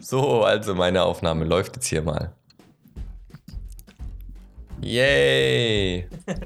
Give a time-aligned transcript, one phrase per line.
[0.00, 2.32] So, also meine Aufnahme läuft jetzt hier mal.
[4.80, 6.08] Yay!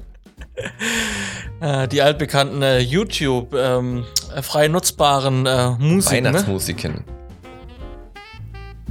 [1.61, 6.23] Äh, die altbekannten äh, YouTube ähm, äh, frei nutzbaren äh, Musiken.
[6.23, 6.29] Ne?
[6.29, 7.03] Weihnachtsmusiken.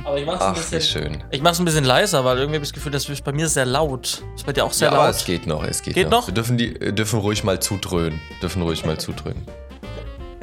[0.05, 1.25] Aber ich mach's, ein Ach, wie bisschen, schön.
[1.31, 3.49] ich mach's ein bisschen leiser, weil irgendwie habe ich das Gefühl, das ist bei mir
[3.49, 4.23] sehr laut.
[4.35, 5.15] Ist bei dir auch sehr Ja, aber laut?
[5.15, 6.21] es geht noch, es geht, Geht noch.
[6.23, 6.27] noch?
[6.29, 8.21] Wir dürfen, die, äh, dürfen ruhig mal zudröhnen.
[8.43, 9.43] Dürfen ruhig mal zudröhnen.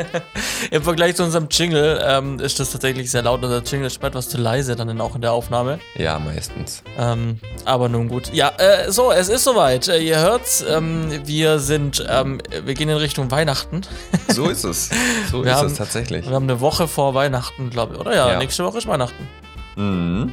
[0.72, 3.44] Im Vergleich zu unserem Jingle ähm, ist das tatsächlich sehr laut.
[3.44, 5.80] Unser Jingle ist etwas zu leise dann auch in der Aufnahme.
[5.96, 6.84] Ja, meistens.
[6.98, 8.34] Ähm, aber nun gut.
[8.34, 9.88] Ja, äh, so, es ist soweit.
[9.88, 10.64] Äh, ihr hört's.
[10.68, 13.82] Ähm, wir sind, ähm, wir gehen in Richtung Weihnachten.
[14.32, 14.90] So ist es.
[15.30, 16.26] So Wir ist haben- es tatsächlich.
[16.28, 18.00] Wir haben eine Woche vor Weihnachten, glaube ich.
[18.00, 18.38] Oder ja, Ja.
[18.38, 19.28] nächste Woche ist Weihnachten.
[19.76, 20.32] Mhm.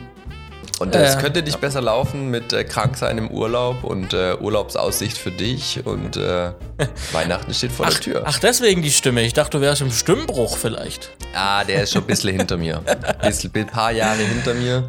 [0.78, 5.18] Und es Äh, könnte nicht besser laufen mit äh, Kranksein im Urlaub und äh, Urlaubsaussicht
[5.18, 6.52] für dich und äh,
[7.12, 8.22] Weihnachten steht vor der Tür.
[8.24, 9.22] Ach, deswegen die Stimme.
[9.22, 11.10] Ich dachte, du wärst im Stimmbruch vielleicht.
[11.34, 12.80] Ah, der ist schon ein bisschen hinter mir.
[13.20, 14.88] Ein paar Jahre hinter mir.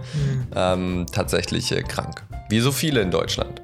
[0.56, 2.24] Ähm, tatsächlich äh, krank.
[2.50, 3.62] Wie so viele in Deutschland.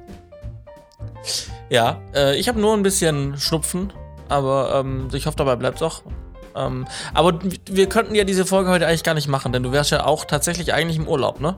[1.70, 3.92] Ja, äh, ich habe nur ein bisschen Schnupfen,
[4.30, 6.02] aber ähm, ich hoffe, dabei bleibt's auch.
[6.56, 9.92] Ähm, aber wir könnten ja diese Folge heute eigentlich gar nicht machen, denn du wärst
[9.92, 11.58] ja auch tatsächlich eigentlich im Urlaub, ne?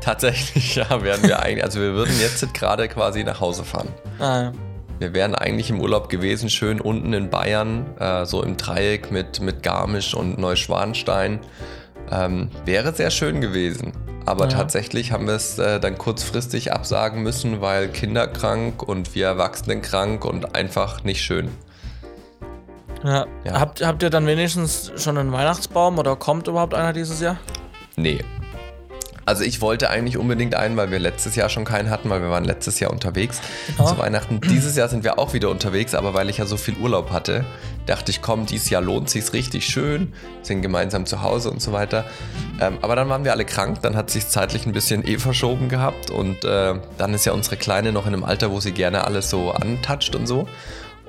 [0.00, 1.64] Tatsächlich, ja, werden wir eigentlich.
[1.64, 3.88] Also wir würden jetzt gerade quasi nach Hause fahren.
[4.18, 4.52] Ah, ja.
[4.98, 9.40] Wir wären eigentlich im Urlaub gewesen, schön unten in Bayern, äh, so im Dreieck mit,
[9.40, 11.38] mit Garmisch und Neuschwanstein.
[12.10, 13.92] Ähm, wäre sehr schön gewesen.
[14.26, 14.50] Aber Ja.
[14.56, 19.82] tatsächlich haben wir es äh, dann kurzfristig absagen müssen, weil Kinder krank und wir Erwachsenen
[19.82, 21.48] krank und einfach nicht schön.
[23.04, 23.26] Ja.
[23.44, 23.60] Ja.
[23.60, 27.36] Habt, habt ihr dann wenigstens schon einen Weihnachtsbaum oder kommt überhaupt einer dieses Jahr?
[27.96, 28.18] Nee.
[29.28, 32.30] Also ich wollte eigentlich unbedingt einen, weil wir letztes Jahr schon keinen hatten, weil wir
[32.30, 33.42] waren letztes Jahr unterwegs
[33.76, 33.90] Genau.
[33.90, 34.40] zu Weihnachten.
[34.40, 37.44] Dieses Jahr sind wir auch wieder unterwegs, aber weil ich ja so viel Urlaub hatte,
[37.84, 41.72] dachte ich, komm, dieses Jahr lohnt sich's richtig schön, sind gemeinsam zu Hause und so
[41.72, 42.06] weiter.
[42.58, 45.68] Ähm, aber dann waren wir alle krank, dann hat sich zeitlich ein bisschen eh verschoben
[45.68, 49.04] gehabt und äh, dann ist ja unsere Kleine noch in einem Alter, wo sie gerne
[49.04, 50.48] alles so antatscht und so.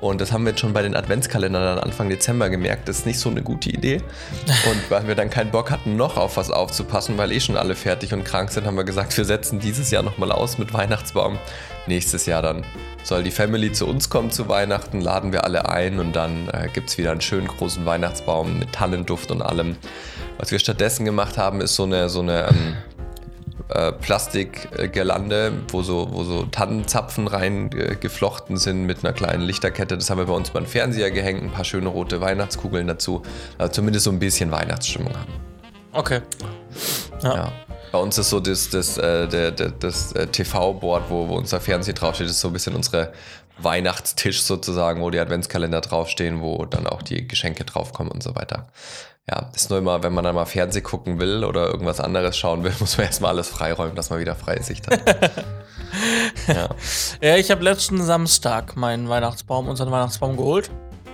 [0.00, 3.18] Und das haben wir jetzt schon bei den Adventskalendern Anfang Dezember gemerkt, das ist nicht
[3.18, 4.00] so eine gute Idee.
[4.70, 7.74] Und weil wir dann keinen Bock hatten, noch auf was aufzupassen, weil eh schon alle
[7.74, 11.38] fertig und krank sind, haben wir gesagt, wir setzen dieses Jahr nochmal aus mit Weihnachtsbaum.
[11.86, 12.64] Nächstes Jahr dann
[13.02, 16.68] soll die Family zu uns kommen zu Weihnachten, laden wir alle ein und dann äh,
[16.72, 19.76] gibt es wieder einen schönen großen Weihnachtsbaum mit Tannenduft und allem.
[20.38, 22.76] Was wir stattdessen gemacht haben, ist so eine, so eine ähm,
[23.68, 27.96] äh, Plastikgirlande, wo so, wo so Tannenzapfen rein äh,
[28.56, 29.96] sind mit einer kleinen Lichterkette.
[29.96, 33.22] Das haben wir bei uns beim Fernseher gehängt, ein paar schöne rote Weihnachtskugeln dazu.
[33.58, 35.32] Also zumindest so ein bisschen Weihnachtsstimmung haben.
[35.92, 36.20] Okay.
[37.22, 37.34] Ja.
[37.34, 37.52] Ja.
[37.92, 41.60] Bei uns ist so das, das, äh, der, der, das äh, TV-Board, wo, wo unser
[41.60, 43.12] Fernseher draufsteht, ist so ein bisschen unsere
[43.58, 48.68] Weihnachtstisch sozusagen, wo die Adventskalender draufstehen, wo dann auch die Geschenke draufkommen und so weiter.
[49.30, 52.64] Ja, ist nur immer, wenn man dann mal Fernseh gucken will oder irgendwas anderes schauen
[52.64, 55.00] will, muss man erstmal alles freiräumen, dass man wieder freie Sicht hat.
[56.48, 56.68] ja.
[57.20, 60.70] Ja, ich habe letzten Samstag meinen Weihnachtsbaum, unseren Weihnachtsbaum geholt.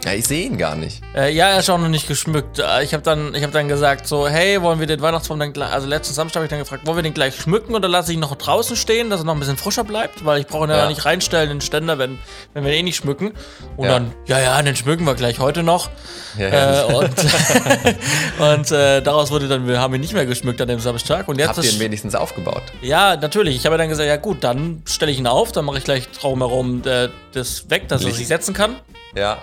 [0.06, 1.03] Ja, ich sehe ihn gar nicht.
[1.15, 2.61] Äh, ja, er ist auch noch nicht geschmückt.
[2.61, 5.53] Äh, Ich habe dann, ich hab dann gesagt, so, hey, wollen wir den Weihnachtsbaum dann
[5.53, 8.12] gleich, also letzten Samstag habe ich dann gefragt, wollen wir den gleich schmücken oder lasse
[8.12, 10.25] ich ihn noch draußen stehen, dass er noch ein bisschen frischer bleibt?
[10.25, 10.89] Weil ich brauche ihn ja, Ja.
[10.89, 12.19] nicht reinstellen in den Ständer, wenn,
[12.55, 13.33] wenn wir ihn eh nicht schmücken.
[13.77, 13.93] Und Ja.
[13.95, 15.91] dann, ja, ja, den schmücken wir gleich heute noch.
[16.39, 16.83] Ja.
[16.83, 17.11] Äh, und
[18.39, 21.28] und äh, daraus wurde dann, wir haben ihn nicht mehr geschmückt an dem Samstag.
[21.28, 22.62] Und jetzt Habt ihr ihn wenigstens aufgebaut?
[22.83, 23.56] ja, natürlich.
[23.56, 26.09] Ich habe dann gesagt, ja gut, dann stelle ich ihn auf, dann mache ich gleich
[26.11, 28.19] drumherum äh, das weg, dass er Licht.
[28.19, 28.77] sich setzen kann.
[29.16, 29.38] Ja.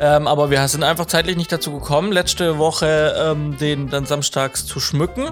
[0.00, 4.66] Ähm, aber wir sind einfach zeitlich nicht dazu gekommen, letzte Woche ähm, den dann samstags
[4.66, 5.30] zu schmücken.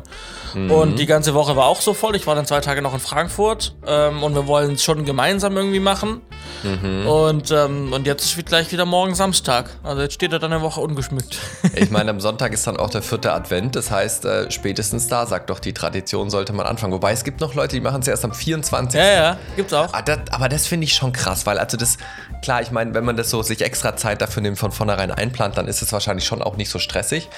[0.54, 2.16] Und die ganze Woche war auch so voll.
[2.16, 5.54] Ich war dann zwei Tage noch in Frankfurt ähm, und wir wollen es schon gemeinsam
[5.54, 6.22] irgendwie machen.
[6.65, 9.71] Und, ähm, und jetzt ist gleich wieder morgen Samstag.
[9.83, 11.38] Also jetzt steht er dann eine Woche ungeschmückt.
[11.78, 13.77] Ich meine, am Sonntag ist dann auch der vierte Advent.
[13.77, 16.93] Das heißt, äh, spätestens da, sagt doch die Tradition, sollte man anfangen.
[16.94, 18.98] Wobei es gibt noch Leute, die machen es erst am 24.
[18.98, 19.93] ja, ja, gibt's auch.
[19.93, 21.98] Ah, das, aber das finde ich schon krass, weil also das,
[22.42, 25.56] klar, ich meine, wenn man das so sich extra Zeit dafür nimmt, von vornherein einplant,
[25.56, 27.28] dann ist es wahrscheinlich schon auch nicht so stressig.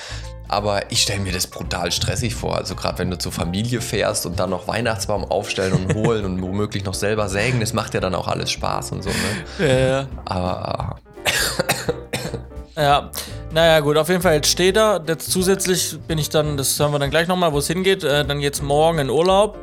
[0.48, 2.56] Aber ich stelle mir das brutal stressig vor.
[2.56, 6.40] Also gerade wenn du zur Familie fährst und dann noch Weihnachtsbaum aufstellen und holen und
[6.40, 9.68] womöglich noch selber sägen, das macht ja dann auch alles Spaß und so, ne?
[9.68, 10.06] Ja, ja.
[10.24, 10.96] Aber
[12.78, 13.10] Ja,
[13.52, 15.02] naja, gut, auf jeden Fall jetzt steht er.
[15.04, 18.04] Jetzt zusätzlich bin ich dann, das hören wir dann gleich nochmal, wo es hingeht.
[18.04, 19.58] Äh, dann geht's morgen in Urlaub.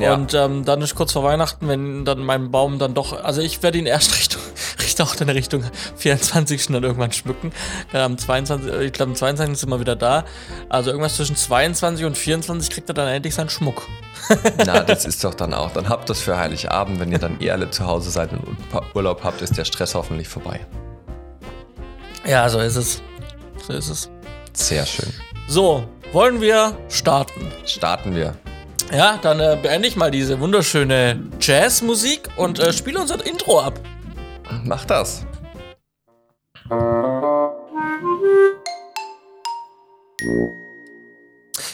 [0.00, 0.14] Ja.
[0.14, 3.62] Und ähm, dann ist kurz vor Weihnachten, wenn dann mein Baum dann doch, also ich
[3.62, 4.42] werde ihn erst Richtung,
[4.96, 5.64] Richtung, auch in Richtung
[5.96, 6.66] 24.
[6.68, 7.52] dann irgendwann schmücken.
[7.92, 9.58] Dann am 22, äh, ich glaube am 22.
[9.58, 10.24] sind wir wieder da.
[10.68, 13.82] Also irgendwas zwischen 22 und 24 kriegt er dann endlich seinen Schmuck.
[14.66, 15.72] na, das ist doch dann auch.
[15.72, 18.56] Dann habt das für Heiligabend, wenn ihr dann eh alle zu Hause seid und
[18.94, 20.60] Urlaub habt, ist der Stress hoffentlich vorbei.
[22.26, 23.02] Ja, so ist es.
[23.66, 24.10] So ist es.
[24.52, 25.12] Sehr schön.
[25.48, 27.52] So, wollen wir starten?
[27.66, 28.34] Starten wir.
[28.92, 33.80] Ja, dann äh, beende ich mal diese wunderschöne Jazzmusik und äh, spiele unser Intro ab.
[34.64, 35.26] Mach das.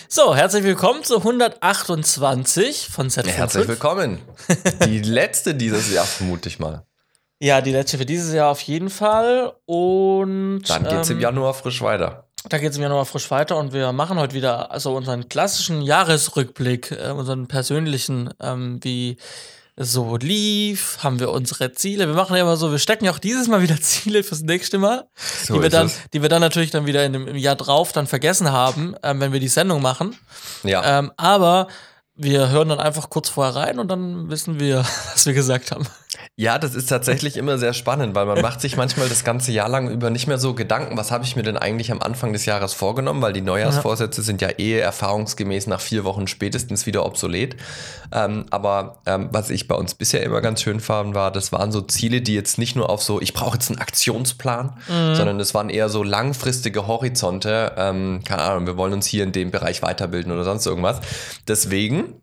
[0.08, 3.26] So, herzlich willkommen zu 128 von Z5.
[3.28, 4.20] Herzlich willkommen.
[4.86, 6.84] Die letzte dieses Jahr, vermute ich mal.
[7.40, 9.52] Ja, die letzte für dieses Jahr auf jeden Fall.
[9.66, 12.28] Und Dann geht's im ähm, Januar frisch weiter.
[12.48, 15.82] Da geht es im Januar frisch weiter und wir machen heute wieder also unseren klassischen
[15.82, 19.16] Jahresrückblick, äh, unseren persönlichen, ähm, wie
[19.76, 22.06] so lief, haben wir unsere Ziele.
[22.06, 24.78] Wir machen ja immer so, wir stecken ja auch dieses Mal wieder Ziele fürs nächste
[24.78, 25.08] Mal,
[25.44, 25.98] So die, wir dann, es.
[26.12, 29.20] die wir dann natürlich dann wieder in dem, im Jahr drauf dann vergessen haben, ähm,
[29.20, 30.16] wenn wir die Sendung machen.
[30.62, 30.98] Ja.
[30.98, 31.68] Ähm, aber
[32.14, 34.78] wir hören dann einfach kurz vorher rein und dann wissen wir,
[35.12, 35.86] was wir gesagt haben.
[36.34, 39.68] Ja, das ist tatsächlich immer sehr spannend, weil man macht sich manchmal das ganze Jahr
[39.68, 42.46] lang über nicht mehr so Gedanken, was habe ich mir denn eigentlich am Anfang des
[42.46, 47.56] Jahres vorgenommen, weil die Neujahrsvorsätze sind ja eh erfahrungsgemäß nach vier Wochen spätestens wieder obsolet.
[48.12, 51.70] Ähm, aber ähm, was ich bei uns bisher immer ganz schön fand, war, das waren
[51.70, 55.52] so Ziele, die jetzt nicht nur auf so, ich brauche jetzt einen Aktionsplan, sondern es
[55.52, 57.72] waren eher so langfristige Horizonte.
[57.76, 61.00] Ähm, keine Ahnung, wir wollen uns hier in dem Bereich weiterbilden oder sonst irgendwas.
[61.46, 62.21] Deswegen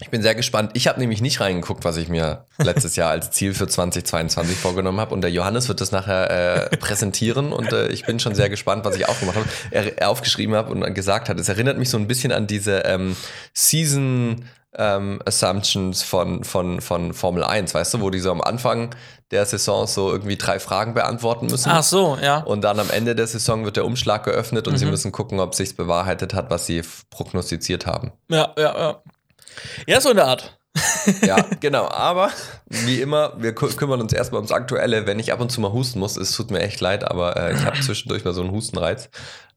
[0.00, 0.70] ich bin sehr gespannt.
[0.74, 5.00] Ich habe nämlich nicht reingeguckt, was ich mir letztes Jahr als Ziel für 2022 vorgenommen
[5.00, 5.12] habe.
[5.12, 7.52] Und der Johannes wird das nachher äh, präsentieren.
[7.52, 9.48] Und äh, ich bin schon sehr gespannt, was ich aufgemacht habe.
[9.70, 11.40] Er, aufgeschrieben habe und gesagt hat.
[11.40, 13.16] Es erinnert mich so ein bisschen an diese ähm,
[13.54, 14.44] Season
[14.76, 18.94] ähm, Assumptions von, von, von Formel 1, weißt du, wo die so am Anfang
[19.30, 21.70] der Saison so irgendwie drei Fragen beantworten müssen.
[21.70, 22.38] Ach so, ja.
[22.38, 25.54] Und dann am Ende der Saison wird der Umschlag geöffnet und sie müssen gucken, ob
[25.54, 28.12] sich's bewahrheitet hat, was sie prognostiziert haben.
[28.28, 29.02] Ja, ja, ja.
[29.86, 30.58] Ja, so in der Art.
[31.22, 31.88] Ja, genau.
[31.88, 32.30] Aber
[32.68, 35.06] wie immer, wir kü- kümmern uns erstmal ums Aktuelle.
[35.06, 37.54] Wenn ich ab und zu mal husten muss, es tut mir echt leid, aber äh,
[37.54, 39.08] ich habe zwischendurch mal so einen Hustenreiz.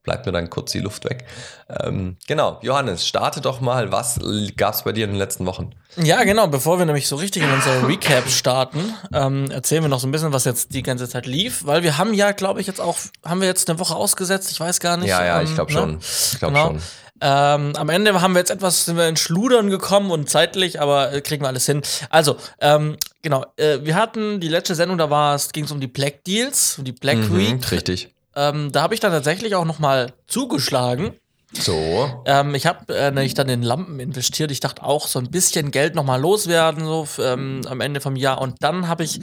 [0.03, 1.25] Bleibt mir dann kurz die Luft weg.
[1.69, 3.91] Ähm, genau, Johannes, starte doch mal.
[3.91, 4.19] Was
[4.57, 5.75] gab es bei dir in den letzten Wochen?
[5.95, 6.47] Ja, genau.
[6.47, 10.11] Bevor wir nämlich so richtig in unser Recap starten, ähm, erzählen wir noch so ein
[10.11, 12.97] bisschen, was jetzt die ganze Zeit lief, weil wir haben ja, glaube ich, jetzt auch,
[13.23, 15.09] haben wir jetzt eine Woche ausgesetzt, ich weiß gar nicht.
[15.09, 15.79] Ja, ja, ähm, ich glaube ne?
[15.79, 15.99] schon.
[15.99, 16.67] Ich glaube Genau.
[16.69, 16.81] schon.
[17.21, 21.13] Ähm, am Ende haben wir jetzt etwas, sind wir in Schludern gekommen und zeitlich, aber
[21.13, 21.81] äh, kriegen wir alles hin.
[22.09, 25.79] Also, ähm, genau, äh, wir hatten die letzte Sendung, da war es, ging es um
[25.79, 27.71] die Black Deals, um die Black Mhm, Week.
[27.71, 28.09] richtig.
[28.35, 31.13] Ähm, da habe ich dann tatsächlich auch nochmal zugeschlagen.
[31.53, 32.23] So.
[32.25, 34.51] Ähm, ich habe äh, nämlich dann in Lampen investiert.
[34.51, 38.39] Ich dachte auch, so ein bisschen Geld nochmal loswerden, so ähm, am Ende vom Jahr.
[38.39, 39.19] Und dann habe ich,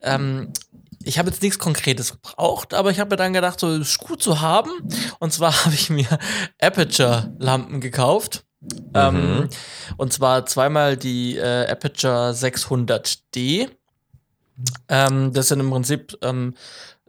[0.00, 0.52] ähm,
[1.04, 4.22] ich habe jetzt nichts Konkretes gebraucht, aber ich habe mir dann gedacht, so ist gut
[4.22, 4.70] zu haben.
[5.18, 6.06] Und zwar habe ich mir
[6.60, 8.44] Aperture-Lampen gekauft.
[8.94, 9.48] Ähm,
[9.96, 13.68] und zwar zweimal die äh, Aperture 600D.
[14.88, 16.54] Ähm, das sind im Prinzip, ähm,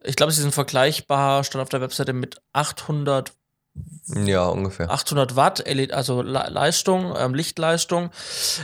[0.04, 3.34] ich glaube, sie sind vergleichbar, stand auf der Webseite mit 800
[4.26, 4.92] Ja, ungefähr.
[4.92, 8.10] 800 Watt, LED, also Le Leistung, ähm, Lichtleistung.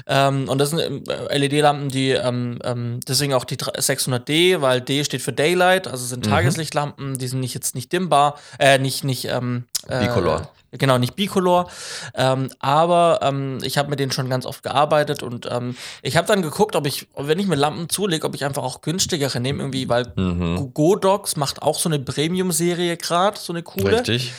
[0.06, 5.03] Ähm, und das sind ähm, LED-Lampen, die ähm, ähm, deswegen auch die 600D, weil D
[5.03, 6.29] steht für Daylight, also sind Mhm.
[6.31, 10.50] Tageslichtlampen, die sind nicht jetzt nicht dimmbar, äh, nicht nicht ähm, äh, Bicolor.
[10.71, 11.69] Genau, nicht Bicolor.
[12.16, 16.27] Ähm, aber ähm, ich habe mit denen schon ganz oft gearbeitet und ähm, ich habe
[16.27, 19.60] dann geguckt, ob ich, wenn ich mir Lampen zulege, ob ich einfach auch günstigere nehme,
[19.63, 20.74] irgendwie, weil Mhm.
[20.74, 24.33] Godox macht auch so eine Premium-Serie gerade, so eine coole Richtig.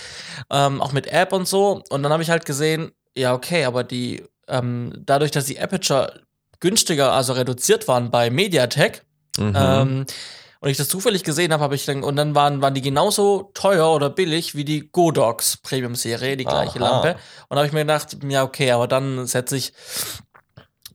[0.51, 1.83] ähm, auch mit App und so.
[1.91, 6.21] Und dann habe ich halt gesehen, ja, okay, aber die, ähm, dadurch, dass die Aperture
[6.61, 9.03] günstiger, also reduziert waren bei Mediatek,
[9.39, 10.07] Mhm.
[10.61, 13.51] Und ich das zufällig gesehen habe, habe ich dann, und dann waren, waren die genauso
[13.55, 16.91] teuer oder billig wie die Godox Premium-Serie, die gleiche Aha.
[17.03, 17.17] Lampe.
[17.49, 19.73] Und habe ich mir gedacht, ja, okay, aber dann setze ich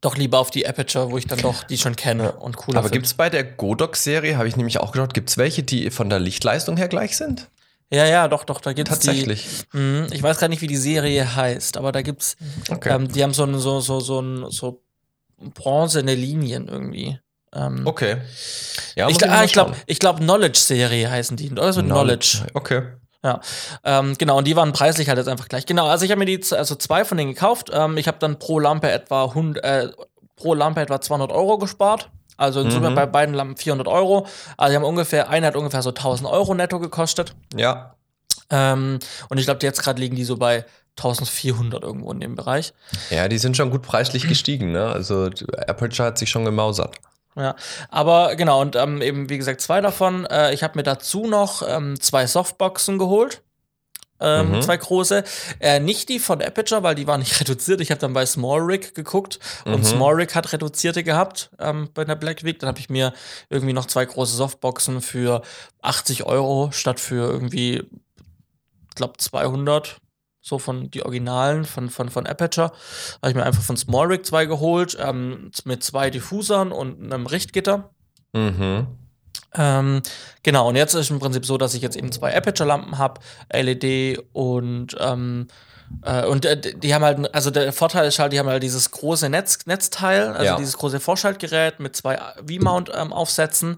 [0.01, 2.89] doch lieber auf die Aperture, wo ich dann doch die schon kenne und cooler Aber
[2.91, 6.09] gibt es bei der Godox-Serie, habe ich nämlich auch geschaut, gibt es welche, die von
[6.09, 7.49] der Lichtleistung her gleich sind?
[7.91, 9.47] Ja, ja, doch, doch, da gibt's Tatsächlich.
[9.73, 9.77] die.
[9.77, 12.35] Mhm, ich weiß gar nicht, wie die Serie heißt, aber da gibt's
[12.69, 12.93] Okay.
[12.93, 14.81] Ähm, die haben so, ein- so, so, so, ein- so
[15.53, 17.19] bronzene Linien irgendwie.
[17.55, 18.17] Ähm, okay.
[18.95, 21.51] Ja, ich ah, ich glaube, glaub, Knowledge-Serie heißen die.
[21.51, 22.45] Oder so Knowledge.
[22.53, 22.83] Okay.
[23.23, 23.39] Ja.
[23.83, 25.65] Ähm, genau, und die waren preislich halt jetzt einfach gleich.
[25.65, 27.71] Genau, also ich habe mir die, also zwei von denen gekauft.
[27.73, 29.89] Ähm, ich habe dann pro Lampe etwa 100, äh,
[30.35, 32.09] pro Lampe etwa 200 Euro gespart.
[32.37, 32.95] Also in Summe Mhm.
[32.95, 34.27] bei beiden Lampen 400 Euro.
[34.57, 37.33] Also die haben ungefähr, eine hat ungefähr so 1000 Euro netto gekostet.
[37.55, 37.95] Ja.
[38.51, 40.65] Ähm, und ich glaube, jetzt gerade liegen die so bei
[40.97, 42.73] 1400 irgendwo in dem Bereich.
[43.09, 44.85] Ja, die sind schon gut preislich gestiegen, ne?
[44.87, 45.29] Also
[45.67, 46.97] Aperture hat sich schon gemausert.
[47.37, 47.55] Ja,
[47.89, 50.25] aber genau, und ähm, eben wie gesagt, zwei davon.
[50.25, 53.41] Äh, ich habe mir dazu noch ähm, zwei Softboxen geholt.
[54.21, 54.61] Ähm, Mhm.
[54.61, 55.25] Zwei große.
[55.59, 57.81] Äh, nicht die von Aperture, weil die waren nicht reduziert.
[57.81, 59.83] Ich habe dann bei Small Rig geguckt und Mhm.
[59.83, 62.57] Small Rig hat reduzierte gehabt ähm, bei der Black Week.
[62.59, 63.11] Dann habe ich mir
[63.49, 65.41] irgendwie noch zwei große Softboxen für
[65.81, 67.79] 80 Euro statt für irgendwie,
[68.89, 69.97] ich glaube, 200
[70.45, 72.71] so von die Originalen von, von, von Aperture.
[73.21, 77.25] Habe ich mir einfach von Small Rig zwei geholt, ähm, mit zwei Diffusern und einem
[77.25, 77.89] Richtgitter.
[78.33, 78.87] Mhm.
[79.57, 80.01] Ähm,
[80.43, 83.21] genau, und jetzt ist es im Prinzip so, dass ich jetzt eben zwei Aperture-Lampen habe,
[83.51, 85.47] LED und ähm,
[86.03, 88.91] äh, und äh, die haben halt, also der Vorteil ist halt, die haben halt dieses
[88.91, 90.57] große Netz, Netzteil, also ja.
[90.57, 93.77] dieses große Vorschaltgerät mit zwei V-Mount-Aufsätzen.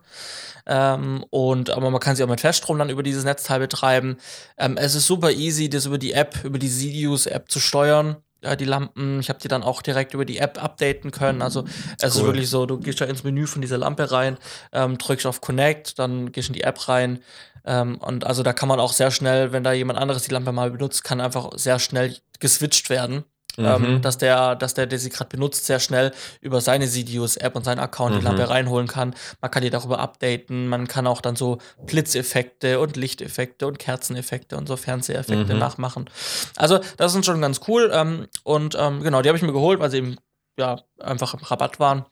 [0.66, 4.18] Ähm, und aber man kann sie auch mit Feststrom dann über dieses Netzteil betreiben.
[4.58, 8.18] Ähm, es ist super easy, das über die App, über die Sidious-App zu steuern
[8.60, 9.20] die Lampen.
[9.20, 11.42] Ich habe die dann auch direkt über die App updaten können.
[11.42, 11.64] Also
[12.00, 12.08] es cool.
[12.08, 14.38] ist wirklich so, du gehst da ins Menü von dieser Lampe rein,
[14.72, 17.20] ähm, drückst auf Connect, dann gehst in die App rein.
[17.66, 20.52] Ähm, und also da kann man auch sehr schnell, wenn da jemand anderes die Lampe
[20.52, 23.24] mal benutzt, kann einfach sehr schnell geswitcht werden.
[23.58, 23.86] Ähm, mhm.
[23.86, 27.64] Ähm, dass der, dass der, der sie gerade benutzt, sehr schnell über seine Sidious-App und
[27.64, 28.20] seinen Account mhm.
[28.20, 29.16] die Lampe reinholen kann.
[29.42, 34.58] Man kann die darüber updaten, man kann auch dann so Blitzeffekte und Lichteffekte und Kerzeneffekte
[34.58, 35.60] und so Fernseheffekte mhm.
[35.60, 36.10] nachmachen.
[36.56, 37.90] Also, das sind schon ganz cool.
[37.94, 40.18] Ähm, und ähm, genau, die habe ich mir geholt, weil sie eben
[40.58, 42.06] ja einfach im Rabatt waren.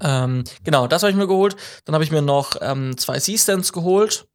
[0.00, 1.56] Ähm, genau, das habe ich mir geholt.
[1.84, 4.26] Dann habe ich mir noch ähm, zwei C-Stands geholt.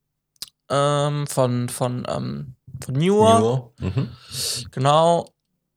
[0.70, 3.72] Ähm, von, von, ähm, von Newer.
[3.80, 4.10] Mhm.
[4.72, 5.26] Genau.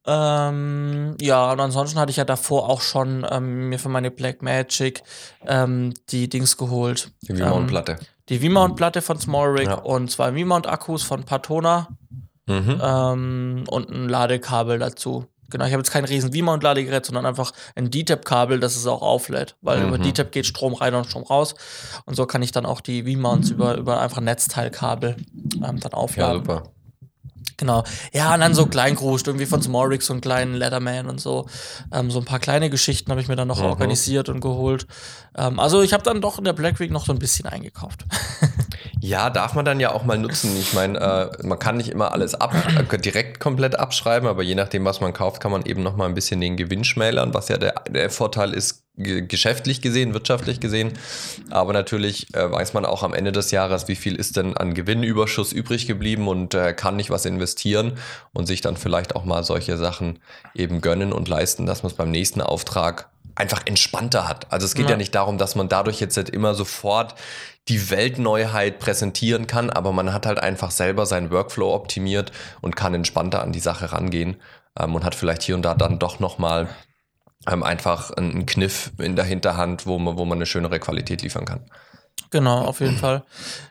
[0.06, 4.42] Ähm, ja, und ansonsten hatte ich ja davor auch schon ähm, mir für meine Black
[4.42, 5.02] Magic
[5.46, 7.10] ähm, die Dings geholt.
[7.22, 7.92] Die V-Mount-Platte.
[7.92, 9.74] Ähm, die V-Mount-Platte von Small Rig ja.
[9.74, 11.88] und zwei V-Mount-Akkus von Patona
[12.46, 12.80] mhm.
[12.82, 15.26] Ähm, und ein Ladekabel dazu.
[15.50, 19.56] Genau, ich habe jetzt kein riesen V-Mount-Ladegerät, sondern einfach ein DTAP-Kabel, das es auch auflädt.
[19.62, 19.88] Weil mhm.
[19.88, 21.54] über DTAP geht Strom rein und Strom raus.
[22.06, 25.16] Und so kann ich dann auch die V-Mounts über, über einfach Netzteilkabel
[25.62, 26.44] ähm, dann aufladen.
[26.44, 26.73] Ja, super.
[27.56, 27.84] Genau.
[28.12, 31.46] Ja, und dann so Kleingruscht, irgendwie von Smorix, so einen kleinen Leatherman und so.
[31.92, 33.66] Ähm, so ein paar kleine Geschichten habe ich mir dann noch mhm.
[33.66, 34.86] organisiert und geholt.
[35.36, 38.04] Ähm, also ich habe dann doch in der Black Week noch so ein bisschen eingekauft.
[39.04, 40.56] ja, darf man dann ja auch mal nutzen.
[40.58, 42.54] Ich meine, äh, man kann nicht immer alles ab,
[42.90, 46.06] äh, direkt komplett abschreiben, aber je nachdem, was man kauft, kann man eben noch mal
[46.06, 50.94] ein bisschen den Gewinn schmälern, was ja der, der Vorteil ist, geschäftlich gesehen, wirtschaftlich gesehen.
[51.50, 54.72] Aber natürlich äh, weiß man auch am Ende des Jahres, wie viel ist denn an
[54.72, 57.98] Gewinnüberschuss übrig geblieben und äh, kann nicht was investieren
[58.32, 60.20] und sich dann vielleicht auch mal solche Sachen
[60.54, 64.50] eben gönnen und leisten, dass man es beim nächsten Auftrag einfach entspannter hat.
[64.52, 64.92] Also es geht ja.
[64.92, 67.14] ja nicht darum, dass man dadurch jetzt halt immer sofort
[67.68, 72.94] die Weltneuheit präsentieren kann, aber man hat halt einfach selber seinen Workflow optimiert und kann
[72.94, 74.36] entspannter an die Sache rangehen
[74.78, 76.68] ähm, und hat vielleicht hier und da dann doch nochmal
[77.46, 81.44] ähm, einfach einen Kniff in der Hinterhand, wo man, wo man eine schönere Qualität liefern
[81.44, 81.64] kann.
[82.30, 83.22] Genau, auf jeden Fall.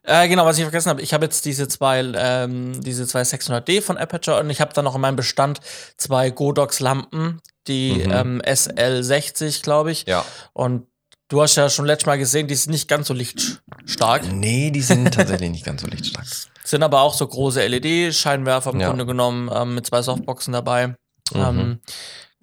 [0.04, 3.82] Äh, genau, was ich vergessen habe, ich habe jetzt diese zwei, ähm, diese zwei 600D
[3.82, 5.60] von Aperture und ich habe dann noch in meinem Bestand
[5.98, 8.12] zwei Godox-Lampen, die mhm.
[8.12, 10.06] ähm, SL60, glaube ich.
[10.08, 10.26] Ja.
[10.54, 10.88] Und
[11.34, 14.32] du hast ja schon letztes Mal gesehen, die sind nicht ganz so lichtstark.
[14.32, 16.26] Nee, die sind tatsächlich nicht ganz so lichtstark.
[16.66, 18.88] Sind aber auch so große LED-Scheinwerfer im ja.
[18.88, 20.88] Grunde genommen ähm, mit zwei Softboxen dabei.
[20.88, 20.96] Mhm.
[21.36, 21.80] Ähm,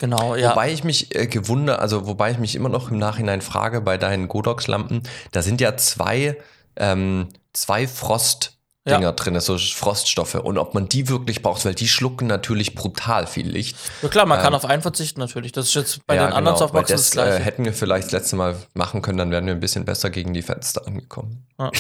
[0.01, 0.53] Genau, ja.
[0.53, 3.99] Wobei ich mich äh, gewundere, also wobei ich mich immer noch im Nachhinein frage bei
[3.99, 6.39] deinen Godox-Lampen, da sind ja zwei,
[6.77, 9.13] ähm, zwei Frost- Dinger ja.
[9.13, 10.37] drin, so Froststoffe.
[10.37, 13.77] Und ob man die wirklich braucht, weil die schlucken natürlich brutal viel Licht.
[14.01, 15.53] Ja klar, man ähm, kann auf einen verzichten natürlich.
[15.53, 17.37] Das ist jetzt bei ja, den anderen genau, Softboxen das, das gleiche.
[17.37, 20.09] Äh, hätten wir vielleicht das letzte Mal machen können, dann wären wir ein bisschen besser
[20.09, 21.47] gegen die Fenster angekommen.
[21.59, 21.71] Ja.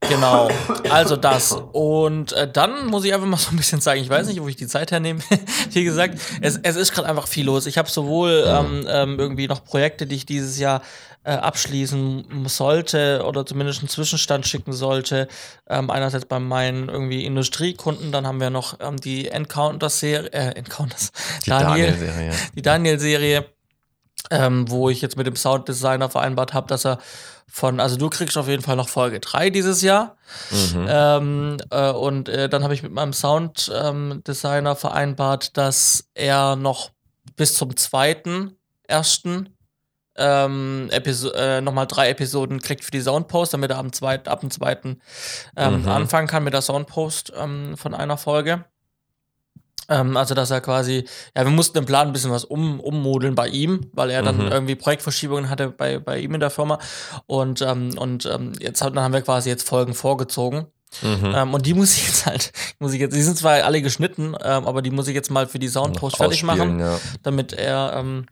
[0.00, 0.50] genau,
[0.90, 1.52] also das.
[1.52, 4.48] Und äh, dann muss ich einfach mal so ein bisschen sagen, ich weiß nicht, wo
[4.48, 5.20] ich die Zeit hernehme.
[5.70, 7.66] Wie gesagt, es, es ist gerade einfach viel los.
[7.66, 10.82] Ich habe sowohl ähm, ähm, irgendwie noch Projekte, die ich dieses Jahr
[11.22, 15.28] äh, abschließen sollte oder zumindest einen Zwischenstand schicken sollte.
[15.68, 21.12] Ähm, einerseits bei meinen irgendwie Industriekunden, dann haben wir noch ähm, die Encounters-Serie, äh, Encounters,
[21.44, 22.12] die Daniel-Serie.
[22.12, 23.46] Daniel die Daniel-Serie,
[24.30, 26.98] ähm, wo ich jetzt mit dem Sounddesigner vereinbart habe, dass er
[27.46, 30.16] von, also du kriegst auf jeden Fall noch Folge 3 dieses Jahr.
[30.50, 30.86] Mhm.
[30.88, 36.92] Ähm, äh, und äh, dann habe ich mit meinem Sounddesigner ähm, vereinbart, dass er noch
[37.36, 39.56] bis zum zweiten ersten
[40.20, 44.40] ähm, Episo äh, nochmal drei Episoden kriegt für die Soundpost, damit er am zweiten, ab
[44.40, 45.00] dem zweiten
[45.56, 45.88] ähm, mhm.
[45.88, 48.64] anfangen kann mit der Soundpost ähm, von einer Folge.
[49.88, 51.04] Ähm, also, dass er quasi,
[51.36, 54.36] ja, wir mussten im Plan ein bisschen was um, ummodeln bei ihm, weil er dann
[54.36, 54.52] mhm.
[54.52, 56.78] irgendwie Projektverschiebungen hatte bei, bei ihm in der Firma.
[57.26, 60.66] Und, ähm, und ähm, jetzt dann haben wir quasi jetzt Folgen vorgezogen.
[61.02, 61.34] Mhm.
[61.34, 64.36] Ähm, und die muss ich jetzt halt, muss ich jetzt, die sind zwar alle geschnitten,
[64.42, 66.98] ähm, aber die muss ich jetzt mal für die Soundpost fertig machen, ja.
[67.22, 68.26] damit er ähm,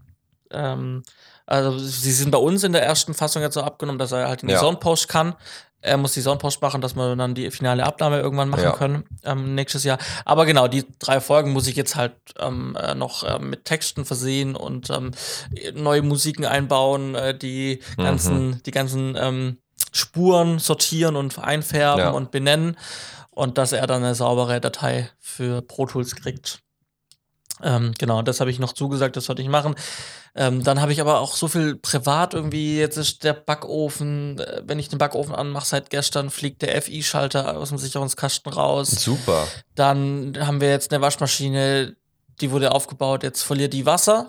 [0.50, 1.02] ähm,
[1.48, 4.42] also sie sind bei uns in der ersten Fassung jetzt so abgenommen, dass er halt
[4.42, 4.60] in die ja.
[4.60, 5.34] Soundpost kann.
[5.80, 8.72] Er muss die Soundpost machen, dass wir dann die finale Abnahme irgendwann machen ja.
[8.72, 9.96] können ähm, nächstes Jahr.
[10.26, 14.04] Aber genau, die drei Folgen muss ich jetzt halt ähm, äh, noch äh, mit Texten
[14.04, 15.12] versehen und ähm,
[15.74, 18.62] neue Musiken einbauen, äh, die ganzen, mhm.
[18.64, 19.58] die ganzen ähm,
[19.92, 22.10] Spuren sortieren und einfärben ja.
[22.10, 22.76] und benennen.
[23.30, 26.60] und dass er dann eine saubere Datei für Pro Tools kriegt.
[27.62, 29.74] Ähm, genau, das habe ich noch zugesagt, das sollte ich machen.
[30.38, 32.78] Ähm, dann habe ich aber auch so viel privat irgendwie.
[32.78, 37.56] Jetzt ist der Backofen, äh, wenn ich den Backofen anmache, seit gestern fliegt der FI-Schalter
[37.56, 38.88] aus dem Sicherungskasten raus.
[38.88, 39.48] Super.
[39.74, 41.96] Dann haben wir jetzt eine Waschmaschine,
[42.40, 44.28] die wurde aufgebaut, jetzt verliert die Wasser.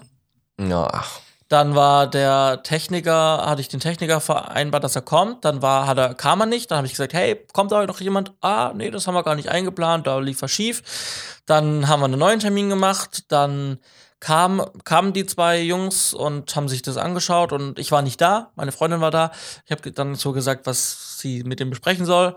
[0.59, 1.19] Ja, ach.
[1.47, 5.45] Dann war der Techniker, hatte ich den Techniker vereinbart, dass er kommt.
[5.45, 6.71] Dann war, hat er, kam er nicht.
[6.71, 8.33] Dann habe ich gesagt, hey, kommt da noch jemand?
[8.41, 11.41] Ah, nee, das haben wir gar nicht eingeplant, da lief er schief.
[11.45, 13.25] Dann haben wir einen neuen Termin gemacht.
[13.27, 13.79] Dann
[14.19, 18.51] kam, kamen die zwei Jungs und haben sich das angeschaut und ich war nicht da.
[18.55, 19.31] Meine Freundin war da.
[19.65, 22.35] Ich habe dann so gesagt, was sie mit dem besprechen soll.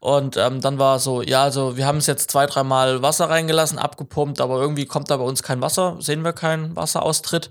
[0.00, 3.78] Und ähm, dann war so, ja, also wir haben es jetzt zwei, dreimal Wasser reingelassen,
[3.78, 7.50] abgepumpt, aber irgendwie kommt da bei uns kein Wasser, sehen wir keinen Wasseraustritt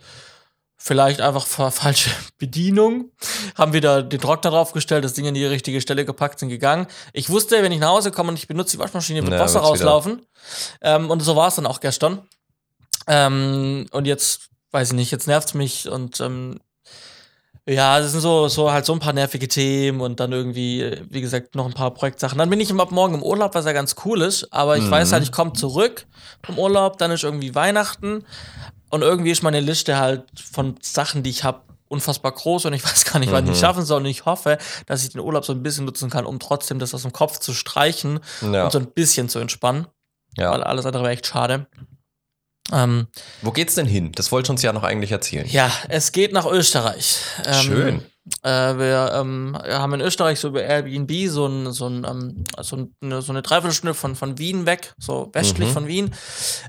[0.82, 2.10] vielleicht einfach falsche
[2.40, 3.12] Bedienung,
[3.56, 6.88] haben wieder den Trockner draufgestellt, das Ding in die richtige Stelle gepackt, sind gegangen.
[7.14, 9.60] Ich wusste, wenn ich nach Hause komme und ich benutze die Waschmaschine, wird ja, Wasser
[9.60, 10.26] rauslaufen.
[10.82, 12.24] Ähm, und so war es dann auch gestern.
[13.08, 16.60] Ähm, und jetzt, weiß ich nicht, jetzt nervt es mich und ähm,
[17.68, 21.22] ja, das sind so, so halt so ein paar nervige Themen und dann irgendwie, wie
[21.22, 22.38] gesagt, noch ein paar Projektsachen.
[22.38, 24.92] Dann bin ich ab morgen im Urlaub, was ja ganz cool ist, aber ich mhm.
[24.92, 26.08] weiß halt, ich komme zurück
[26.44, 28.26] vom Urlaub, dann ist irgendwie Weihnachten
[28.90, 32.84] und irgendwie ist meine Liste halt von Sachen, die ich habe, unfassbar groß und ich
[32.86, 33.52] weiß gar nicht, wann mhm.
[33.52, 34.02] ich schaffen soll.
[34.02, 36.94] Und ich hoffe, dass ich den Urlaub so ein bisschen nutzen kann, um trotzdem das
[36.96, 38.64] aus dem Kopf zu streichen ja.
[38.64, 39.88] und so ein bisschen zu entspannen.
[40.38, 40.52] Ja.
[40.52, 41.68] Weil alles andere wäre echt schade.
[42.72, 43.08] Ähm,
[43.42, 44.12] Wo geht's denn hin?
[44.14, 45.48] Das wollte uns ja noch eigentlich erzählen.
[45.50, 47.18] Ja, es geht nach Österreich.
[47.46, 48.02] Ähm, Schön.
[48.44, 52.88] Äh, wir, ähm, haben in Österreich so über Airbnb so, ein, so, ein, ähm, so,
[53.02, 55.74] eine, so eine Dreiviertelstunde von, von Wien weg, so westlich mhm.
[55.74, 56.12] von Wien,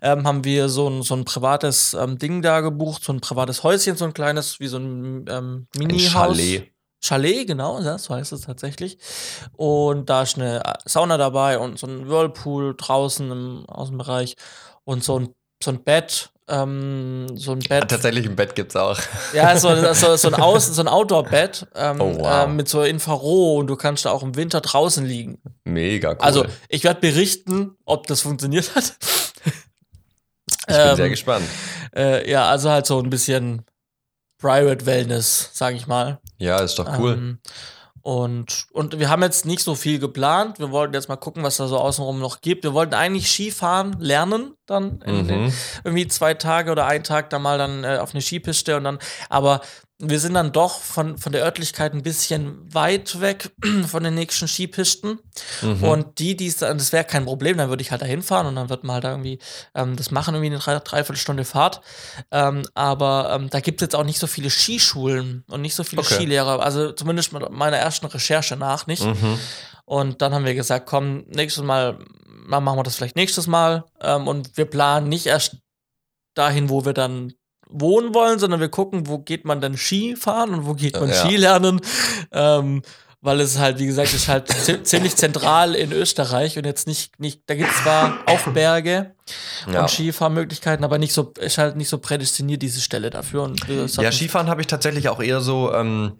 [0.00, 3.62] ähm, haben wir so ein, so ein privates ähm, Ding da gebucht, so ein privates
[3.64, 6.38] Häuschen, so ein kleines, wie so ein ähm, Mini-Haus.
[6.38, 6.72] Chalet.
[7.04, 8.96] Chalet, genau, ja, so heißt es tatsächlich.
[9.56, 14.36] Und da ist eine Sauna dabei und so ein Whirlpool draußen im Außenbereich
[14.84, 17.70] und so ein, so ein Bett ähm, so ein Bett.
[17.70, 18.98] Ja, tatsächlich ein Bett gibt es auch.
[19.32, 22.44] Ja, so, so, so ein, Außen, so ein Outdoor-Bett ähm, oh, wow.
[22.44, 25.40] ähm, mit so Infrarot und du kannst da auch im Winter draußen liegen.
[25.64, 26.18] Mega cool.
[26.20, 28.92] Also, ich werde berichten, ob das funktioniert hat.
[30.68, 31.46] ich bin sehr ähm, gespannt.
[31.94, 33.64] Äh, ja, also halt so ein bisschen
[34.38, 36.18] Private Wellness, sag ich mal.
[36.38, 37.38] Ja, ist doch cool.
[38.02, 40.58] Und, und wir haben jetzt nicht so viel geplant.
[40.58, 42.64] Wir wollten jetzt mal gucken, was da so außenrum noch gibt.
[42.64, 45.52] Wir wollten eigentlich Skifahren lernen, dann mhm.
[45.84, 48.98] irgendwie zwei Tage oder einen Tag da mal dann äh, auf eine Skipiste und dann,
[49.28, 49.60] aber
[50.04, 53.52] wir sind dann doch von, von der Örtlichkeit ein bisschen weit weg
[53.86, 55.20] von den nächsten Skipisten.
[55.62, 55.84] Mhm.
[55.84, 58.68] Und die, die das wäre kein Problem, dann würde ich halt da hinfahren und dann
[58.68, 59.38] wird man halt da irgendwie
[59.76, 61.82] ähm, das machen, irgendwie eine drei, Dreiviertelstunde Fahrt.
[62.32, 65.84] Ähm, aber ähm, da gibt es jetzt auch nicht so viele Skischulen und nicht so
[65.84, 66.14] viele okay.
[66.14, 66.60] Skilehrer.
[66.60, 69.04] Also zumindest meiner ersten Recherche nach nicht.
[69.04, 69.38] Mhm.
[69.84, 73.84] Und dann haben wir gesagt, komm, nächstes Mal machen wir das vielleicht nächstes Mal.
[74.00, 75.58] Ähm, und wir planen nicht erst
[76.34, 77.34] dahin, wo wir dann
[77.72, 81.08] wohnen wollen, sondern wir gucken, wo geht man denn Ski fahren und wo geht man
[81.08, 81.14] ja.
[81.14, 81.80] Ski lernen.
[82.32, 82.82] Ähm,
[83.24, 84.48] weil es halt, wie gesagt, ist halt
[84.84, 89.14] ziemlich zentral in Österreich und jetzt nicht, nicht da gibt es zwar auch Berge
[89.72, 89.82] ja.
[89.82, 93.44] und Skifahrmöglichkeiten, aber nicht so, ist halt nicht so prädestiniert, diese Stelle dafür.
[93.44, 96.18] Und ja, Skifahren habe ich tatsächlich auch eher so, ähm,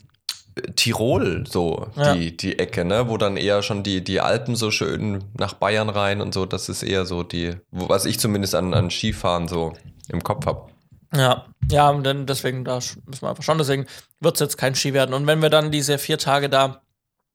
[0.77, 2.15] Tirol, so ja.
[2.15, 5.89] die, die Ecke, ne, wo dann eher schon die, die Alpen so schön nach Bayern
[5.89, 9.73] rein und so, das ist eher so die, was ich zumindest an, an Skifahren so
[10.09, 10.69] im Kopf habe.
[11.15, 13.87] Ja, ja, und dann deswegen, da müssen wir einfach schauen, deswegen
[14.21, 15.15] wird es jetzt kein Ski werden.
[15.15, 16.83] Und wenn wir dann diese vier Tage da,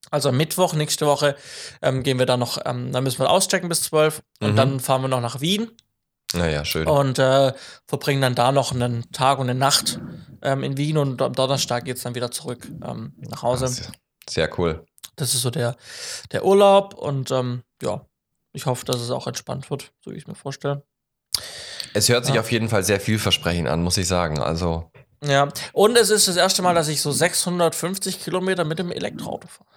[0.09, 1.35] also am Mittwoch nächste Woche,
[1.81, 4.55] ähm, gehen wir dann noch, ähm, dann müssen wir auschecken bis zwölf und mhm.
[4.55, 5.71] dann fahren wir noch nach Wien.
[6.33, 6.87] Naja, schön.
[6.87, 7.53] Und äh,
[7.87, 9.99] verbringen dann da noch einen Tag und eine Nacht
[10.41, 13.67] ähm, in Wien und am Donnerstag geht es dann wieder zurück ähm, nach Hause.
[13.67, 13.91] Sehr,
[14.29, 14.85] sehr, cool.
[15.15, 15.75] Das ist so der,
[16.31, 18.05] der Urlaub und ähm, ja,
[18.53, 20.83] ich hoffe, dass es auch entspannt wird, so wie ich es mir vorstelle.
[21.93, 22.41] Es hört sich ja.
[22.41, 24.39] auf jeden Fall sehr vielversprechend an, muss ich sagen.
[24.39, 24.91] Also.
[25.23, 29.47] Ja, und es ist das erste Mal, dass ich so 650 Kilometer mit dem Elektroauto
[29.47, 29.67] fahre.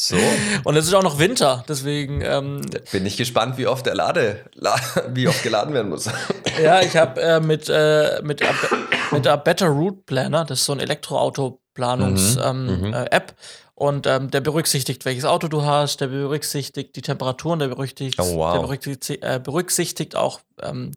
[0.00, 0.16] So.
[0.64, 2.22] Und es ist auch noch Winter, deswegen.
[2.22, 4.46] Ähm, Bin ich gespannt, wie oft der Lade,
[5.10, 6.08] wie oft geladen werden muss.
[6.62, 8.42] ja, ich habe äh, mit, äh, mit,
[9.10, 12.54] mit der Better Route Planner, das ist so ein Elektroauto-Planungs-App.
[12.54, 12.68] Mhm.
[12.68, 12.94] Ähm, mhm.
[12.94, 13.20] Äh,
[13.80, 18.36] und ähm, der berücksichtigt, welches Auto du hast, der berücksichtigt die Temperaturen, der berücksichtigt, oh,
[18.36, 18.52] wow.
[18.52, 20.92] der berücksichtigt, äh, berücksichtigt auch ähm,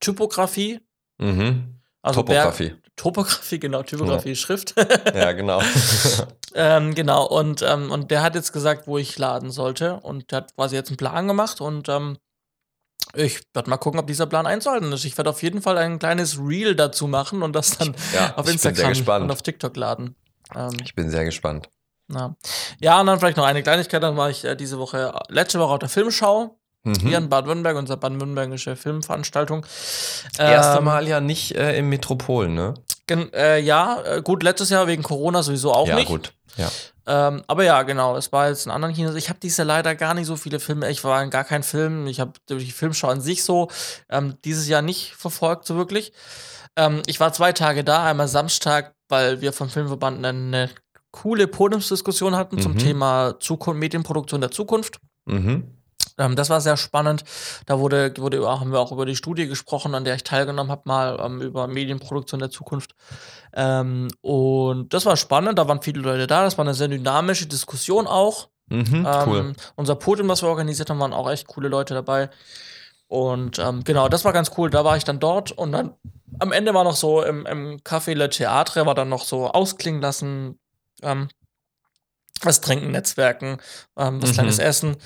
[0.00, 0.80] Typografie.
[1.18, 1.80] Mhm.
[2.00, 2.70] Also Topografie.
[2.70, 4.34] Berg, Topografie, genau, Typografie, ja.
[4.36, 4.74] Schrift.
[5.14, 5.60] ja, genau.
[6.54, 9.96] ähm, genau, und, ähm, und der hat jetzt gesagt, wo ich laden sollte.
[10.00, 12.16] Und der hat quasi jetzt einen Plan gemacht und ähm,
[13.12, 15.04] ich werde mal gucken, ob dieser Plan einzuhalten ist.
[15.04, 18.48] Ich werde auf jeden Fall ein kleines Reel dazu machen und das dann ja, auf
[18.48, 20.16] Instagram und auf TikTok laden.
[20.54, 21.68] Ähm, ich bin sehr gespannt.
[22.12, 22.36] Ja.
[22.80, 25.72] ja, und dann vielleicht noch eine Kleinigkeit, dann war ich äh, diese Woche, letzte Woche
[25.72, 26.58] auf der Filmschau.
[26.82, 26.94] Mhm.
[27.00, 29.64] Hier in Baden-Württemberg, unsere baden-württembergische Filmveranstaltung.
[30.38, 32.74] Erste ähm, Mal ja nicht äh, im Metropol, ne?
[33.08, 36.10] Äh, ja, äh, gut, letztes Jahr wegen Corona sowieso auch ja, nicht.
[36.10, 36.34] Ja, gut.
[36.56, 36.70] Ja.
[37.06, 39.14] Ähm, aber ja, genau, es war jetzt in anderen Kinos.
[39.14, 40.90] Ich habe dieses Jahr leider gar nicht so viele Filme.
[40.90, 42.06] Ich war in gar kein Film.
[42.06, 43.70] Ich habe die Filmschau an sich so
[44.08, 46.12] ähm, dieses Jahr nicht verfolgt, so wirklich.
[46.76, 50.70] Ähm, ich war zwei Tage da, einmal Samstag, weil wir vom Filmverband eine
[51.14, 52.60] coole Podiumsdiskussion hatten mhm.
[52.60, 54.98] zum Thema Zukunft, Medienproduktion der Zukunft.
[55.26, 55.64] Mhm.
[56.18, 57.24] Ähm, das war sehr spannend.
[57.66, 60.82] Da wurde, wurde, haben wir auch über die Studie gesprochen, an der ich teilgenommen habe,
[60.86, 62.96] mal ähm, über Medienproduktion der Zukunft.
[63.52, 67.46] Ähm, und das war spannend, da waren viele Leute da, das war eine sehr dynamische
[67.46, 68.48] Diskussion auch.
[68.68, 69.38] Mhm, cool.
[69.38, 72.28] Ähm, unser Podium, was wir organisiert haben, waren auch echt coole Leute dabei.
[73.06, 74.70] Und ähm, genau, das war ganz cool.
[74.70, 75.94] Da war ich dann dort und dann
[76.40, 80.02] am Ende war noch so im, im Café Le Theatre, war dann noch so ausklingen
[80.02, 80.58] lassen,
[81.04, 81.28] ähm,
[82.42, 83.58] was trinken, Netzwerken,
[83.96, 84.34] ähm, was mhm.
[84.34, 84.96] kleines Essen.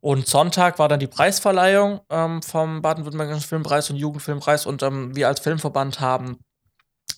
[0.00, 4.66] Und Sonntag war dann die Preisverleihung ähm, vom Baden-Württembergischen Filmpreis und Jugendfilmpreis.
[4.66, 6.38] Und ähm, wir als Filmverband haben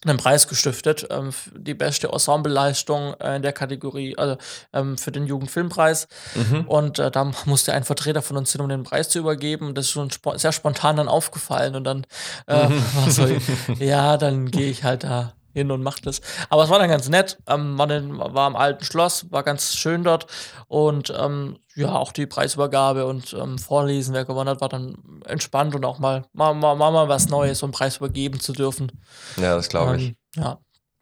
[0.05, 4.37] einen Preis gestiftet, ähm, die beste Ensembleleistung äh, in der Kategorie, also
[4.73, 6.07] ähm, für den Jugendfilmpreis.
[6.35, 6.61] Mhm.
[6.67, 9.69] Und äh, da musste ein Vertreter von uns hin, um den Preis zu übergeben.
[9.69, 11.75] Und das ist schon spo sehr spontan dann aufgefallen.
[11.75, 12.07] Und dann
[12.47, 12.85] äh, mhm.
[12.95, 13.27] war so,
[13.79, 16.21] ja, dann gehe ich halt da hin und macht das.
[16.51, 17.39] Aber es war dann ganz nett.
[17.49, 20.27] Ähm, war, den, war im alten Schloss, war ganz schön dort.
[20.69, 25.75] Und ähm, ja, auch die Preisübergabe und ähm, Vorlesen, wer gewonnen hat, war dann entspannt
[25.75, 28.93] und auch mal, mal, mal, mal was Neues, einen Preis übergeben zu dürfen.
[29.39, 30.09] Ja, das glaube ich.
[30.09, 30.59] Ähm, ja.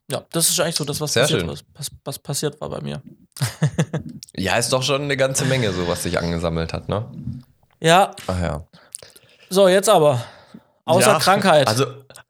[0.09, 2.81] ja, das ist eigentlich so das, was Sehr passiert, was, was, was passiert war bei
[2.81, 3.03] mir.
[4.37, 7.11] ja, ist doch schon eine ganze Menge, so was sich angesammelt hat, ne?
[7.81, 8.12] Ja.
[8.29, 8.64] Ach ja.
[9.51, 10.25] So, jetzt aber.
[10.85, 11.67] Außer ja, Krankheit.
[11.67, 11.87] Also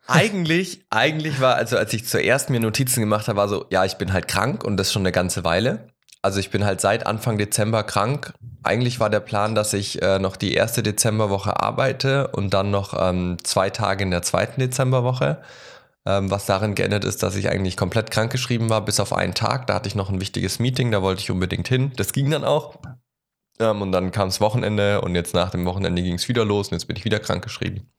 [0.07, 3.95] eigentlich, eigentlich war, also als ich zuerst mir Notizen gemacht habe, war so, ja, ich
[3.95, 5.89] bin halt krank und das schon eine ganze Weile.
[6.23, 8.33] Also ich bin halt seit Anfang Dezember krank.
[8.63, 12.95] Eigentlich war der Plan, dass ich äh, noch die erste Dezemberwoche arbeite und dann noch
[12.99, 15.43] ähm, zwei Tage in der zweiten Dezemberwoche.
[16.07, 19.67] Ähm, was darin geändert ist, dass ich eigentlich komplett krankgeschrieben war, bis auf einen Tag.
[19.67, 21.93] Da hatte ich noch ein wichtiges Meeting, da wollte ich unbedingt hin.
[21.97, 22.77] Das ging dann auch.
[23.59, 26.69] Ähm, und dann kam das Wochenende und jetzt nach dem Wochenende ging es wieder los
[26.69, 27.91] und jetzt bin ich wieder krankgeschrieben.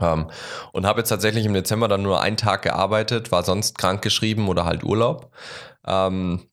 [0.00, 0.30] Ähm,
[0.72, 4.48] und habe jetzt tatsächlich im Dezember dann nur einen Tag gearbeitet, war sonst krank geschrieben
[4.48, 5.30] oder halt Urlaub.
[5.86, 6.50] Ähm,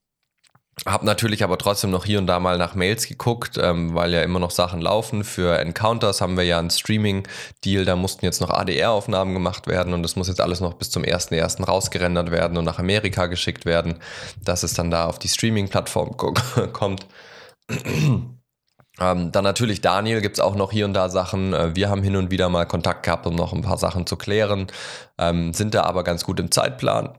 [0.85, 4.21] hab natürlich aber trotzdem noch hier und da mal nach Mails geguckt, ähm, weil ja
[4.21, 5.23] immer noch Sachen laufen.
[5.23, 10.03] Für Encounters haben wir ja einen Streaming-Deal, da mussten jetzt noch ADR-Aufnahmen gemacht werden und
[10.03, 11.65] das muss jetzt alles noch bis zum 1.1.
[11.65, 13.95] rausgerendert werden und nach Amerika geschickt werden,
[14.43, 16.15] dass es dann da auf die Streaming-Plattform
[16.73, 17.07] kommt.
[18.99, 21.53] Ähm, dann natürlich Daniel gibt es auch noch hier und da Sachen.
[21.53, 24.15] Äh, wir haben hin und wieder mal Kontakt gehabt, um noch ein paar Sachen zu
[24.15, 24.67] klären,
[25.17, 27.17] ähm, sind da aber ganz gut im Zeitplan.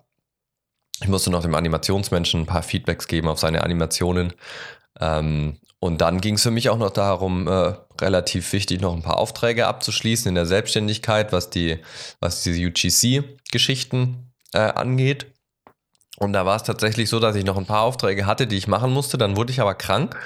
[1.00, 4.32] Ich musste noch dem Animationsmenschen ein paar Feedbacks geben auf seine Animationen.
[5.00, 9.02] Ähm, und dann ging es für mich auch noch darum, äh, relativ wichtig, noch ein
[9.02, 11.78] paar Aufträge abzuschließen in der Selbstständigkeit, was die,
[12.18, 15.26] was diese UGC-Geschichten äh, angeht.
[16.18, 18.66] Und da war es tatsächlich so, dass ich noch ein paar Aufträge hatte, die ich
[18.66, 19.18] machen musste.
[19.18, 20.16] Dann wurde ich aber krank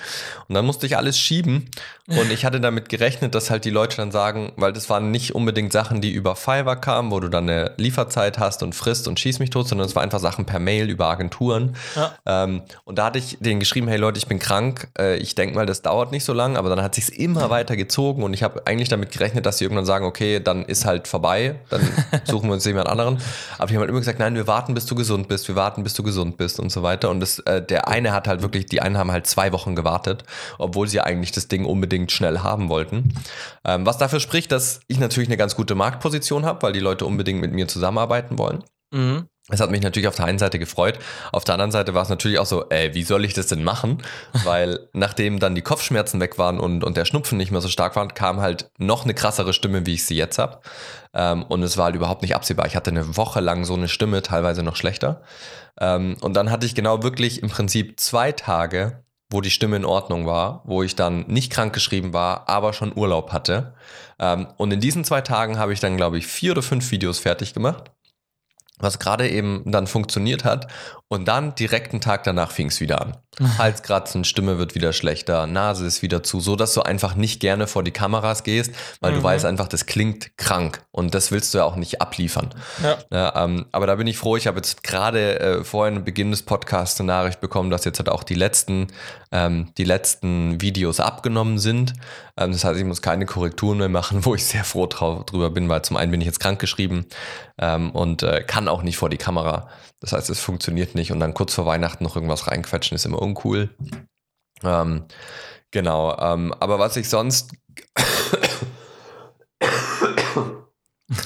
[0.48, 1.70] und dann musste ich alles schieben.
[2.08, 5.34] Und ich hatte damit gerechnet, dass halt die Leute dann sagen, weil das waren nicht
[5.34, 9.20] unbedingt Sachen, die über Fiverr kamen, wo du dann eine Lieferzeit hast und frisst und
[9.20, 11.76] schieß mich tot, sondern es war einfach Sachen per Mail über Agenturen.
[11.94, 12.12] Ja.
[12.26, 14.88] Ähm, und da hatte ich denen geschrieben, hey Leute, ich bin krank.
[14.98, 17.76] Äh, ich denke mal, das dauert nicht so lange, aber dann hat sich immer weiter
[17.76, 21.06] gezogen und ich habe eigentlich damit gerechnet, dass sie irgendwann sagen, okay, dann ist halt
[21.06, 21.80] vorbei, dann
[22.24, 23.18] suchen wir uns jemand anderen.
[23.58, 25.81] Aber die haben halt immer gesagt, nein, wir warten, bis du gesund bist, wir warten,
[25.82, 27.10] bis du gesund bist und so weiter.
[27.10, 30.24] Und das, äh, der eine hat halt wirklich, die einen haben halt zwei Wochen gewartet,
[30.58, 33.14] obwohl sie eigentlich das Ding unbedingt schnell haben wollten.
[33.64, 37.06] Ähm, was dafür spricht, dass ich natürlich eine ganz gute Marktposition habe, weil die Leute
[37.06, 38.64] unbedingt mit mir zusammenarbeiten wollen.
[38.92, 39.28] Mhm.
[39.48, 41.00] Es hat mich natürlich auf der einen Seite gefreut.
[41.32, 43.64] Auf der anderen Seite war es natürlich auch so, ey, wie soll ich das denn
[43.64, 43.98] machen?
[44.44, 47.96] Weil nachdem dann die Kopfschmerzen weg waren und, und der Schnupfen nicht mehr so stark
[47.96, 50.60] war, kam halt noch eine krassere Stimme, wie ich sie jetzt habe.
[51.12, 52.66] Ähm, und es war halt überhaupt nicht absehbar.
[52.66, 55.22] Ich hatte eine Woche lang so eine Stimme, teilweise noch schlechter.
[55.80, 59.84] Ähm, und dann hatte ich genau wirklich im Prinzip zwei Tage, wo die Stimme in
[59.84, 63.74] Ordnung war, wo ich dann nicht krank geschrieben war, aber schon Urlaub hatte.
[64.18, 67.18] Ähm, und in diesen zwei Tagen habe ich dann, glaube ich, vier oder fünf Videos
[67.18, 67.90] fertig gemacht
[68.82, 70.66] was gerade eben dann funktioniert hat.
[71.08, 73.16] Und dann direkt einen Tag danach fing es wieder an.
[73.58, 77.66] Halskratzen, Stimme wird wieder schlechter, Nase ist wieder zu, so dass du einfach nicht gerne
[77.66, 79.16] vor die Kameras gehst, weil mhm.
[79.16, 82.50] du weißt einfach, das klingt krank und das willst du ja auch nicht abliefern.
[82.82, 82.98] Ja.
[83.10, 86.42] ja ähm, aber da bin ich froh, ich habe jetzt gerade äh, vorhin Beginn des
[86.42, 88.88] Podcasts eine Nachricht bekommen, dass jetzt halt auch die letzten,
[89.30, 91.94] ähm, die letzten Videos abgenommen sind.
[92.36, 95.48] Ähm, das heißt, ich muss keine Korrekturen mehr machen, wo ich sehr froh drauf, drüber
[95.48, 97.06] bin, weil zum einen bin ich jetzt krank geschrieben
[97.58, 99.68] ähm, und äh, kann auch nicht vor die Kamera.
[100.02, 103.22] Das heißt, es funktioniert nicht und dann kurz vor Weihnachten noch irgendwas reinquetschen ist immer
[103.22, 103.70] uncool.
[104.64, 105.04] Ähm,
[105.70, 107.52] genau, ähm, aber was ich sonst,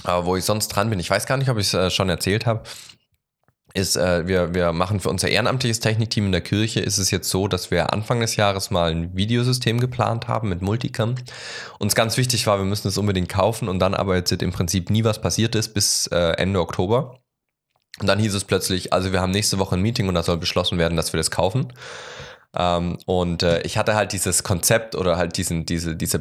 [0.05, 2.11] aber wo ich sonst dran bin, ich weiß gar nicht, ob ich es äh, schon
[2.11, 2.65] erzählt habe,
[3.73, 7.31] ist, äh, wir, wir machen für unser ehrenamtliches Technikteam in der Kirche, ist es jetzt
[7.31, 11.15] so, dass wir Anfang des Jahres mal ein Videosystem geplant haben mit Multicam.
[11.79, 14.91] Uns ganz wichtig war, wir müssen es unbedingt kaufen und dann aber jetzt im Prinzip
[14.91, 17.19] nie was passiert ist bis äh, Ende Oktober.
[18.01, 20.37] Und dann hieß es plötzlich, also wir haben nächste Woche ein Meeting und da soll
[20.37, 21.73] beschlossen werden, dass wir das kaufen.
[22.57, 26.21] Ähm, und äh, ich hatte halt dieses Konzept oder halt diesen, diese, diese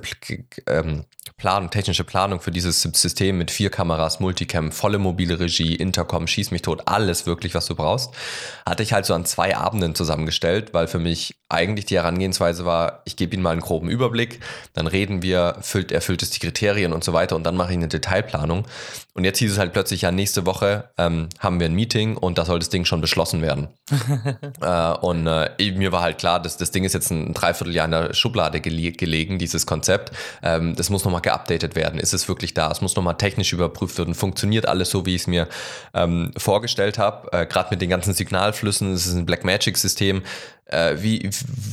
[0.67, 1.05] ähm,
[1.37, 6.51] Planung, technische Planung für dieses System mit vier Kameras, Multicam, volle mobile Regie, Intercom, schieß
[6.51, 8.11] mich tot, alles wirklich, was du brauchst,
[8.65, 13.01] hatte ich halt so an zwei Abenden zusammengestellt, weil für mich eigentlich die Herangehensweise war,
[13.05, 14.39] ich gebe ihm mal einen groben Überblick,
[14.73, 17.77] dann reden wir, füllt, erfüllt es die Kriterien und so weiter und dann mache ich
[17.77, 18.65] eine Detailplanung.
[19.13, 22.37] Und jetzt hieß es halt plötzlich, ja, nächste Woche ähm, haben wir ein Meeting und
[22.37, 23.69] da soll das Ding schon beschlossen werden.
[24.61, 27.91] äh, und äh, mir war halt klar, dass das Ding ist jetzt ein Dreivierteljahr in
[27.91, 30.11] der Schublade gele gelegen, dieses Konzept.
[30.43, 31.99] Ähm, das muss nochmal geupdatet werden.
[31.99, 32.71] Ist es wirklich da?
[32.71, 34.15] Es muss nochmal technisch überprüft werden.
[34.15, 35.47] Funktioniert alles so, wie ich es mir
[35.93, 37.31] ähm, vorgestellt habe?
[37.31, 40.23] Äh, Gerade mit den ganzen Signalflüssen, es ist ein Blackmagic-System
[40.67, 41.29] äh, wie,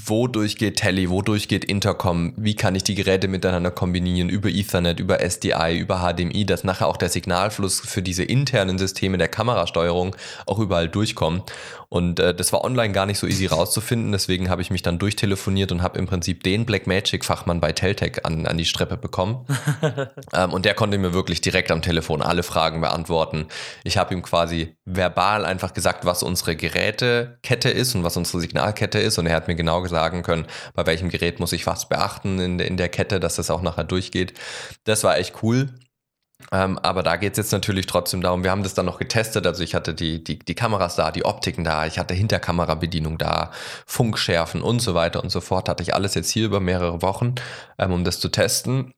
[0.06, 5.00] wodurch geht Tele, wodurch geht Intercom, wie kann ich die Geräte miteinander kombinieren über Ethernet,
[5.00, 10.14] über SDI, über HDMI, dass nachher auch der Signalfluss für diese internen Systeme der Kamerasteuerung
[10.46, 11.50] auch überall durchkommt.
[11.88, 14.98] Und äh, das war online gar nicht so easy rauszufinden, deswegen habe ich mich dann
[14.98, 19.46] durchtelefoniert und habe im Prinzip den Blackmagic-Fachmann bei Teltec an, an die Streppe bekommen.
[20.32, 23.46] ähm, und der konnte mir wirklich direkt am Telefon alle Fragen beantworten.
[23.84, 28.81] Ich habe ihm quasi verbal einfach gesagt, was unsere Gerätekette ist und was unsere Signalkette
[28.98, 29.18] ist.
[29.18, 32.58] Und er hat mir genau sagen können, bei welchem Gerät muss ich was beachten in,
[32.58, 34.34] in der Kette, dass das auch nachher durchgeht.
[34.84, 35.68] Das war echt cool.
[36.50, 39.46] Ähm, aber da geht es jetzt natürlich trotzdem darum, wir haben das dann noch getestet,
[39.46, 43.52] also ich hatte die, die, die Kameras da, die Optiken da, ich hatte Hinterkamerabedienung da,
[43.86, 47.36] Funkschärfen und so weiter und so fort, hatte ich alles jetzt hier über mehrere Wochen,
[47.78, 48.92] ähm, um das zu testen.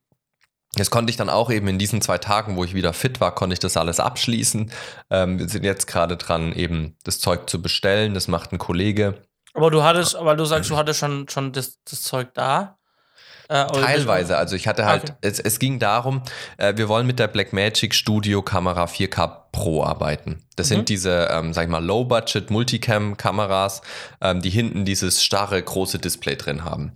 [0.77, 3.35] Das konnte ich dann auch eben in diesen zwei Tagen, wo ich wieder fit war,
[3.35, 4.73] konnte ich das alles abschließen.
[5.11, 8.15] Ähm, wir sind jetzt gerade dran, eben das Zeug zu bestellen.
[8.15, 9.23] Das macht ein Kollege.
[9.55, 12.77] Aber du hattest, aber du sagst, du hattest schon, schon das, das Zeug da.
[13.49, 15.13] Äh, Teilweise, also ich hatte halt, okay.
[15.21, 16.23] es, es ging darum,
[16.57, 20.43] äh, wir wollen mit der Blackmagic Studio Kamera 4K Pro arbeiten.
[20.57, 20.75] Das mhm.
[20.75, 23.83] sind diese, ähm, sag ich mal, Low-Budget Multicam-Kameras,
[24.21, 26.93] ähm, die hinten dieses starre, große Display drin haben.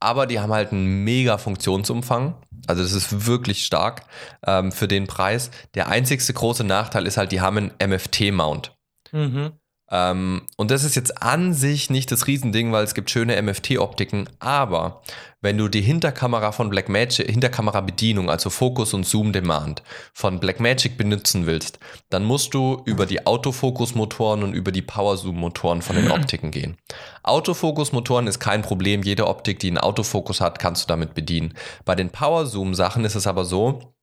[0.00, 2.34] Aber die haben halt einen mega Funktionsumfang.
[2.66, 4.02] Also das ist wirklich stark
[4.46, 5.50] ähm, für den Preis.
[5.74, 8.72] Der einzigste große Nachteil ist halt, die haben einen MFT-Mount.
[9.12, 9.52] Mhm.
[9.90, 14.28] Ähm, und das ist jetzt an sich nicht das Riesending, weil es gibt schöne MFT-Optiken,
[14.38, 15.02] aber
[15.40, 21.46] wenn du die Hinterkamera von Blackmagic, Hinterkamera-Bedienung, also Focus und Zoom Demand von Blackmagic benutzen
[21.46, 21.78] willst,
[22.10, 26.76] dann musst du über die Autofokus-Motoren und über die Power-Zoom-Motoren von den Optiken gehen.
[27.22, 31.54] Autofokus-Motoren ist kein Problem, jede Optik, die einen Autofokus hat, kannst du damit bedienen.
[31.84, 33.94] Bei den Power-Zoom-Sachen ist es aber so,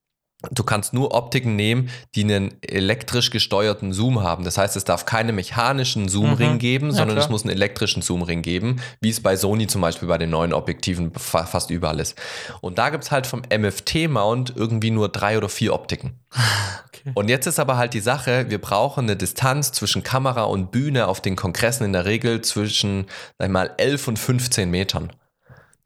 [0.51, 4.43] Du kannst nur Optiken nehmen, die einen elektrisch gesteuerten Zoom haben.
[4.43, 6.59] Das heißt, es darf keine mechanischen Zoomring mhm.
[6.59, 10.07] geben, sondern ja, es muss einen elektrischen Zoomring geben, wie es bei Sony zum Beispiel
[10.07, 12.15] bei den neuen Objektiven fast überall ist.
[12.61, 16.19] Und da gibt es halt vom MFT-Mount irgendwie nur drei oder vier Optiken.
[16.87, 17.11] Okay.
[17.13, 21.07] Und jetzt ist aber halt die Sache, wir brauchen eine Distanz zwischen Kamera und Bühne
[21.07, 23.05] auf den Kongressen in der Regel zwischen,
[23.37, 25.11] sag ich mal, 11 und 15 Metern.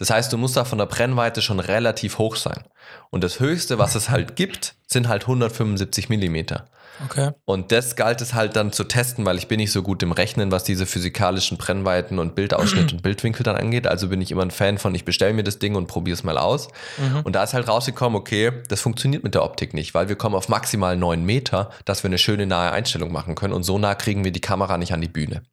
[0.01, 2.63] Das heißt, du musst da von der Brennweite schon relativ hoch sein.
[3.11, 6.65] Und das Höchste, was es halt gibt, sind halt 175 Millimeter.
[7.05, 7.29] Okay.
[7.45, 10.11] Und das galt es halt dann zu testen, weil ich bin nicht so gut im
[10.11, 13.85] Rechnen, was diese physikalischen Brennweiten und Bildausschnitt und Bildwinkel dann angeht.
[13.85, 16.23] Also bin ich immer ein Fan von, ich bestelle mir das Ding und probiere es
[16.23, 16.69] mal aus.
[16.97, 17.21] Mhm.
[17.21, 20.33] Und da ist halt rausgekommen, okay, das funktioniert mit der Optik nicht, weil wir kommen
[20.33, 23.53] auf maximal 9 Meter, dass wir eine schöne nahe Einstellung machen können.
[23.53, 25.43] Und so nah kriegen wir die Kamera nicht an die Bühne.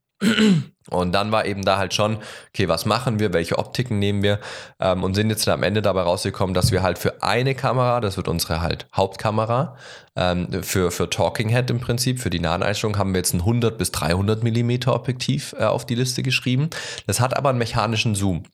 [0.90, 4.40] Und dann war eben da halt schon, okay, was machen wir, welche Optiken nehmen wir
[4.80, 8.16] ähm, und sind jetzt am Ende dabei rausgekommen, dass wir halt für eine Kamera, das
[8.16, 9.76] wird unsere halt Hauptkamera,
[10.16, 13.40] ähm, für, für Talking Head im Prinzip, für die nahen Einstellungen haben wir jetzt ein
[13.40, 16.70] 100 bis 300 Millimeter Objektiv äh, auf die Liste geschrieben.
[17.06, 18.44] Das hat aber einen mechanischen Zoom.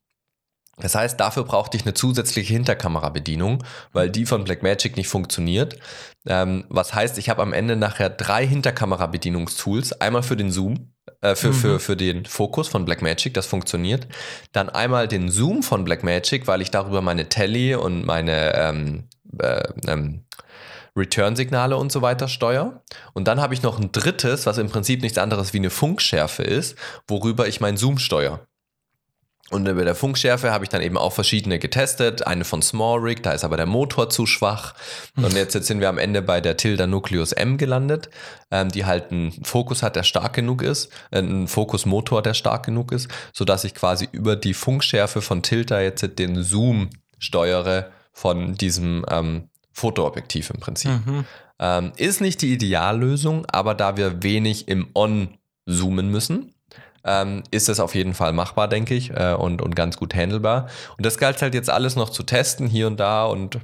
[0.79, 5.77] Das heißt, dafür brauchte ich eine zusätzliche Hinterkamerabedienung, weil die von Blackmagic nicht funktioniert.
[6.27, 10.01] Ähm, was heißt, ich habe am Ende nachher drei Hinterkamerabedienungstools.
[10.01, 11.55] Einmal für den Zoom, äh, für, mhm.
[11.55, 14.09] für, für den Fokus von Blackmagic, das funktioniert.
[14.53, 19.05] Dann einmal den Zoom von Blackmagic, weil ich darüber meine Telly und meine ähm,
[19.39, 20.25] äh, ähm,
[20.97, 22.83] Return-Signale und so weiter steuere.
[23.13, 26.43] Und dann habe ich noch ein drittes, was im Prinzip nichts anderes wie eine Funkschärfe
[26.43, 26.77] ist,
[27.09, 28.47] worüber ich meinen Zoom steuere.
[29.51, 32.27] Und über der Funkschärfe habe ich dann eben auch verschiedene getestet.
[32.27, 34.75] Eine von Small Rig, da ist aber der Motor zu schwach.
[35.17, 38.09] Und jetzt, jetzt sind wir am Ende bei der Tilda Nucleus M gelandet,
[38.51, 42.65] ähm, die halt einen Fokus hat, der stark genug ist, äh, einen Fokusmotor, der stark
[42.65, 48.55] genug ist, sodass ich quasi über die Funkschärfe von Tilda jetzt den Zoom steuere von
[48.55, 50.91] diesem ähm, Fotoobjektiv im Prinzip.
[50.91, 51.25] Mhm.
[51.59, 56.54] Ähm, ist nicht die Ideallösung, aber da wir wenig im On zoomen müssen,
[57.05, 60.69] ähm, ist es auf jeden Fall machbar, denke ich, äh, und, und ganz gut handelbar.
[60.97, 63.25] Und das galt halt jetzt alles noch zu testen, hier und da.
[63.25, 63.59] Und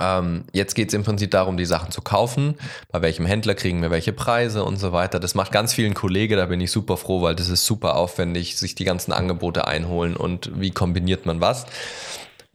[0.00, 2.56] ähm, jetzt geht es im Prinzip darum, die Sachen zu kaufen.
[2.90, 5.20] Bei welchem Händler kriegen wir welche Preise und so weiter.
[5.20, 8.56] Das macht ganz vielen Kollegen, da bin ich super froh, weil das ist super aufwendig,
[8.56, 11.66] sich die ganzen Angebote einholen und wie kombiniert man was.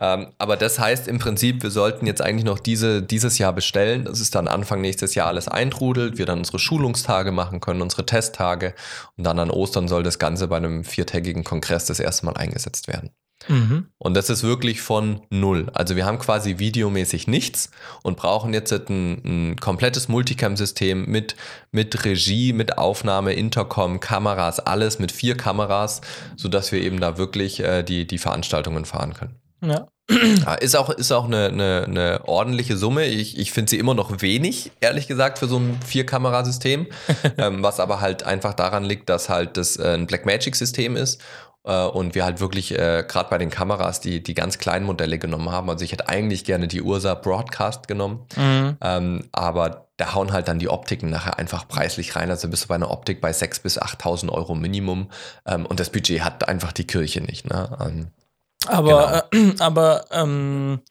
[0.01, 4.05] Ähm, aber das heißt im Prinzip, wir sollten jetzt eigentlich noch diese, dieses Jahr bestellen,
[4.05, 8.05] dass es dann Anfang nächstes Jahr alles eintrudelt, wir dann unsere Schulungstage machen können, unsere
[8.05, 8.73] Testtage
[9.15, 12.87] und dann an Ostern soll das Ganze bei einem viertägigen Kongress das erste Mal eingesetzt
[12.87, 13.11] werden.
[13.47, 13.87] Mhm.
[13.97, 15.67] Und das ist wirklich von null.
[15.73, 17.69] Also wir haben quasi videomäßig nichts
[18.03, 21.35] und brauchen jetzt ein, ein komplettes Multicam-System mit,
[21.71, 26.01] mit Regie, mit Aufnahme, Intercom, Kameras, alles mit vier Kameras,
[26.35, 29.40] sodass wir eben da wirklich äh, die, die Veranstaltungen fahren können.
[29.63, 29.88] Ja.
[30.60, 33.06] Ist auch, ist auch eine, eine, eine ordentliche Summe.
[33.06, 36.88] Ich, ich finde sie immer noch wenig, ehrlich gesagt, für so ein Vier-Kamerasystem.
[37.38, 41.21] ähm, was aber halt einfach daran liegt, dass halt das äh, ein Blackmagic-System ist
[41.63, 45.19] äh, und wir halt wirklich äh, gerade bei den Kameras die, die ganz kleinen Modelle
[45.19, 45.69] genommen haben.
[45.69, 48.78] Also ich hätte eigentlich gerne die Ursa Broadcast genommen, mhm.
[48.82, 52.32] ähm, aber da hauen halt dann die Optiken nachher einfach preislich rein.
[52.32, 55.10] Also bist du bei einer Optik bei 6.000 bis 8.000 Euro Minimum
[55.45, 57.47] ähm, und das Budget hat einfach die Kirche nicht.
[57.47, 58.06] Ne?
[58.67, 59.52] Aber, genau.
[59.54, 60.82] äh, aber, ähm,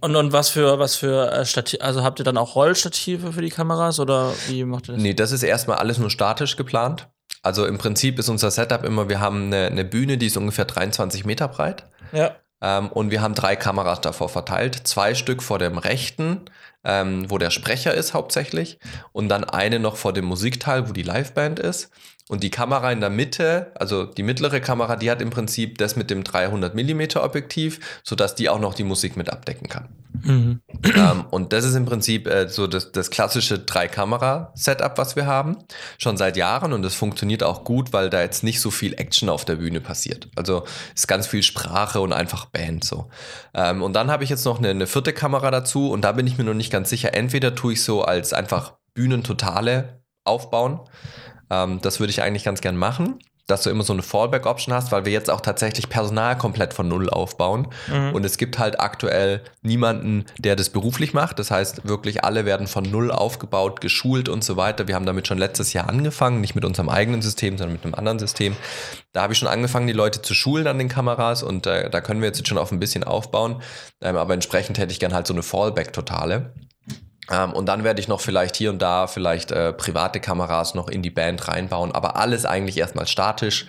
[0.00, 3.42] und, und was für, was für äh, Stativ, also habt ihr dann auch Rollstative für
[3.42, 5.02] die Kameras oder wie macht ihr das?
[5.02, 7.08] Nee, das ist erstmal alles nur statisch geplant.
[7.42, 10.64] Also im Prinzip ist unser Setup immer, wir haben eine, eine Bühne, die ist ungefähr
[10.64, 11.86] 23 Meter breit.
[12.12, 12.36] Ja.
[12.60, 14.86] Ähm, und wir haben drei Kameras davor verteilt.
[14.86, 16.42] Zwei Stück vor dem rechten,
[16.84, 18.78] ähm, wo der Sprecher ist hauptsächlich.
[19.12, 21.90] Und dann eine noch vor dem Musikteil, wo die Liveband ist.
[22.28, 25.94] Und die Kamera in der Mitte, also die mittlere Kamera, die hat im Prinzip das
[25.94, 29.88] mit dem 300 mm Objektiv, sodass die auch noch die Musik mit abdecken kann.
[30.22, 30.60] Mhm.
[30.82, 35.58] Ähm, und das ist im Prinzip äh, so das, das klassische Drei-Kamera-Setup, was wir haben,
[35.98, 36.72] schon seit Jahren.
[36.72, 39.80] Und das funktioniert auch gut, weil da jetzt nicht so viel Action auf der Bühne
[39.80, 40.28] passiert.
[40.34, 40.64] Also
[40.96, 43.08] ist ganz viel Sprache und einfach Band so.
[43.54, 46.26] Ähm, und dann habe ich jetzt noch eine, eine vierte Kamera dazu und da bin
[46.26, 47.14] ich mir noch nicht ganz sicher.
[47.14, 50.80] Entweder tue ich so als einfach Bühnentotale aufbauen
[51.50, 54.90] ähm, das würde ich eigentlich ganz gern machen, dass du immer so eine Fallback-Option hast,
[54.90, 57.68] weil wir jetzt auch tatsächlich Personal komplett von Null aufbauen.
[57.86, 58.12] Mhm.
[58.12, 61.38] Und es gibt halt aktuell niemanden, der das beruflich macht.
[61.38, 64.88] Das heißt, wirklich alle werden von Null aufgebaut, geschult und so weiter.
[64.88, 67.94] Wir haben damit schon letztes Jahr angefangen, nicht mit unserem eigenen System, sondern mit einem
[67.94, 68.56] anderen System.
[69.12, 72.00] Da habe ich schon angefangen, die Leute zu schulen an den Kameras und äh, da
[72.00, 73.62] können wir jetzt schon auf ein bisschen aufbauen.
[74.02, 76.52] Ähm, aber entsprechend hätte ich gern halt so eine Fallback-Totale.
[77.30, 80.88] Ähm, und dann werde ich noch vielleicht hier und da vielleicht äh, private Kameras noch
[80.88, 83.66] in die Band reinbauen, aber alles eigentlich erstmal statisch,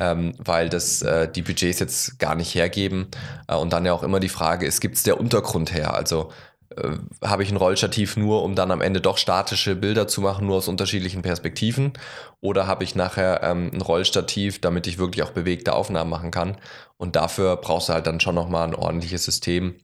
[0.00, 3.08] ähm, weil das äh, die Budgets jetzt gar nicht hergeben.
[3.48, 5.94] Äh, und dann ja auch immer die Frage ist, gibt es der Untergrund her?
[5.94, 6.30] Also
[6.76, 6.90] äh,
[7.24, 10.56] habe ich ein Rollstativ nur, um dann am Ende doch statische Bilder zu machen, nur
[10.56, 11.92] aus unterschiedlichen Perspektiven?
[12.40, 16.56] Oder habe ich nachher ähm, ein Rollstativ, damit ich wirklich auch bewegte Aufnahmen machen kann?
[16.96, 19.76] Und dafür brauchst du halt dann schon nochmal ein ordentliches System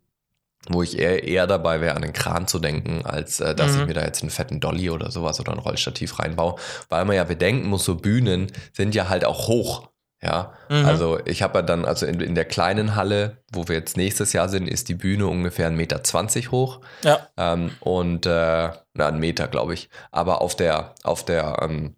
[0.68, 3.80] wo ich eher, eher dabei wäre, an den Kran zu denken, als äh, dass mhm.
[3.80, 6.56] ich mir da jetzt einen fetten Dolly oder sowas oder ein Rollstativ reinbaue.
[6.88, 9.88] Weil man ja bedenken muss, so Bühnen sind ja halt auch hoch.
[10.22, 10.86] Ja, mhm.
[10.86, 14.32] also ich habe ja dann, also in, in, der kleinen Halle, wo wir jetzt nächstes
[14.32, 16.80] Jahr sind, ist die Bühne ungefähr 1,20 Meter hoch.
[17.04, 17.28] Ja.
[17.36, 19.90] Ähm, und, äh, na, ein Meter, glaube ich.
[20.10, 21.96] Aber auf der, auf der, ähm,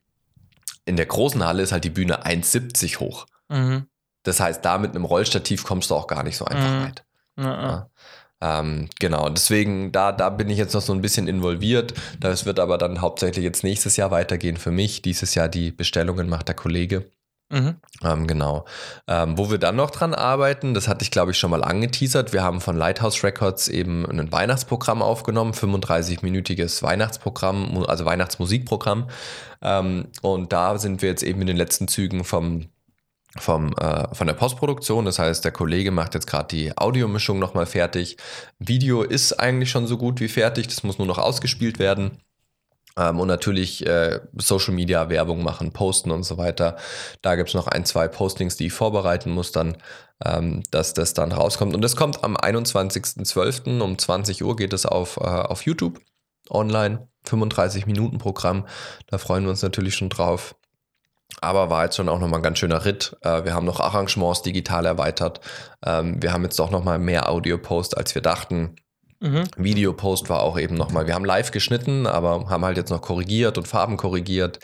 [0.85, 3.27] in der großen Halle ist halt die Bühne 1,70 hoch.
[3.49, 3.87] Mhm.
[4.25, 6.85] Das heißt, da mit einem Rollstativ kommst du auch gar nicht so einfach mhm.
[6.85, 7.05] weit.
[7.39, 7.89] Ja.
[8.41, 11.95] Ähm, genau, deswegen, da, da bin ich jetzt noch so ein bisschen involviert.
[12.21, 15.03] Das wird aber dann hauptsächlich jetzt nächstes Jahr weitergehen für mich.
[15.03, 17.11] Dieses Jahr die Bestellungen macht der Kollege.
[17.51, 17.77] Mhm.
[18.05, 18.67] Ähm, genau.
[19.07, 22.35] Ähm, wo wir dann noch dran arbeiten, das hatte ich glaube ich schon mal angeteasert.
[22.35, 29.09] Wir haben von Lighthouse Records eben ein Weihnachtsprogramm aufgenommen, 35-minütiges Weihnachtsprogramm, also Weihnachtsmusikprogramm.
[29.63, 32.67] Ähm, und da sind wir jetzt eben in den letzten Zügen vom
[33.37, 35.05] vom, äh, von der Postproduktion.
[35.05, 38.17] Das heißt, der Kollege macht jetzt gerade die Audiomischung nochmal fertig.
[38.59, 42.19] Video ist eigentlich schon so gut wie fertig, das muss nur noch ausgespielt werden.
[42.97, 46.77] Ähm, und natürlich äh, Social Media Werbung machen, posten und so weiter.
[47.23, 49.77] Da gibt es noch ein, zwei Postings, die ich vorbereiten muss, dann,
[50.25, 51.75] ähm, dass das dann rauskommt.
[51.75, 53.81] Und das kommt am 21.12.
[53.81, 56.01] um 20 Uhr geht es auf, äh, auf YouTube
[56.51, 57.09] online.
[57.25, 58.67] 35 Minuten Programm.
[59.07, 60.55] Da freuen wir uns natürlich schon drauf.
[61.41, 63.17] Aber war jetzt schon auch nochmal ein ganz schöner Ritt.
[63.23, 65.41] Äh, wir haben noch Arrangements digital erweitert.
[65.85, 68.77] Ähm, wir haben jetzt doch nochmal mehr Audio-Post, als wir dachten.
[69.21, 69.45] Mhm.
[69.57, 73.59] Videopost war auch eben nochmal, wir haben live geschnitten, aber haben halt jetzt noch korrigiert
[73.59, 74.61] und Farben korrigiert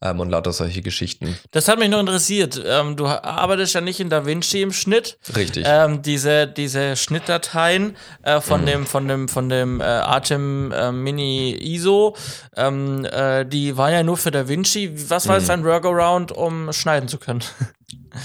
[0.00, 1.36] ähm, und lauter solche Geschichten.
[1.50, 2.62] Das hat mich noch interessiert.
[2.64, 5.18] Ähm, du arbeitest ja nicht in DaVinci im Schnitt.
[5.34, 5.64] Richtig.
[5.66, 8.66] Ähm, diese, diese Schnittdateien äh, von mhm.
[8.66, 12.16] dem, von dem, von dem äh, Atem äh, Mini ISO,
[12.56, 14.92] ähm, äh, die waren ja nur für DaVinci.
[15.08, 15.40] Was war mhm.
[15.40, 17.42] jetzt dein Workaround, um schneiden zu können?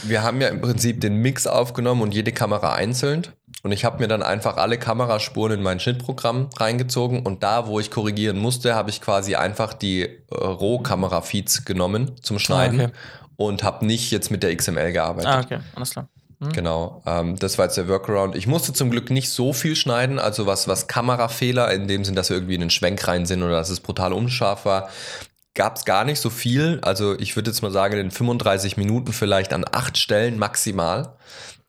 [0.03, 3.27] Wir haben ja im Prinzip den Mix aufgenommen und jede Kamera einzeln.
[3.63, 7.79] Und ich habe mir dann einfach alle Kameraspuren in mein Schnittprogramm reingezogen und da, wo
[7.79, 12.93] ich korrigieren musste, habe ich quasi einfach die äh, Rohkamera-Feeds genommen zum Schneiden ah, okay.
[13.37, 15.29] und habe nicht jetzt mit der XML gearbeitet.
[15.29, 16.07] Ah, okay, alles klar.
[16.39, 16.53] Mhm.
[16.53, 18.35] Genau, ähm, das war jetzt der Workaround.
[18.35, 22.15] Ich musste zum Glück nicht so viel schneiden, also was, was Kamerafehler in dem Sinn,
[22.15, 24.89] dass wir irgendwie in den Schwenk rein sind oder dass es brutal unscharf war,
[25.53, 26.79] gab es gar nicht so viel.
[26.81, 31.15] Also ich würde jetzt mal sagen, in 35 Minuten vielleicht an acht Stellen maximal.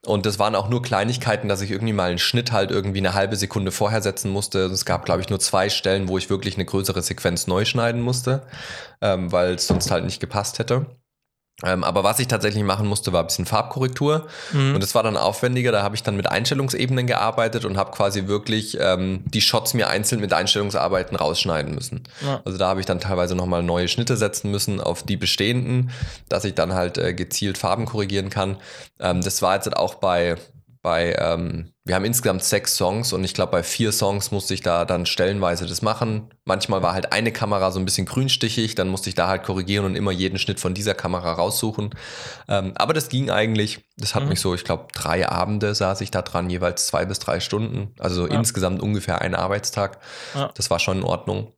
[0.05, 3.14] Und das waren auch nur Kleinigkeiten, dass ich irgendwie mal einen Schnitt halt irgendwie eine
[3.14, 4.61] halbe Sekunde vorher setzen musste.
[4.66, 8.00] Es gab, glaube ich, nur zwei Stellen, wo ich wirklich eine größere Sequenz neu schneiden
[8.03, 8.42] musste,
[9.00, 10.86] ähm, weil es sonst halt nicht gepasst hätte.
[11.64, 14.26] Ähm, aber was ich tatsächlich machen musste, war ein bisschen Farbkorrektur.
[14.53, 14.74] Mhm.
[14.74, 15.70] Und das war dann aufwendiger.
[15.70, 19.88] Da habe ich dann mit Einstellungsebenen gearbeitet und habe quasi wirklich ähm, die Shots mir
[19.88, 22.03] einzeln mit Einstellungsarbeiten rausschneiden müssen.
[22.24, 22.40] Ja.
[22.44, 25.90] Also da habe ich dann teilweise nochmal neue Schnitte setzen müssen auf die bestehenden,
[26.28, 28.57] dass ich dann halt äh, gezielt Farben korrigieren kann.
[28.98, 30.36] Ähm, das war jetzt auch bei
[30.82, 34.62] bei, ähm, wir haben insgesamt sechs Songs und ich glaube, bei vier Songs musste ich
[34.62, 36.34] da dann stellenweise das machen.
[36.44, 39.84] Manchmal war halt eine Kamera so ein bisschen grünstichig, dann musste ich da halt korrigieren
[39.84, 41.90] und immer jeden Schnitt von dieser Kamera raussuchen.
[42.48, 43.84] Ähm, aber das ging eigentlich.
[43.96, 44.30] Das hat mhm.
[44.30, 47.94] mich so, ich glaube, drei Abende saß ich da dran, jeweils zwei bis drei Stunden.
[48.00, 48.34] Also ja.
[48.34, 50.00] insgesamt ungefähr ein Arbeitstag.
[50.34, 50.50] Ja.
[50.54, 51.52] Das war schon in Ordnung.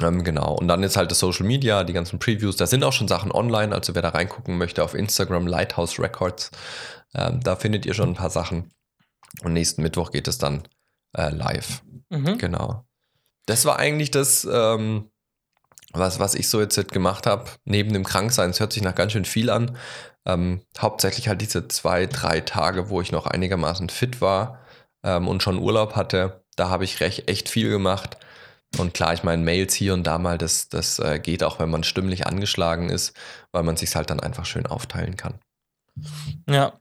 [0.00, 0.54] Ähm, genau.
[0.54, 2.56] Und dann ist halt das Social Media, die ganzen Previews.
[2.56, 3.74] Da sind auch schon Sachen online.
[3.74, 6.50] Also wer da reingucken möchte auf Instagram, Lighthouse Records,
[7.14, 8.70] ähm, da findet ihr schon ein paar Sachen.
[9.42, 10.62] Und nächsten Mittwoch geht es dann
[11.16, 11.82] äh, live.
[12.10, 12.38] Mhm.
[12.38, 12.84] Genau.
[13.46, 15.10] Das war eigentlich das, ähm,
[15.92, 17.50] was, was ich so jetzt gemacht habe.
[17.64, 19.76] Neben dem Kranksein, es hört sich nach ganz schön viel an.
[20.24, 24.60] Ähm, hauptsächlich halt diese zwei, drei Tage, wo ich noch einigermaßen fit war
[25.04, 26.44] ähm, und schon Urlaub hatte.
[26.56, 28.16] Da habe ich recht, echt viel gemacht.
[28.78, 31.70] Und klar, ich meine, Mails hier und da mal, das, das äh, geht auch, wenn
[31.70, 33.16] man stimmlich angeschlagen ist,
[33.52, 35.38] weil man sich halt dann einfach schön aufteilen kann.
[36.48, 36.74] Ja,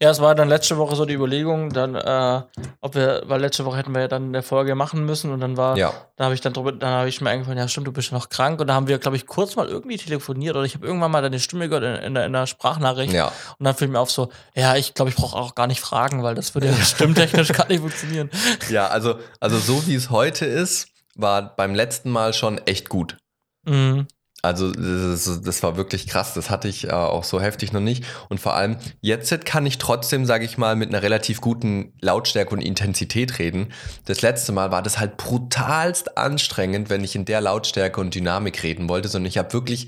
[0.00, 2.42] ja, es war dann letzte Woche so die Überlegung, dann, äh,
[2.80, 5.56] ob wir, weil letzte Woche hätten wir ja dann eine Folge machen müssen und dann
[5.56, 5.92] war, ja.
[6.16, 8.28] da habe ich dann drüber, dann habe ich mir eingefallen, ja stimmt, du bist noch
[8.28, 11.10] krank und da haben wir, glaube ich, kurz mal irgendwie telefoniert oder ich habe irgendwann
[11.10, 13.32] mal deine Stimme gehört in, in, der, in der Sprachnachricht ja.
[13.58, 16.22] und dann fiel mir auf so, ja, ich glaube, ich brauche auch gar nicht fragen,
[16.22, 18.30] weil das würde ja stimmtechnisch gar nicht funktionieren.
[18.68, 23.16] Ja, also, also so wie es heute ist, war beim letzten Mal schon echt gut.
[23.64, 24.06] Mhm.
[24.44, 26.34] Also das, das, war wirklich krass.
[26.34, 28.04] Das hatte ich äh, auch so heftig noch nicht.
[28.28, 32.52] Und vor allem jetzt kann ich trotzdem, sage ich mal, mit einer relativ guten Lautstärke
[32.52, 33.72] und Intensität reden.
[34.04, 38.64] Das letzte Mal war das halt brutalst anstrengend, wenn ich in der Lautstärke und Dynamik
[38.64, 39.06] reden wollte.
[39.06, 39.86] Sondern ich habe wirklich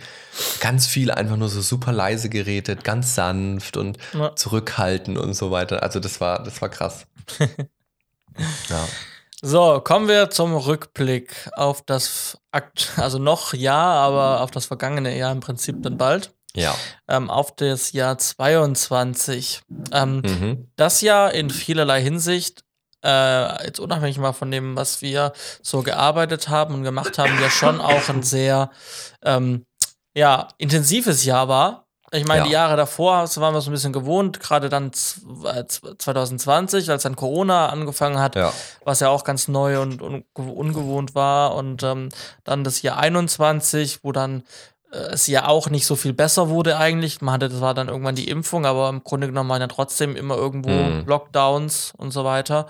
[0.60, 4.36] ganz viel einfach nur so super leise geredet, ganz sanft und ja.
[4.36, 5.82] zurückhaltend und so weiter.
[5.82, 7.06] Also das war, das war krass.
[8.68, 8.86] ja.
[9.46, 15.18] So, kommen wir zum Rückblick auf das, Akt also noch ja, aber auf das vergangene
[15.18, 16.32] Jahr im Prinzip dann bald.
[16.56, 16.74] Ja.
[17.08, 19.60] Ähm, auf das Jahr 22.
[19.92, 20.70] Ähm, mhm.
[20.76, 22.64] Das Jahr in vielerlei Hinsicht,
[23.04, 27.50] äh, jetzt unabhängig mal von dem, was wir so gearbeitet haben und gemacht haben, ja
[27.50, 28.70] schon auch ein sehr
[29.22, 29.66] ähm,
[30.16, 31.83] ja, intensives Jahr war.
[32.14, 32.46] Ich meine, ja.
[32.46, 37.68] die Jahre davor waren wir so ein bisschen gewohnt, gerade dann 2020, als dann Corona
[37.68, 38.52] angefangen hat, ja.
[38.84, 40.00] was ja auch ganz neu und
[40.34, 41.54] ungewohnt war.
[41.56, 42.10] Und ähm,
[42.44, 44.44] dann das Jahr 21, wo dann
[44.94, 47.20] äh, es ja auch nicht so viel besser wurde eigentlich.
[47.20, 50.16] Man hatte, das war dann irgendwann die Impfung, aber im Grunde genommen waren ja trotzdem
[50.16, 51.04] immer irgendwo mhm.
[51.06, 52.66] Lockdowns und so weiter.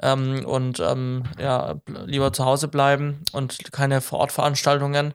[0.00, 1.74] Ähm, und ähm, ja,
[2.06, 5.14] lieber zu Hause bleiben und keine Vorortveranstaltungen.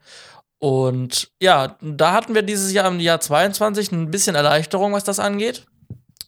[0.63, 5.19] Und ja, da hatten wir dieses Jahr im Jahr 22 ein bisschen Erleichterung, was das
[5.19, 5.65] angeht.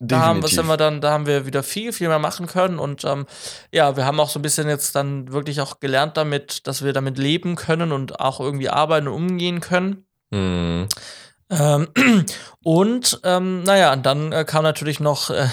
[0.02, 2.78] Da haben, was haben wir dann, da haben wir wieder viel, viel mehr machen können.
[2.78, 3.28] Und ähm,
[3.72, 6.92] ja, wir haben auch so ein bisschen jetzt dann wirklich auch gelernt damit, dass wir
[6.92, 10.06] damit leben können und auch irgendwie arbeiten und umgehen können.
[10.32, 10.90] Mhm.
[11.50, 11.88] Ähm,
[12.62, 15.48] und ähm, naja, dann äh, kam natürlich noch äh,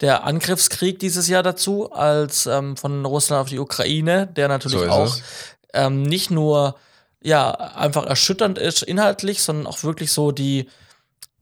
[0.00, 4.88] der Angriffskrieg dieses Jahr dazu, als ähm, von Russland auf die Ukraine, der natürlich so
[4.88, 5.16] auch
[5.74, 6.76] ähm, nicht nur
[7.22, 10.68] ja, einfach erschütternd ist inhaltlich, sondern auch wirklich so die,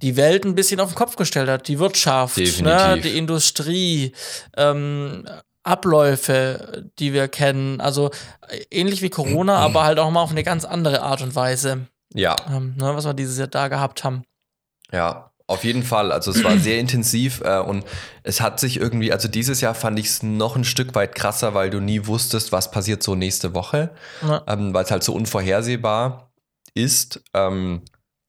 [0.03, 1.69] die Welt ein bisschen auf den Kopf gestellt hat.
[1.69, 4.13] Die Wirtschaft, ne, die Industrie,
[4.57, 5.29] ähm,
[5.63, 7.81] Abläufe, die wir kennen.
[7.81, 8.11] Also
[8.71, 11.87] ähnlich wie Corona, aber halt auch mal auf eine ganz andere Art und Weise.
[12.15, 12.37] Ja.
[12.49, 14.23] Ähm, ne, was wir dieses Jahr da gehabt haben.
[14.91, 16.13] Ja, auf jeden Fall.
[16.13, 17.85] Also es war sehr intensiv äh, und
[18.23, 21.55] es hat sich irgendwie, also dieses Jahr fand ich es noch ein Stück weit krasser,
[21.55, 23.91] weil du nie wusstest, was passiert so nächste Woche,
[24.23, 24.45] ja.
[24.47, 26.31] ähm, weil es halt so unvorhersehbar
[26.75, 27.23] ist.
[27.35, 27.83] Ähm,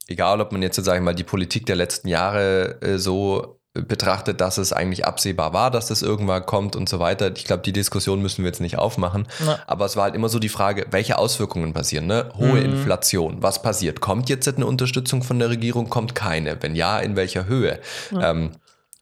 [0.07, 4.41] egal, ob man jetzt, sage ich mal, die Politik der letzten Jahre äh, so betrachtet,
[4.41, 7.31] dass es eigentlich absehbar war, dass das irgendwann kommt und so weiter.
[7.35, 9.27] Ich glaube, die Diskussion müssen wir jetzt nicht aufmachen.
[9.45, 9.59] Ja.
[9.67, 12.07] Aber es war halt immer so die Frage, welche Auswirkungen passieren.
[12.07, 12.29] Ne?
[12.37, 12.73] Hohe mhm.
[12.73, 14.01] Inflation, was passiert?
[14.01, 15.89] Kommt jetzt eine Unterstützung von der Regierung?
[15.89, 16.61] Kommt keine?
[16.61, 17.79] Wenn ja, in welcher Höhe?
[18.11, 18.31] Ja.
[18.31, 18.51] Ähm,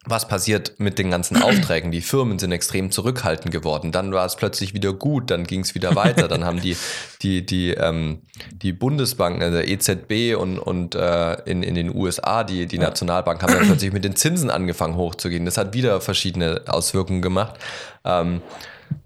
[0.07, 1.91] was passiert mit den ganzen Aufträgen?
[1.91, 3.91] Die Firmen sind extrem zurückhaltend geworden.
[3.91, 6.27] Dann war es plötzlich wieder gut, dann ging es wieder weiter.
[6.27, 6.75] Dann haben die,
[7.21, 12.65] die, die, ähm, die Bundesbanken, also EZB und, und äh, in, in den USA, die,
[12.65, 15.45] die Nationalbank, haben dann plötzlich mit den Zinsen angefangen hochzugehen.
[15.45, 17.55] Das hat wieder verschiedene Auswirkungen gemacht.
[18.03, 18.41] Ähm,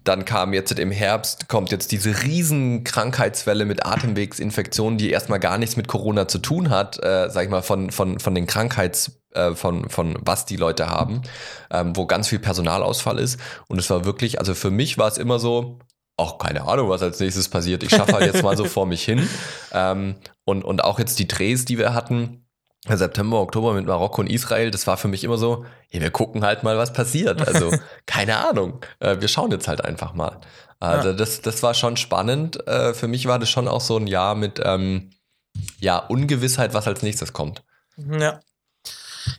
[0.04, 5.58] dann kam jetzt im Herbst, kommt jetzt diese riesen Krankheitswelle mit Atemwegsinfektionen, die erstmal gar
[5.58, 9.22] nichts mit Corona zu tun hat, äh, sag ich mal, von, von, von den Krankheits,
[9.32, 11.22] äh, von, von was die Leute haben,
[11.70, 13.38] ähm, wo ganz viel Personalausfall ist.
[13.68, 15.78] Und es war wirklich, also für mich war es immer so,
[16.16, 17.82] auch keine Ahnung, was als nächstes passiert.
[17.82, 19.28] Ich schaffe halt jetzt mal so vor mich hin.
[19.72, 22.41] Ähm, und, und auch jetzt die Drehs, die wir hatten,
[22.88, 26.44] September, Oktober mit Marokko und Israel, das war für mich immer so, hey, wir gucken
[26.44, 27.46] halt mal, was passiert.
[27.46, 27.72] Also,
[28.06, 28.80] keine Ahnung.
[28.98, 30.40] Äh, wir schauen jetzt halt einfach mal.
[30.80, 31.14] Also, ja.
[31.14, 32.66] das, das war schon spannend.
[32.66, 35.10] Äh, für mich war das schon auch so ein Jahr mit ähm,
[35.78, 37.62] ja, Ungewissheit, was als nächstes kommt.
[37.96, 38.40] Ja.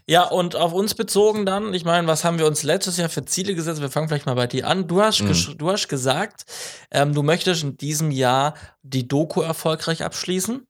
[0.07, 3.25] Ja, und auf uns bezogen dann, ich meine, was haben wir uns letztes Jahr für
[3.25, 3.81] Ziele gesetzt?
[3.81, 4.87] Wir fangen vielleicht mal bei dir an.
[4.87, 5.57] Du hast, mhm.
[5.57, 6.45] du hast gesagt,
[6.91, 10.65] ähm, du möchtest in diesem Jahr die Doku erfolgreich abschließen.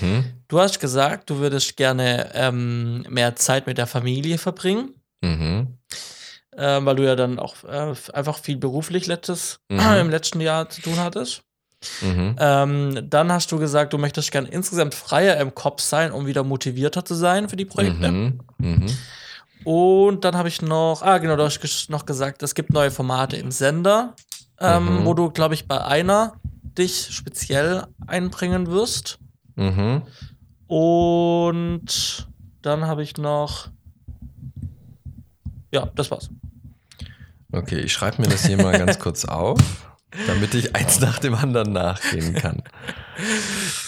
[0.00, 0.24] Mhm.
[0.54, 4.94] Du hast gesagt, du würdest gerne ähm, mehr Zeit mit der Familie verbringen.
[5.20, 5.78] Mhm.
[6.52, 9.80] Äh, weil du ja dann auch äh, einfach viel beruflich letztes, mhm.
[9.80, 11.42] im letzten Jahr zu tun hattest.
[12.02, 12.36] Mhm.
[12.38, 16.44] Ähm, dann hast du gesagt, du möchtest gerne insgesamt freier im Kopf sein, um wieder
[16.44, 18.12] motivierter zu sein für die Projekte.
[18.12, 18.40] Mhm.
[18.58, 18.86] Mhm.
[19.64, 23.36] Und dann habe ich noch, ah genau, du hast noch gesagt, es gibt neue Formate
[23.38, 24.14] im Sender,
[24.60, 25.04] ähm, mhm.
[25.04, 26.34] wo du, glaube ich, bei einer
[26.78, 29.18] dich speziell einbringen wirst.
[30.66, 32.28] Und
[32.62, 33.68] dann habe ich noch.
[35.70, 36.30] Ja, das war's.
[37.52, 39.60] Okay, ich schreibe mir das hier mal ganz kurz auf,
[40.26, 42.62] damit ich eins nach dem anderen nachgehen kann.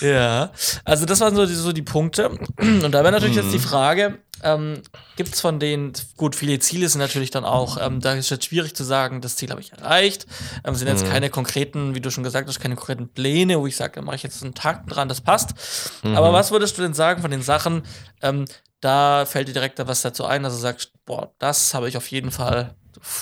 [0.00, 0.52] Ja,
[0.84, 2.28] also das waren so die, so die Punkte.
[2.28, 3.42] Und da wäre natürlich mhm.
[3.42, 3.62] jetzt die mhm.
[3.62, 4.82] Frage, ähm,
[5.16, 8.44] Gibt es von denen, gut, viele Ziele sind natürlich dann auch, ähm, da ist jetzt
[8.44, 10.26] schwierig zu sagen, das Ziel habe ich erreicht.
[10.64, 11.10] Ähm, sind jetzt mhm.
[11.10, 14.16] keine konkreten, wie du schon gesagt hast, keine konkreten Pläne, wo ich sage, da mache
[14.16, 15.54] ich jetzt einen Tag dran, das passt.
[16.02, 16.16] Mhm.
[16.16, 17.82] Aber was würdest du denn sagen von den Sachen,
[18.20, 18.44] ähm,
[18.80, 21.96] da fällt dir direkt da was dazu ein, dass du sagst, boah, das habe ich
[21.96, 22.74] auf jeden Fall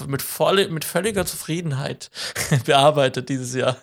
[0.07, 2.11] mit, voll, mit völliger Zufriedenheit
[2.66, 3.77] bearbeitet dieses Jahr.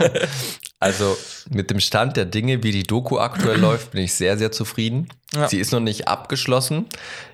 [0.80, 1.16] also
[1.50, 5.08] mit dem Stand der Dinge, wie die Doku aktuell läuft, bin ich sehr, sehr zufrieden.
[5.34, 5.48] Ja.
[5.48, 6.86] Sie ist noch nicht abgeschlossen,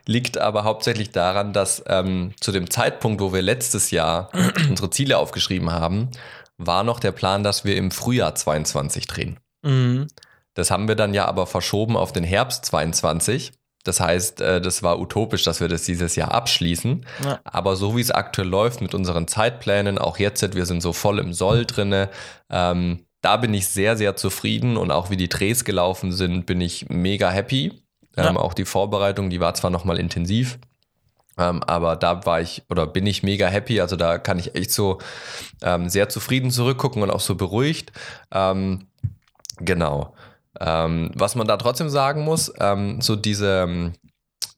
[0.07, 4.31] liegt aber hauptsächlich daran, dass ähm, zu dem Zeitpunkt, wo wir letztes Jahr
[4.69, 6.11] unsere Ziele aufgeschrieben haben,
[6.59, 9.41] war noch der Plan, dass wir im Frühjahr 22 drehen.
[9.63, 10.09] Mhm.
[10.55, 13.53] Das haben wir dann ja aber verschoben auf den Herbst 22.
[13.85, 17.05] Das heißt, äh, das war utopisch, dass wir das dieses Jahr abschließen.
[17.25, 17.41] Ja.
[17.45, 21.19] Aber so wie es aktuell läuft mit unseren Zeitplänen, auch jetzt, wir sind so voll
[21.19, 22.09] im Soll drinne.
[22.51, 26.61] Ähm, da bin ich sehr, sehr zufrieden und auch wie die Drehs gelaufen sind, bin
[26.61, 27.83] ich mega happy.
[28.17, 28.29] Ja.
[28.29, 30.59] Ähm, auch die Vorbereitung, die war zwar nochmal intensiv,
[31.39, 33.81] ähm, aber da war ich oder bin ich mega happy.
[33.81, 34.99] Also da kann ich echt so
[35.63, 37.93] ähm, sehr zufrieden zurückgucken und auch so beruhigt.
[38.31, 38.87] Ähm,
[39.59, 40.15] genau.
[40.65, 43.95] Ähm, was man da trotzdem sagen muss, ähm, so diese, ähm,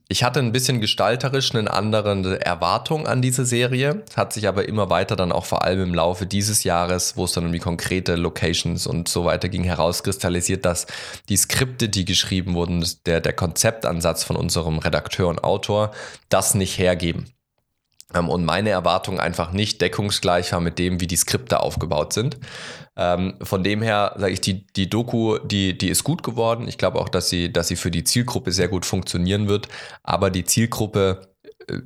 [0.07, 4.91] ich hatte ein bisschen gestalterisch eine andere Erwartung an diese Serie, hat sich aber immer
[4.91, 8.17] weiter dann auch vor allem im Laufe dieses Jahres, wo es dann um die konkrete
[8.17, 10.87] Locations und so weiter ging, herauskristallisiert, dass
[11.31, 15.93] die Skripte, die geschrieben wurden, der, der Konzeptansatz von unserem Redakteur und Autor,
[16.29, 17.35] das nicht hergeben.
[18.15, 22.39] Ähm, und meine Erwartung einfach nicht deckungsgleich war mit dem, wie die Skripte aufgebaut sind.
[22.97, 26.69] Ähm, von dem her sage ich, die, die Doku, die, die ist gut geworden.
[26.69, 29.69] Ich glaube auch, dass sie, dass sie für die Zielgruppe sehr gut funktionieren wird.
[30.03, 31.35] Aber die Zielgruppe
[31.69, 31.79] äh,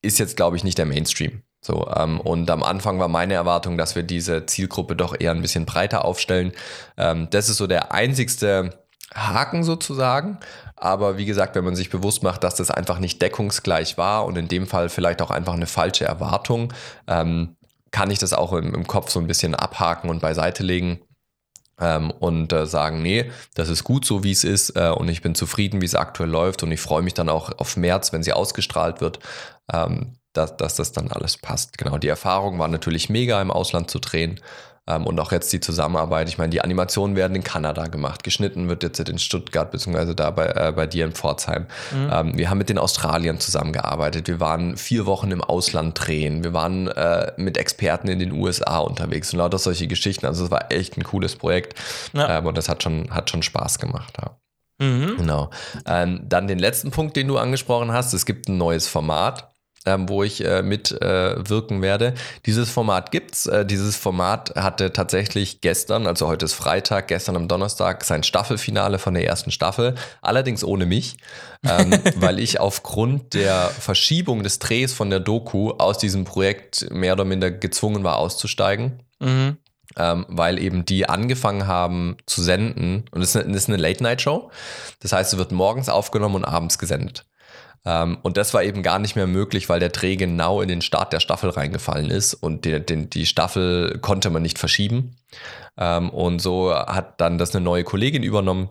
[0.00, 1.42] ist jetzt, glaube ich, nicht der Mainstream.
[1.64, 5.42] So, ähm, und am Anfang war meine Erwartung, dass wir diese Zielgruppe doch eher ein
[5.42, 6.52] bisschen breiter aufstellen.
[6.96, 8.70] Ähm, das ist so der einzigste
[9.14, 10.38] Haken sozusagen.
[10.74, 14.36] Aber wie gesagt, wenn man sich bewusst macht, dass das einfach nicht deckungsgleich war und
[14.36, 16.72] in dem Fall vielleicht auch einfach eine falsche Erwartung,
[17.06, 17.56] ähm,
[17.92, 21.00] kann ich das auch im, im, Kopf so ein bisschen abhaken und beiseite legen.
[21.80, 25.22] Ähm, und äh, sagen, nee, das ist gut so, wie es ist äh, und ich
[25.22, 28.22] bin zufrieden, wie es aktuell läuft und ich freue mich dann auch auf März, wenn
[28.22, 29.20] sie ausgestrahlt wird,
[29.72, 31.78] ähm, dass, dass das dann alles passt.
[31.78, 34.38] Genau, die Erfahrung war natürlich mega im Ausland zu drehen
[34.86, 36.28] und auch jetzt die Zusammenarbeit.
[36.28, 38.24] Ich meine, die Animationen werden in Kanada gemacht.
[38.24, 41.66] Geschnitten wird jetzt in Stuttgart, beziehungsweise da bei, äh, bei dir in Pforzheim.
[41.92, 42.10] Mhm.
[42.12, 44.26] Ähm, wir haben mit den Australiern zusammengearbeitet.
[44.26, 46.42] Wir waren vier Wochen im Ausland drehen.
[46.42, 50.26] Wir waren äh, mit Experten in den USA unterwegs und lauter solche Geschichten.
[50.26, 51.78] Also es war echt ein cooles Projekt.
[52.12, 52.38] Ja.
[52.38, 54.14] Ähm, und das hat schon, hat schon Spaß gemacht.
[54.20, 54.36] Ja.
[54.84, 55.16] Mhm.
[55.16, 55.50] Genau.
[55.86, 58.12] Ähm, dann den letzten Punkt, den du angesprochen hast.
[58.14, 59.51] Es gibt ein neues Format
[59.86, 62.14] ähm, wo ich äh, mitwirken äh, werde.
[62.46, 63.46] Dieses Format gibt's.
[63.46, 68.98] Äh, dieses Format hatte tatsächlich gestern, also heute ist Freitag, gestern am Donnerstag sein Staffelfinale
[68.98, 69.94] von der ersten Staffel.
[70.20, 71.16] Allerdings ohne mich,
[71.66, 77.14] ähm, weil ich aufgrund der Verschiebung des Drehs von der Doku aus diesem Projekt mehr
[77.14, 79.00] oder minder gezwungen war auszusteigen.
[79.20, 79.56] Mhm.
[79.94, 83.04] Ähm, weil eben die angefangen haben zu senden.
[83.10, 84.50] Und es ist eine Late-Night-Show.
[85.00, 87.26] Das heißt, es wird morgens aufgenommen und abends gesendet.
[87.84, 90.82] Ähm, und das war eben gar nicht mehr möglich, weil der Dreh genau in den
[90.82, 95.16] Start der Staffel reingefallen ist und die, die, die Staffel konnte man nicht verschieben.
[95.76, 98.70] Ähm, und so hat dann das eine neue Kollegin übernommen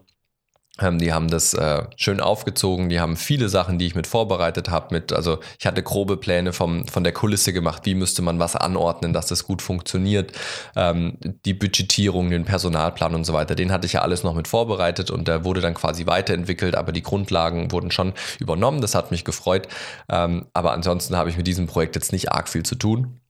[0.81, 4.93] die haben das äh, schön aufgezogen, die haben viele Sachen, die ich mit vorbereitet habe.
[4.95, 8.55] Mit, also ich hatte grobe Pläne vom, von der Kulisse gemacht, wie müsste man was
[8.55, 10.31] anordnen, dass das gut funktioniert.
[10.75, 14.47] Ähm, die Budgetierung, den Personalplan und so weiter, den hatte ich ja alles noch mit
[14.47, 18.81] vorbereitet und der wurde dann quasi weiterentwickelt, aber die Grundlagen wurden schon übernommen.
[18.81, 19.67] Das hat mich gefreut.
[20.09, 23.21] Ähm, aber ansonsten habe ich mit diesem Projekt jetzt nicht arg viel zu tun.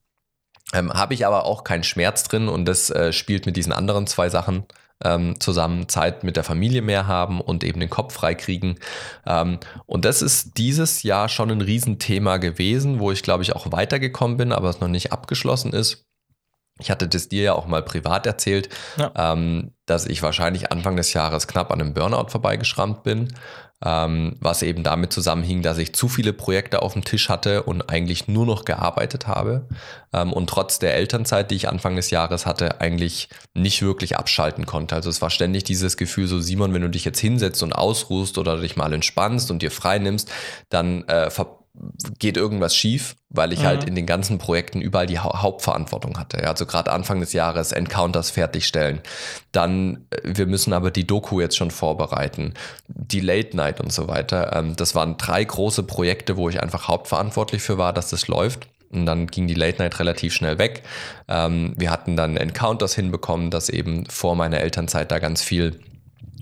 [0.72, 4.06] Ähm, habe ich aber auch keinen Schmerz drin und das äh, spielt mit diesen anderen
[4.06, 4.64] zwei Sachen
[5.04, 8.76] ähm, zusammen Zeit mit der Familie mehr haben und eben den Kopf frei kriegen.
[9.26, 13.70] Ähm, und das ist dieses Jahr schon ein Riesenthema gewesen, wo ich glaube ich auch
[13.72, 16.06] weitergekommen bin, aber es noch nicht abgeschlossen ist.
[16.78, 19.12] Ich hatte das dir ja auch mal privat erzählt, ja.
[19.14, 23.28] ähm, dass ich wahrscheinlich Anfang des Jahres knapp an einem Burnout vorbeigeschrammt bin
[23.84, 27.90] ähm, was eben damit zusammenhing, dass ich zu viele Projekte auf dem Tisch hatte und
[27.90, 29.66] eigentlich nur noch gearbeitet habe
[30.12, 34.66] ähm, und trotz der Elternzeit, die ich Anfang des Jahres hatte, eigentlich nicht wirklich abschalten
[34.66, 34.94] konnte.
[34.94, 38.38] Also es war ständig dieses Gefühl, so Simon, wenn du dich jetzt hinsetzt und ausruhst
[38.38, 40.30] oder dich mal entspannst und dir frei nimmst,
[40.68, 41.30] dann äh,
[42.18, 43.78] geht irgendwas schief, weil ich halt mhm.
[43.80, 46.46] halt in den ganzen Projekten überall die ha Hauptverantwortung hatte.
[46.46, 49.00] Also gerade Anfang des Jahres Encounters fertigstellen.
[49.52, 52.54] Dann, äh, wir müssen aber die Doku jetzt schon vorbereiten,
[52.88, 54.54] die Late Night und so weiter.
[54.54, 58.68] Ähm, das waren drei große Projekte, wo ich einfach hauptverantwortlich für war, dass das läuft.
[58.90, 60.82] Und dann ging die Late Night relativ schnell weg.
[61.26, 65.80] Ähm, wir hatten dann Encounters hinbekommen, dass eben vor meiner Elternzeit da ganz viel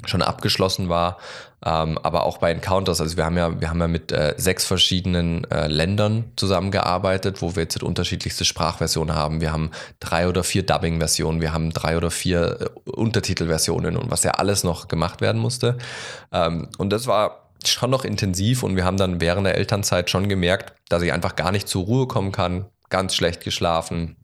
[0.06, 1.18] schon abgeschlossen war.
[1.64, 4.64] Ähm, aber auch bei Encounters, also wir haben ja, wir haben ja mit äh, sechs
[4.64, 9.40] verschiedenen äh, Ländern zusammengearbeitet, wo wir jetzt unterschiedlichste Sprachversionen haben.
[9.40, 14.24] Wir haben drei oder vier Dubbing-Versionen, wir haben drei oder vier äh, Untertitelversionen und was
[14.24, 15.76] ja alles noch gemacht werden musste.
[16.32, 20.30] Ähm, und das war schon noch intensiv und wir haben dann während der Elternzeit schon
[20.30, 24.16] gemerkt, dass ich einfach gar nicht zur Ruhe kommen kann, ganz schlecht geschlafen,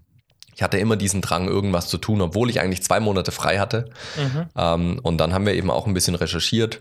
[0.56, 3.90] ich hatte immer diesen Drang, irgendwas zu tun, obwohl ich eigentlich zwei Monate frei hatte.
[4.16, 4.46] Mhm.
[4.56, 6.80] Ähm, und dann haben wir eben auch ein bisschen recherchiert.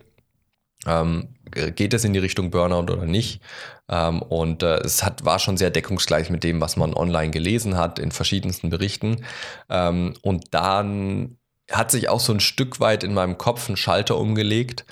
[0.86, 1.30] Ähm,
[1.76, 3.42] geht es in die Richtung Burnout oder nicht?
[3.90, 7.78] Ähm, und äh, es hat, war schon sehr deckungsgleich mit dem, was man online gelesen
[7.78, 9.24] hat, in verschiedensten Berichten.
[9.70, 11.38] Ähm, und dann
[11.72, 14.86] hat sich auch so ein Stück weit in meinem Kopf ein Schalter umgelegt,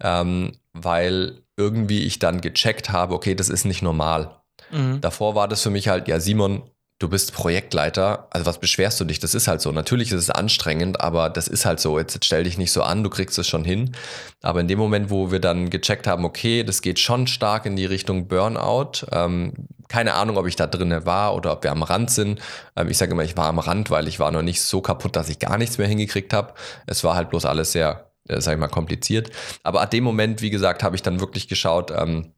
[0.00, 4.36] ähm, weil irgendwie ich dann gecheckt habe, okay, das ist nicht normal.
[4.70, 5.00] Mhm.
[5.00, 6.62] Davor war das für mich halt, ja, Simon,
[6.98, 9.20] du bist Projektleiter, also was beschwerst du dich?
[9.20, 9.70] Das ist halt so.
[9.70, 11.98] Natürlich ist es anstrengend, aber das ist halt so.
[11.98, 13.94] Jetzt, stell dich nicht so an, du kriegst es schon hin.
[14.42, 17.76] Aber in dem Moment, wo wir dann gecheckt haben, okay, das geht schon stark in
[17.76, 19.06] die Richtung Burnout.
[19.12, 19.52] Ähm,
[19.88, 22.40] keine Ahnung, ob ich da drinne war oder ob wir am Rand sind.
[22.76, 25.14] Ähm, ich sage immer, ich war am Rand, weil ich war noch nicht so kaputt,
[25.14, 26.54] dass ich gar nichts mehr hingekriegt habe.
[26.86, 29.30] Es war halt bloß alles sehr, äh, sag ich mal, kompliziert.
[29.62, 32.37] Aber ab dem Moment, wie gesagt, habe ich dann wirklich geschaut, ähm, äh,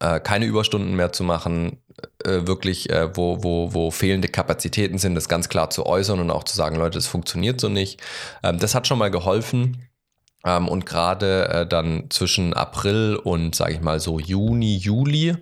[0.00, 1.78] keine Überstunden mehr zu machen,
[2.24, 6.30] äh, wirklich, äh, wo, wo, wo fehlende Kapazitäten sind, das ganz klar zu äußern und
[6.30, 8.00] auch zu sagen, Leute, das funktioniert so nicht.
[8.42, 9.88] Ähm, das hat schon mal geholfen.
[10.44, 15.36] Ähm, und gerade äh, dann zwischen April und, sage ich mal, so Juni, Juli,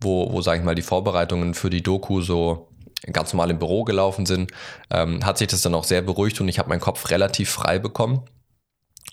[0.00, 2.68] wo, wo sage ich mal, die Vorbereitungen für die Doku so
[3.12, 4.52] ganz normal im Büro gelaufen sind,
[4.90, 7.78] ähm, hat sich das dann auch sehr beruhigt und ich habe meinen Kopf relativ frei
[7.78, 8.22] bekommen.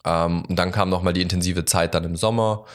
[0.06, 2.66] Ähm, und dann kam nochmal die intensive Zeit dann im Sommer,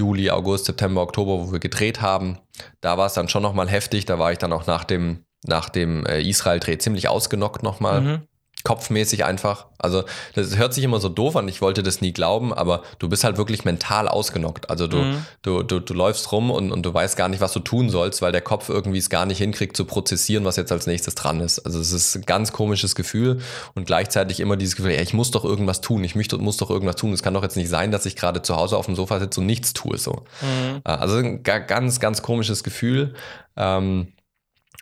[0.00, 2.38] Juli, August, September, Oktober, wo wir gedreht haben.
[2.80, 4.06] Da war es dann schon nochmal heftig.
[4.06, 8.00] Da war ich dann auch nach dem, nach dem äh, Israel-Dreh ziemlich ausgenockt nochmal.
[8.00, 8.29] Mhm
[8.64, 9.66] kopfmäßig einfach.
[9.78, 10.04] Also
[10.34, 13.24] das hört sich immer so doof an, ich wollte das nie glauben, aber du bist
[13.24, 14.68] halt wirklich mental ausgenockt.
[14.68, 15.26] Also du, mhm.
[15.42, 18.20] du, du, du läufst rum und, und du weißt gar nicht, was du tun sollst,
[18.22, 21.40] weil der Kopf irgendwie es gar nicht hinkriegt zu prozessieren, was jetzt als nächstes dran
[21.40, 21.60] ist.
[21.60, 23.40] Also es ist ein ganz komisches Gefühl
[23.74, 26.70] und gleichzeitig immer dieses Gefühl, ja, ich muss doch irgendwas tun, ich möchte, muss doch
[26.70, 27.12] irgendwas tun.
[27.12, 29.40] Es kann doch jetzt nicht sein, dass ich gerade zu Hause auf dem Sofa sitze
[29.40, 29.96] und nichts tue.
[29.96, 30.24] So.
[30.42, 30.80] Mhm.
[30.84, 33.14] Also ein ganz, ganz komisches Gefühl.
[33.56, 34.08] Ähm,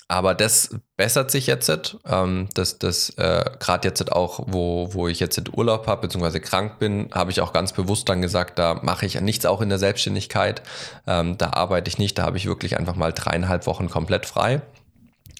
[0.08, 1.70] aber das bessert sich jetzt.
[2.06, 6.78] Ähm, das das äh, gerade jetzt auch, wo, wo ich jetzt Urlaub habe, beziehungsweise krank
[6.78, 9.78] bin, habe ich auch ganz bewusst dann gesagt, da mache ich nichts auch in der
[9.78, 10.62] Selbstständigkeit.
[11.06, 14.62] Ähm, da arbeite ich nicht, da habe ich wirklich einfach mal dreieinhalb Wochen komplett frei.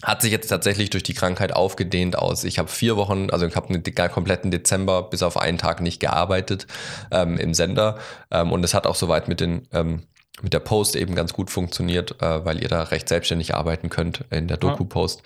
[0.02, 2.44] Hat sich jetzt tatsächlich durch die Krankheit aufgedehnt aus.
[2.44, 5.98] Ich habe vier Wochen, also ich habe einen kompletten Dezember bis auf einen Tag nicht
[5.98, 6.66] gearbeitet
[7.10, 7.98] ähm, im Sender.
[8.30, 10.02] Ähm, und es hat auch soweit mit den ähm,
[10.42, 14.24] mit der Post eben ganz gut funktioniert, äh, weil ihr da recht selbstständig arbeiten könnt
[14.30, 15.22] in der Doku-Post.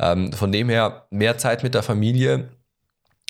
[0.00, 0.12] Ja.
[0.12, 2.48] Ähm, von dem her mehr Zeit mit der Familie.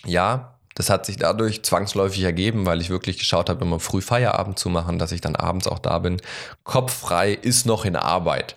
[0.06, 4.58] Ja, das hat sich dadurch zwangsläufig ergeben, weil ich wirklich geschaut habe, immer früh Feierabend
[4.58, 6.20] zu machen, dass ich dann abends auch da bin.
[6.64, 8.56] Kopf frei ist noch in Arbeit.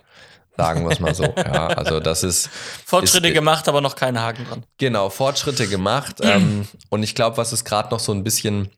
[0.56, 1.22] Sagen wir es mal so.
[1.36, 2.50] ja, also das ist.
[2.84, 4.64] Fortschritte ist, gemacht, aber noch keine Haken dran.
[4.78, 6.16] Genau, Fortschritte gemacht.
[6.20, 8.68] ähm, und ich glaube, was es gerade noch so ein bisschen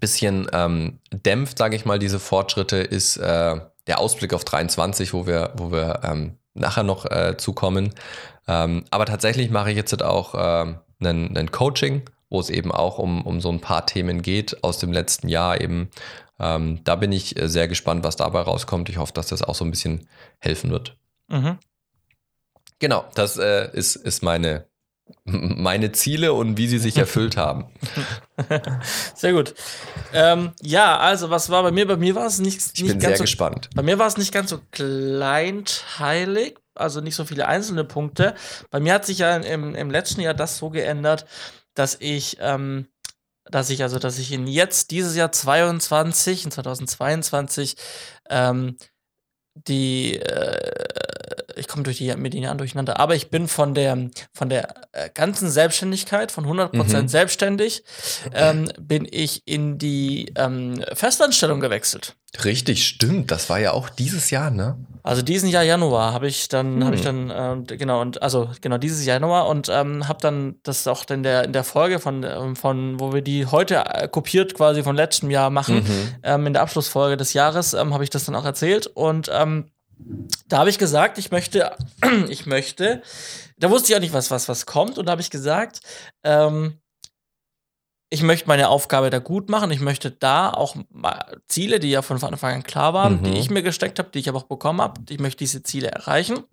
[0.00, 5.26] bisschen ähm, dämpft, sage ich mal, diese Fortschritte, ist äh, der Ausblick auf 23, wo
[5.26, 7.94] wir, wo wir ähm, nachher noch äh, zukommen.
[8.48, 13.24] Ähm, aber tatsächlich mache ich jetzt auch äh, ein Coaching, wo es eben auch um,
[13.24, 15.90] um so ein paar Themen geht aus dem letzten Jahr eben.
[16.38, 18.88] Ähm, da bin ich äh, sehr gespannt, was dabei rauskommt.
[18.88, 20.08] Ich hoffe, dass das auch so ein bisschen
[20.38, 20.96] helfen wird.
[21.28, 21.58] Mhm.
[22.78, 24.66] Genau, das äh, ist, ist meine
[25.24, 27.66] meine Ziele und wie sie sich erfüllt haben.
[29.14, 29.54] Sehr gut.
[30.12, 31.86] Ähm, ja, also was war bei mir?
[31.86, 33.70] Bei mir war es nicht, ich bin ganz sehr gespannt.
[33.74, 38.34] Bei mir war es nicht ganz so kleinteilig, also nicht so viele einzelne Punkte.
[38.70, 41.26] Bei mir hat sich ja im, im letzten Jahr das so geändert,
[41.74, 42.86] dass ich, ähm,
[43.44, 47.76] dass ich also, dass ich in jetzt dieses Jahr 22, in 2022
[48.30, 48.76] ähm,
[49.54, 54.10] die äh, ich komme durch die mit den Jahren durcheinander, aber ich bin von der,
[54.32, 57.08] von der äh, ganzen Selbstständigkeit, von 100% mhm.
[57.08, 57.82] selbstständig,
[58.32, 62.16] ähm, bin ich in die ähm, Festanstellung gewechselt.
[62.44, 63.30] Richtig, stimmt.
[63.30, 64.76] Das war ja auch dieses Jahr, ne?
[65.02, 66.84] Also diesen Jahr Januar habe ich dann, hm.
[66.84, 70.86] habe ich dann, äh, genau, und also genau dieses Januar und ähm, habe dann das
[70.88, 74.54] auch in der, in der Folge von, ähm, von, wo wir die heute äh, kopiert
[74.54, 76.14] quasi von letztem Jahr machen, mhm.
[76.24, 79.70] ähm, in der Abschlussfolge des Jahres, ähm, habe ich das dann auch erzählt und ähm,
[80.48, 81.76] da habe ich gesagt, ich möchte,
[82.28, 83.02] ich möchte,
[83.58, 85.80] da wusste ich auch nicht, was, was, was kommt, und da habe ich gesagt,
[86.24, 86.78] ähm,
[88.08, 89.70] ich möchte meine Aufgabe da gut machen.
[89.72, 90.76] Ich möchte da auch
[91.48, 93.24] Ziele, die ja von Anfang an klar waren, mhm.
[93.24, 95.90] die ich mir gesteckt habe, die ich aber auch bekommen habe, ich möchte diese Ziele
[95.90, 96.44] erreichen.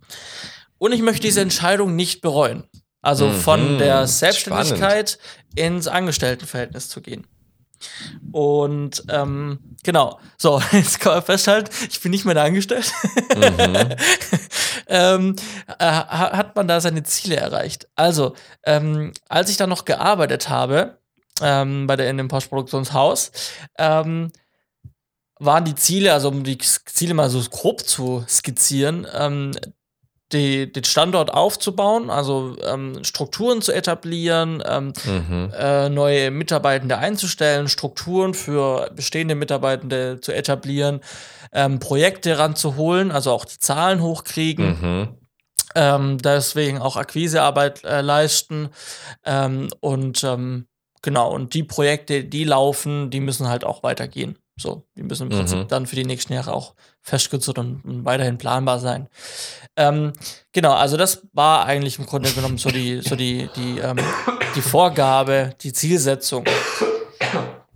[0.79, 2.67] Und ich möchte diese Entscheidung nicht bereuen.
[3.01, 3.35] Also mhm.
[3.35, 5.59] von der Selbstständigkeit Spannend.
[5.59, 7.27] ins Angestelltenverhältnis zu gehen.
[8.31, 12.91] Und ähm, genau, so, jetzt kann man festhalten, ich bin nicht mehr da angestellt.
[13.35, 13.95] Mhm.
[14.87, 15.35] ähm,
[15.79, 17.87] äh, hat man da seine Ziele erreicht.
[17.95, 20.97] Also, ähm, als ich da noch gearbeitet habe,
[21.41, 23.31] ähm, bei der in dem Postproduktionshaus,
[23.77, 24.31] ähm,
[25.39, 29.51] waren die Ziele, also um die Ziele mal so grob zu skizzieren, ähm,
[30.33, 35.51] die, den Standort aufzubauen, also ähm, Strukturen zu etablieren, ähm, mhm.
[35.57, 41.01] äh, neue Mitarbeitende einzustellen, Strukturen für bestehende Mitarbeitende zu etablieren,
[41.53, 44.67] ähm, Projekte ranzuholen, also auch die Zahlen hochkriegen.
[44.81, 45.07] Mhm.
[45.75, 48.69] Ähm, deswegen auch Akquisearbeit äh, leisten
[49.25, 50.67] ähm, und ähm,
[51.01, 54.37] genau, und die Projekte, die laufen, die müssen halt auch weitergehen.
[54.55, 55.67] So, die müssen im Prinzip mhm.
[55.67, 59.09] dann für die nächsten Jahre auch festgezurrt und, und weiterhin planbar sein.
[59.75, 60.13] Ähm,
[60.53, 63.97] genau, also das war eigentlich im Grunde genommen so die, so die, die, ähm,
[64.55, 66.45] die Vorgabe, die Zielsetzung.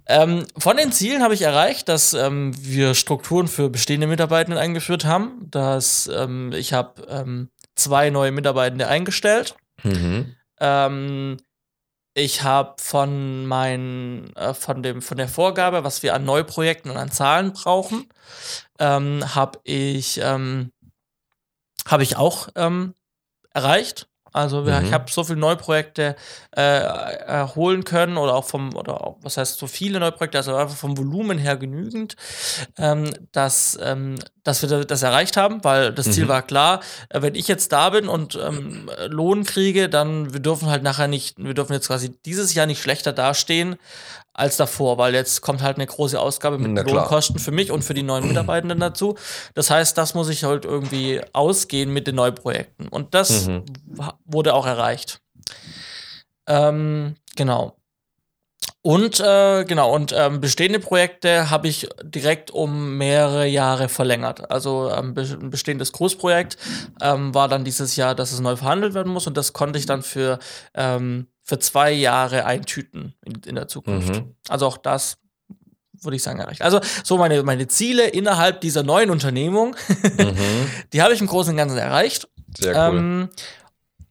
[0.10, 5.04] Ähm, von den Zielen habe ich erreicht, dass ähm, wir Strukturen für bestehende Mitarbeitende eingeführt
[5.04, 5.48] haben.
[5.52, 9.56] Dass ähm, ich habe ähm, zwei neue Mitarbeitende eingestellt.
[9.84, 10.36] Mhm.
[10.62, 11.38] Ähm,
[12.18, 16.98] ich habe von meinen, äh, von dem, von der Vorgabe, was wir an Neuprojekten und
[16.98, 18.10] an Zahlen brauchen,
[18.80, 20.72] ähm, habe ich, ähm,
[21.88, 22.96] habe ich auch ähm,
[23.54, 24.08] erreicht.
[24.34, 24.84] Also mhm.
[24.84, 26.16] ich habe so viele Neuprojekte
[26.56, 30.76] äh, erholen können oder auch vom, oder auch, was heißt so viele Neuprojekte, also einfach
[30.76, 32.16] vom Volumen her genügend,
[32.78, 34.16] ähm, dass, ähm,
[34.48, 36.12] dass wir das erreicht haben, weil das mhm.
[36.14, 36.80] Ziel war klar,
[37.10, 41.08] äh, wenn ich jetzt da bin und ähm, Lohn kriege, dann wir dürfen halt nachher
[41.08, 43.76] nicht, wir dürfen jetzt quasi dieses Jahr nicht schlechter dastehen
[44.34, 47.96] als davor, weil jetzt kommt halt eine große Ausgabe mit Lohnkosten für mich und für
[47.96, 49.16] die neuen Mitarbeitenden dazu.
[49.56, 52.88] Das heißt, das muss ich halt irgendwie ausgehen mit den Neuprojekten.
[52.88, 53.64] Und das mhm.
[54.26, 55.22] wurde auch erreicht.
[56.48, 57.76] Ähm, genau.
[58.82, 64.50] Und äh, genau, und ähm, bestehende Projekte habe ich direkt um mehrere Jahre verlängert.
[64.50, 66.58] Also ähm, ein bestehendes Großprojekt
[67.02, 69.88] ähm, war dann dieses Jahr, dass es neu verhandelt werden muss und das konnte ich
[69.88, 70.40] dann für
[70.74, 74.16] ähm, für zwei Jahre eintüten in, in der Zukunft.
[74.16, 74.36] Mhm.
[74.48, 75.18] Also auch das
[76.02, 76.62] würde ich sagen, erreicht.
[76.62, 79.76] Also so meine, meine Ziele innerhalb dieser neuen Unternehmung,
[80.18, 80.36] mhm.
[80.94, 82.28] die habe ich im Großen und Ganzen erreicht.
[82.58, 82.98] Sehr cool.
[82.98, 83.30] Ähm,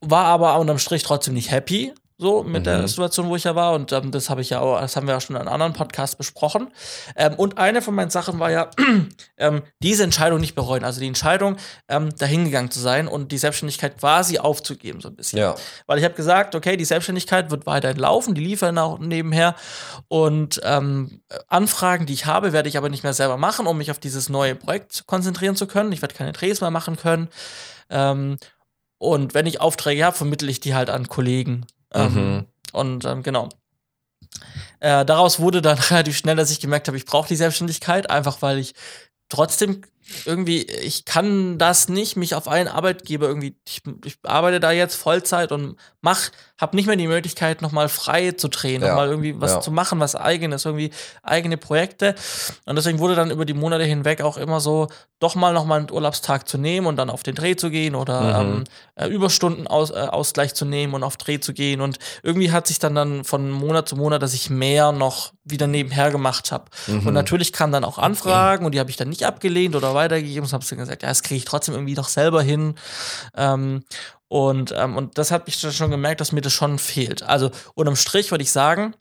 [0.00, 2.64] war aber unterm Strich trotzdem nicht happy, so mit mhm.
[2.64, 3.74] der Situation, wo ich ja war.
[3.74, 5.74] Und ähm, das habe ich ja auch, das haben wir ja schon in einem anderen
[5.74, 6.68] Podcast besprochen.
[7.14, 8.70] Ähm, und eine von meinen Sachen war ja,
[9.36, 10.84] ähm, diese Entscheidung nicht bereuen.
[10.84, 11.56] Also die Entscheidung,
[11.88, 15.38] ähm, dahingegangen zu sein und die Selbstständigkeit quasi aufzugeben, so ein bisschen.
[15.38, 15.56] Ja.
[15.86, 19.54] Weil ich habe gesagt, okay, die Selbstständigkeit wird weiterhin laufen, die liefern auch nebenher.
[20.08, 23.90] Und ähm, Anfragen, die ich habe, werde ich aber nicht mehr selber machen, um mich
[23.90, 25.92] auf dieses neue Projekt konzentrieren zu können.
[25.92, 27.28] Ich werde keine Drehs mehr machen können.
[27.90, 28.38] Ähm,
[28.98, 31.66] und wenn ich Aufträge habe, vermittle ich die halt an Kollegen.
[31.94, 32.46] Ähm, mhm.
[32.72, 33.48] Und ähm, genau.
[34.80, 38.42] Äh, daraus wurde dann relativ schnell, dass ich gemerkt habe, ich brauche die Selbstständigkeit, einfach
[38.42, 38.74] weil ich
[39.28, 39.82] trotzdem
[40.24, 44.94] irgendwie, ich kann das nicht, mich auf einen Arbeitgeber irgendwie, ich, ich arbeite da jetzt
[44.94, 48.88] Vollzeit und mach, habe nicht mehr die Möglichkeit, nochmal frei zu drehen, ja.
[48.88, 49.60] nochmal irgendwie was ja.
[49.60, 50.90] zu machen, was eigenes, irgendwie
[51.22, 52.14] eigene Projekte.
[52.64, 54.88] Und deswegen wurde dann über die Monate hinweg auch immer so,
[55.18, 58.42] doch mal nochmal einen Urlaubstag zu nehmen und dann auf den Dreh zu gehen oder
[58.42, 58.52] mhm.
[58.52, 58.64] ähm,
[58.96, 61.80] äh, Überstunden aus, äh, Ausgleich zu nehmen und auf Dreh zu gehen.
[61.80, 65.66] Und irgendwie hat sich dann dann von Monat zu Monat, dass ich mehr noch wieder
[65.66, 66.66] nebenher gemacht habe.
[66.86, 67.06] Mhm.
[67.06, 70.44] Und natürlich kamen dann auch Anfragen und die habe ich dann nicht abgelehnt oder weitergegeben
[70.44, 72.74] und habe dann gesagt, ja, das kriege ich trotzdem irgendwie doch selber hin.
[73.36, 73.84] Ähm,
[74.28, 77.22] und, ähm, und das hat mich schon gemerkt, dass mir das schon fehlt.
[77.22, 78.94] Also unterm Strich würde ich sagen,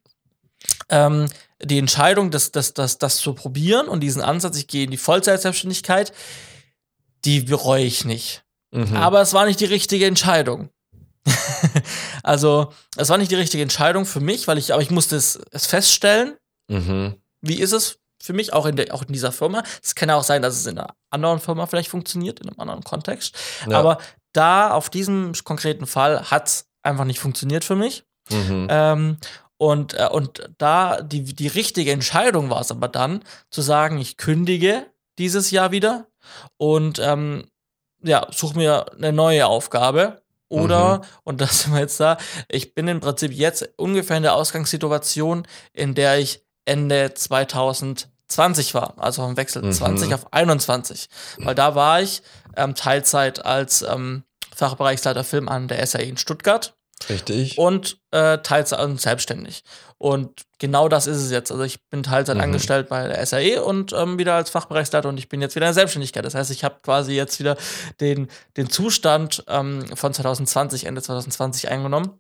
[0.90, 1.28] ähm,
[1.62, 4.98] die Entscheidung, das, das, das, das zu probieren und diesen Ansatz, ich gehe in die
[4.98, 6.14] Vollzeitselbstständigkeit,
[7.24, 8.44] die bereue ich nicht.
[8.72, 8.96] Mhm.
[8.96, 10.70] Aber es war nicht die richtige Entscheidung.
[12.24, 15.40] also, es war nicht die richtige Entscheidung für mich, weil ich, aber ich musste es,
[15.52, 16.38] es feststellen.
[16.68, 17.16] Mhm.
[17.42, 19.64] Wie ist es für mich, auch in, der, auch in dieser Firma.
[19.84, 22.60] Es kann ja auch sein, dass es in einer anderen Firma vielleicht funktioniert, in einem
[22.60, 23.36] anderen Kontext.
[23.70, 23.80] Ja.
[23.80, 24.00] Aber
[24.36, 28.04] da, auf diesem konkreten Fall, hat es einfach nicht funktioniert für mich.
[28.30, 28.68] Mhm.
[28.70, 29.18] Ähm,
[29.58, 34.18] und, äh, und da die, die richtige Entscheidung war es aber dann, zu sagen, ich
[34.18, 34.86] kündige
[35.18, 36.08] dieses Jahr wieder
[36.58, 37.46] und ähm,
[38.04, 40.22] ja, suche mir eine neue Aufgabe.
[40.48, 41.04] Oder, mhm.
[41.24, 42.18] und das sind wir jetzt da,
[42.50, 48.74] ich bin im Prinzip jetzt ungefähr in der Ausgangssituation, in der ich Ende 2000 20
[48.74, 49.72] war, also vom Wechsel mhm.
[49.72, 51.10] 20 auf 21.
[51.38, 52.24] Weil da war ich
[52.58, 54.24] ähm, Teilzeit als ähm,
[54.56, 56.76] Fachbereichsleiter Film an der SAE in Stuttgart.
[57.10, 57.58] Richtig.
[57.58, 59.64] Und äh, Teilzeit und selbstständig.
[59.98, 61.52] Und genau das ist es jetzt.
[61.52, 62.44] Also ich bin Teilzeit mhm.
[62.44, 65.70] angestellt bei der SAE und ähm, wieder als Fachbereichsleiter und ich bin jetzt wieder in
[65.70, 66.26] der Selbstständigkeit.
[66.26, 67.58] Das heißt, ich habe quasi jetzt wieder
[68.00, 72.20] den, den Zustand ähm, von 2020, Ende 2020 eingenommen.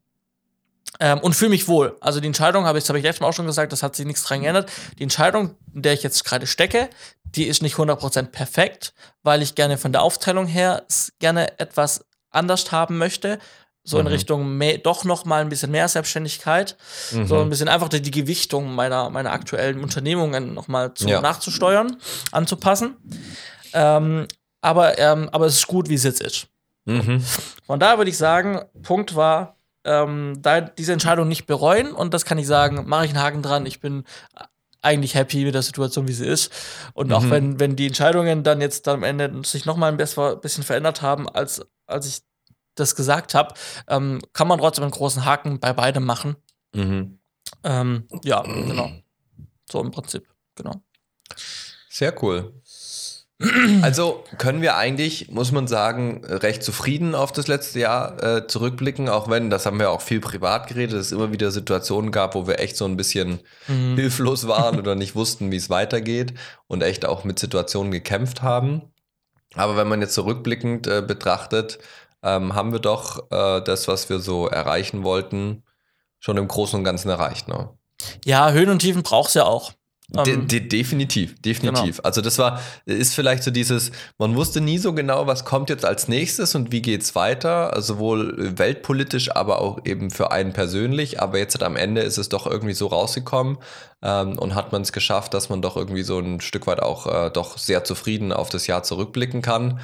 [0.99, 1.97] Ähm, und fühle mich wohl.
[1.99, 3.95] Also die Entscheidung, habe ich, das habe ich letztes Mal auch schon gesagt, das hat
[3.95, 4.71] sich nichts dran geändert.
[4.97, 6.89] Die Entscheidung, in der ich jetzt gerade stecke,
[7.35, 10.83] die ist nicht 100% perfekt, weil ich gerne von der Aufteilung her
[11.19, 13.39] gerne etwas anders haben möchte.
[13.83, 14.01] So mhm.
[14.01, 16.75] in Richtung mehr, doch noch mal ein bisschen mehr Selbstständigkeit.
[17.11, 17.27] Mhm.
[17.27, 21.21] So ein bisschen einfach die, die, Gewichtung meiner, meiner aktuellen Unternehmungen noch mal zu, ja.
[21.21, 21.97] nachzusteuern,
[22.31, 22.95] anzupassen.
[23.73, 24.27] Ähm,
[24.61, 26.47] aber, ähm, aber es ist gut, wie es jetzt ist.
[26.85, 27.23] Mhm.
[27.67, 32.25] Von daher würde ich sagen, Punkt war, ähm, da diese Entscheidung nicht bereuen und das
[32.25, 33.67] kann ich sagen, mache ich einen Haken dran.
[33.67, 34.03] Ich bin
[34.85, 36.51] eigentlich happy mit der Situation, wie sie ist.
[36.93, 37.31] Und auch mhm.
[37.31, 41.65] wenn, wenn die Entscheidungen dann jetzt am Ende sich nochmal ein bisschen verändert haben, als,
[41.87, 42.21] als ich
[42.75, 43.55] das gesagt habe,
[43.87, 46.35] ähm, kann man trotzdem einen großen Haken bei beidem machen.
[46.73, 47.19] Mhm.
[47.63, 48.91] Ähm, ja, genau.
[49.69, 50.81] So im Prinzip, genau.
[51.89, 52.61] Sehr cool.
[53.81, 59.09] Also können wir eigentlich, muss man sagen, recht zufrieden auf das letzte Jahr äh, zurückblicken,
[59.09, 62.47] auch wenn, das haben wir auch viel privat geredet, es immer wieder Situationen gab, wo
[62.47, 63.95] wir echt so ein bisschen mhm.
[63.95, 66.33] hilflos waren oder nicht wussten, wie es weitergeht
[66.67, 68.83] und echt auch mit Situationen gekämpft haben.
[69.53, 71.79] Aber wenn man jetzt zurückblickend äh, betrachtet,
[72.23, 75.63] ähm, haben wir doch äh, das, was wir so erreichen wollten,
[76.19, 77.49] schon im Großen und Ganzen erreicht.
[77.49, 77.69] Ne?
[78.23, 79.73] Ja, Höhen und Tiefen braucht es ja auch.
[80.09, 81.97] De ähm, de definitiv, definitiv.
[81.97, 82.05] Genau.
[82.05, 85.83] Also das war, ist vielleicht so dieses, man wusste nie so genau, was kommt jetzt
[85.83, 90.53] als nächstes und wie geht es weiter, also sowohl weltpolitisch, aber auch eben für einen
[90.53, 91.21] persönlich.
[91.21, 93.57] Aber jetzt am Ende ist es doch irgendwie so rausgekommen
[94.03, 97.07] ähm, und hat man es geschafft, dass man doch irgendwie so ein Stück weit auch
[97.07, 99.79] äh, doch sehr zufrieden auf das Jahr zurückblicken kann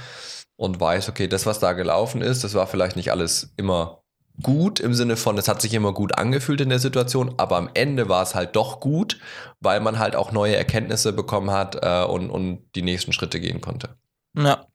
[0.56, 4.01] und weiß, okay, das, was da gelaufen ist, das war vielleicht nicht alles immer
[4.42, 7.70] gut im Sinne von, es hat sich immer gut angefühlt in der Situation, aber am
[7.74, 9.20] Ende war es halt doch gut,
[9.60, 13.62] weil man halt auch neue Erkenntnisse bekommen hat äh, und, und die nächsten Schritte gehen
[13.62, 13.90] konnte.
[14.38, 14.66] Ja.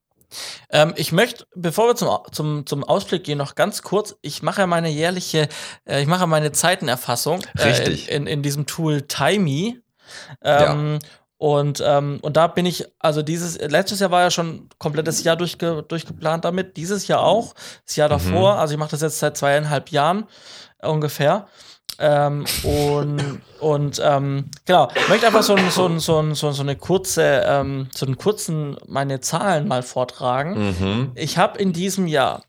[0.71, 4.63] Ähm, ich möchte, bevor wir zum, zum, zum Ausblick gehen, noch ganz kurz, ich mache
[4.63, 5.49] ja meine jährliche,
[5.85, 9.81] äh, ich mache meine Zeitenerfassung äh, in, in, in, diesem Tool Timey.
[10.43, 11.09] Ähm, ja.
[11.39, 15.37] Und, ähm, und da bin ich, also dieses, letztes Jahr war ja schon komplettes Jahr
[15.37, 18.61] durchge, durchgeplant damit, dieses Jahr auch, das Jahr davor, mhm.
[18.61, 20.25] also ich mache das jetzt seit zweieinhalb Jahren
[20.83, 21.47] ungefähr.
[21.99, 27.43] Ähm, und und ähm, genau, ich möchte einfach so, so, so, so, so eine kurze,
[27.47, 30.77] ähm, so einen kurzen, meine Zahlen mal vortragen.
[30.79, 31.13] Mhm.
[31.15, 32.43] Ich habe in diesem Jahr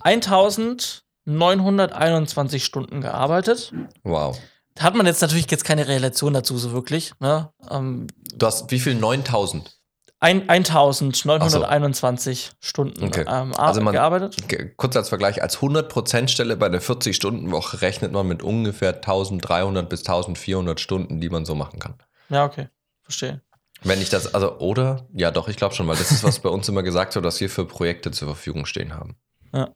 [0.00, 3.72] 1921 Stunden gearbeitet.
[4.02, 4.38] Wow.
[4.78, 7.12] Hat man jetzt natürlich jetzt keine Relation dazu so wirklich.
[7.20, 7.50] Ne?
[7.70, 8.94] Ähm, Du hast wie viel?
[8.94, 9.78] 9000?
[10.20, 13.24] ein, 1921 Stunden Okay.
[13.28, 14.36] ähm, Also man- gearbeitet.
[14.48, 19.88] Ge- Kurz als Vergleich, als 100% Stelle bei einer 40-Stunden-Woche rechnet man mit ungefähr 1300
[19.88, 21.94] bis 1400 Stunden, die man so machen kann.
[22.28, 22.68] Ja, okay.
[23.02, 23.40] Verstehe.
[23.82, 25.08] Wenn ich das, also, oder?
[25.12, 27.40] Ja, doch, ich glaube schon, weil das ist, was bei uns immer gesagt wird, was
[27.40, 29.16] wir für Projekte zur Verfügung stehen haben.
[29.52, 29.70] Ja,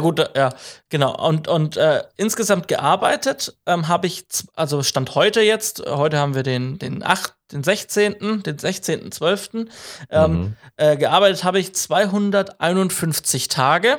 [0.00, 0.50] gut, äh, ja,
[0.88, 1.14] genau.
[1.26, 6.42] Und, und äh, insgesamt gearbeitet ähm, habe ich, also Stand heute jetzt, heute haben wir
[6.42, 9.68] den, den 8., den 16., den 16.12.,
[10.10, 10.56] ähm, Mhm.
[10.76, 13.98] äh, gearbeitet habe ich 251 Tage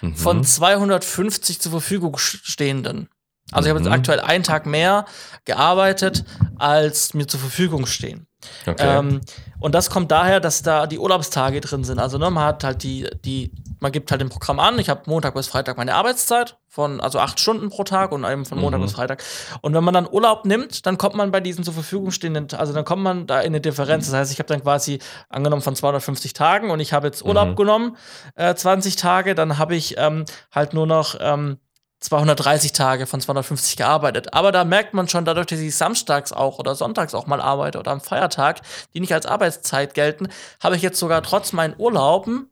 [0.00, 0.14] Mhm.
[0.14, 3.08] von 250 zur Verfügung stehenden.
[3.50, 3.92] Also ich habe jetzt Mhm.
[3.94, 5.04] aktuell einen Tag mehr
[5.44, 6.24] gearbeitet,
[6.56, 8.26] als mir zur Verfügung stehen.
[8.66, 8.98] okay.
[8.98, 9.20] Ähm,
[9.60, 11.98] und das kommt daher, dass da die Urlaubstage drin sind.
[11.98, 13.52] Also ne, man hat halt die, die,
[13.82, 17.18] man gibt halt im Programm an, ich habe Montag bis Freitag meine Arbeitszeit von, also
[17.18, 18.84] acht Stunden pro Tag und eben von Montag Mhm.
[18.84, 19.22] bis Freitag.
[19.60, 22.72] Und wenn man dann Urlaub nimmt, dann kommt man bei diesen zur Verfügung stehenden, also
[22.72, 24.06] dann kommt man da in eine Differenz.
[24.06, 27.48] Das heißt, ich habe dann quasi angenommen von 250 Tagen und ich habe jetzt Urlaub
[27.50, 27.56] Mhm.
[27.56, 27.96] genommen,
[28.36, 30.24] äh, 20 Tage, dann habe ich ähm,
[30.54, 31.58] halt nur noch ähm,
[32.00, 34.34] 230 Tage von 250 gearbeitet.
[34.34, 37.78] Aber da merkt man schon, dadurch, dass ich samstags auch oder sonntags auch mal arbeite
[37.78, 38.60] oder am Feiertag,
[38.94, 40.28] die nicht als Arbeitszeit gelten,
[40.62, 42.48] habe ich jetzt sogar trotz meinen Urlauben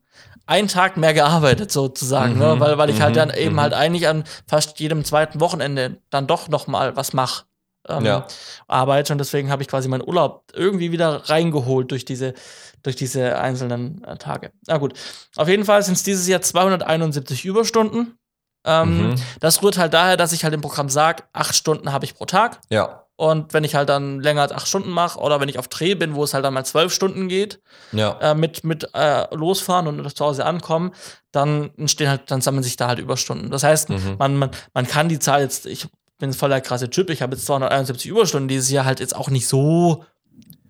[0.51, 2.37] einen Tag mehr gearbeitet, sozusagen.
[2.37, 2.55] ne?
[2.55, 3.61] Mhm, Weil, weil ich halt mhm, dann eben mhm.
[3.61, 7.45] halt eigentlich an fast jedem zweiten Wochenende dann doch noch mal was mache.
[7.87, 8.27] Ähm, Ja.
[8.67, 12.33] Arbeite und deswegen habe ich quasi meinen Urlaub irgendwie wieder reingeholt durch diese,
[12.83, 14.51] durch diese einzelnen äh, Tage.
[14.67, 14.93] Na gut,
[15.35, 18.17] auf jeden Fall sind es dieses Jahr 271 Überstunden.
[18.63, 19.15] Ähm, Mhm.
[19.39, 22.25] Das rührt halt daher, dass ich halt im Programm sage, acht Stunden habe ich pro
[22.25, 22.59] Tag.
[22.69, 25.67] ja, Und wenn ich halt dann länger als acht Stunden mache oder wenn ich auf
[25.67, 27.61] Dreh bin, wo es halt dann mal zwölf Stunden geht,
[27.91, 28.17] ja.
[28.19, 30.91] äh, mit, mit äh, losfahren und zu Hause ankommen,
[31.31, 33.51] dann entstehen halt, dann sammeln sich da halt Überstunden.
[33.51, 34.15] Das heißt, Mhm.
[34.17, 37.35] man, man, man kann die Zahl jetzt, ich bin voll der krasse Typ, ich habe
[37.35, 40.03] jetzt 271 Überstunden dieses Jahr halt jetzt auch nicht so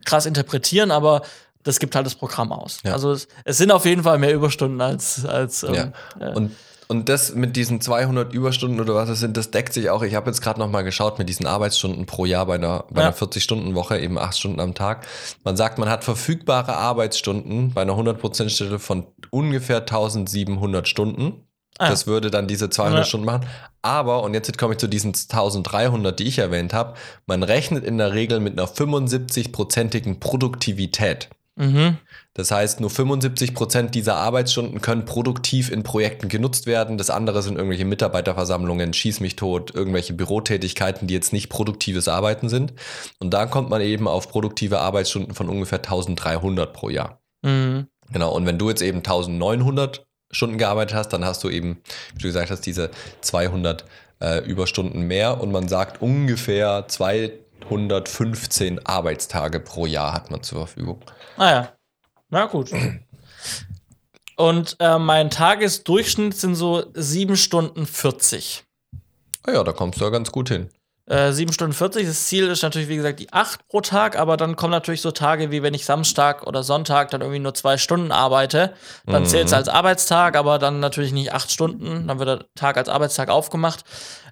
[0.03, 1.21] krass interpretieren, aber
[1.63, 2.79] das gibt halt das Programm aus.
[2.83, 2.91] Ja.
[2.91, 6.51] Also es, es sind auf jeden Fall mehr Überstunden als, als ähm, äh, Und,
[6.91, 10.03] und das mit diesen 200 Überstunden oder was es sind, das deckt sich auch.
[10.03, 13.01] Ich habe jetzt gerade noch mal geschaut mit diesen Arbeitsstunden pro Jahr bei einer, bei
[13.01, 13.07] Ja.
[13.07, 15.07] einer 40-Stunden-Woche, eben 8 Stunden am Tag.
[15.45, 21.45] Man sagt, man hat verfügbare Arbeitsstunden bei einer 100%-Stelle von ungefähr 1700 Stunden.
[21.77, 21.89] Ah.
[21.89, 23.05] Das würde dann diese 200 Ja.
[23.05, 23.45] Stunden machen.
[23.81, 27.97] Aber, und jetzt komme ich zu diesen 1300, die ich erwähnt habe, man rechnet in
[27.97, 31.29] der Regel mit einer 75-prozentigen Produktivität.
[31.55, 31.97] mhm.
[32.33, 36.97] Das heißt, nur 75 Prozent dieser Arbeitsstunden können produktiv in Projekten genutzt werden.
[36.97, 42.47] Das andere sind irgendwelche Mitarbeiterversammlungen, Schieß mich tot, irgendwelche Bürotätigkeiten, die jetzt nicht produktives Arbeiten
[42.47, 42.73] sind.
[43.19, 47.21] Und da kommt man eben auf produktive Arbeitsstunden von ungefähr 1300 pro Jahr.
[47.41, 47.87] Mhm.
[48.11, 48.33] Genau.
[48.33, 51.81] Und wenn du jetzt eben 1900 Stunden gearbeitet hast, dann hast du eben,
[52.13, 53.83] wie du gesagt hast, diese 200
[54.21, 55.41] äh, Überstunden mehr.
[55.41, 61.01] Und man sagt ungefähr 215 Arbeitstage pro Jahr hat man zur Verfügung.
[61.35, 61.73] Ah ja.
[62.31, 62.71] Na gut.
[64.37, 68.63] Und äh, mein Tagesdurchschnitt sind so 7 Stunden 40.
[69.43, 70.69] Ah ja, da kommst du ja ganz gut hin.
[71.11, 72.07] Äh, 7 Stunden 40.
[72.07, 75.11] Das Ziel ist natürlich, wie gesagt, die 8 pro Tag, aber dann kommen natürlich so
[75.11, 78.73] Tage, wie wenn ich Samstag oder Sonntag dann irgendwie nur 2 Stunden arbeite.
[79.07, 79.27] Dann Mhm.
[79.27, 82.07] zählt es als Arbeitstag, aber dann natürlich nicht 8 Stunden.
[82.07, 83.83] Dann wird der Tag als Arbeitstag aufgemacht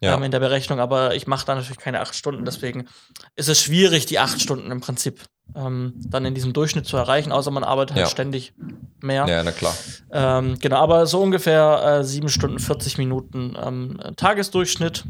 [0.02, 0.14] Ja.
[0.16, 2.46] ähm, in der Berechnung, aber ich mache da natürlich keine 8 Stunden.
[2.46, 2.88] Deswegen
[3.36, 5.22] ist es schwierig, die 8 Stunden im Prinzip
[5.56, 8.10] ähm, dann in diesem Durchschnitt zu erreichen, außer man arbeitet halt Ja.
[8.12, 8.54] ständig
[9.02, 9.28] mehr.
[9.28, 9.76] Ja, na klar.
[10.12, 15.04] Ähm, genau, aber so ungefähr äh, 7 Stunden 40 Minuten ähm, Tagesdurchschnitt.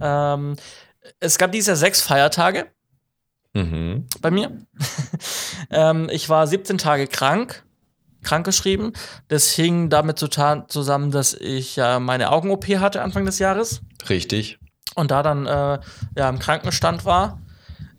[0.00, 0.56] Ähm,
[1.20, 2.66] es gab dieses Jahr sechs Feiertage
[3.54, 4.06] Mhm.
[4.22, 4.50] bei mir.
[5.70, 7.64] ähm, ich war 17 Tage krank,
[8.22, 8.94] krankgeschrieben.
[9.28, 14.58] Das hing damit zusammen, dass ich ja meine Augen-OP hatte Anfang des Jahres Richtig.
[14.94, 15.80] und da dann äh,
[16.16, 17.42] ja, im Krankenstand war.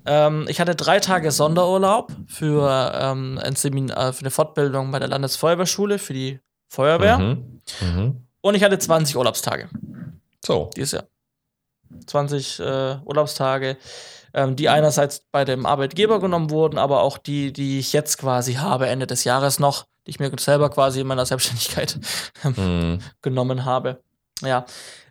[0.05, 4.97] Ähm, ich hatte drei Tage Sonderurlaub für, ähm, ein Semin äh, für eine Fortbildung bei
[4.97, 7.19] der Landesfeuerwehrschule für die Feuerwehr.
[7.19, 7.61] Mhm.
[7.79, 8.27] Mhm.
[8.41, 9.69] Und ich hatte 20 Urlaubstage
[10.43, 10.71] So.
[10.75, 11.03] dieses Jahr.
[12.05, 13.77] 20 äh, Urlaubstage,
[14.33, 18.55] ähm, die einerseits bei dem Arbeitgeber genommen wurden, aber auch die, die ich jetzt quasi
[18.55, 21.99] habe, Ende des Jahres noch, die ich mir selber quasi in meiner Selbstständigkeit
[22.43, 22.99] Mhm.
[23.21, 24.01] genommen habe.
[24.41, 24.65] Ja.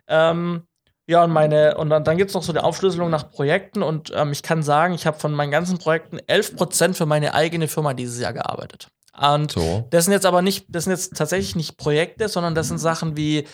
[0.07, 0.63] Ähm,
[1.05, 4.11] ja, und meine, und dann, dann gibt es noch so eine Aufschlüsselung nach Projekten und
[4.15, 7.93] ähm, ich kann sagen, ich habe von meinen ganzen Projekten 11% für meine eigene Firma
[7.93, 8.87] dieses Jahr gearbeitet.
[9.15, 9.87] Und So.
[9.91, 13.15] das sind jetzt aber nicht, das sind jetzt tatsächlich nicht Projekte, sondern das sind Sachen
[13.15, 13.45] wie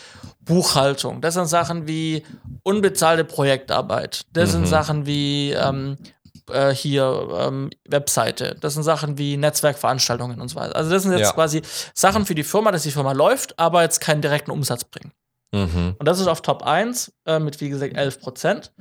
[0.41, 2.24] Buchhaltung, das sind Sachen wie
[2.64, 4.66] unbezahlte Projektarbeit, das sind Mhm.
[4.68, 5.97] Sachen wie ähm,
[6.49, 8.55] äh, hier ähm, Webseite.
[8.62, 10.76] Das sind Sachen wie Netzwerkveranstaltungen und so weiter.
[10.76, 11.32] Also das sind jetzt Ja.
[11.34, 11.62] quasi
[11.93, 15.12] Sachen für die Firma, dass die Firma läuft, aber jetzt keinen direkten Umsatz bringen.
[15.51, 15.95] Mhm.
[15.99, 18.72] Und das ist auf Top 1 äh, mit, wie gesagt, 11 Prozent.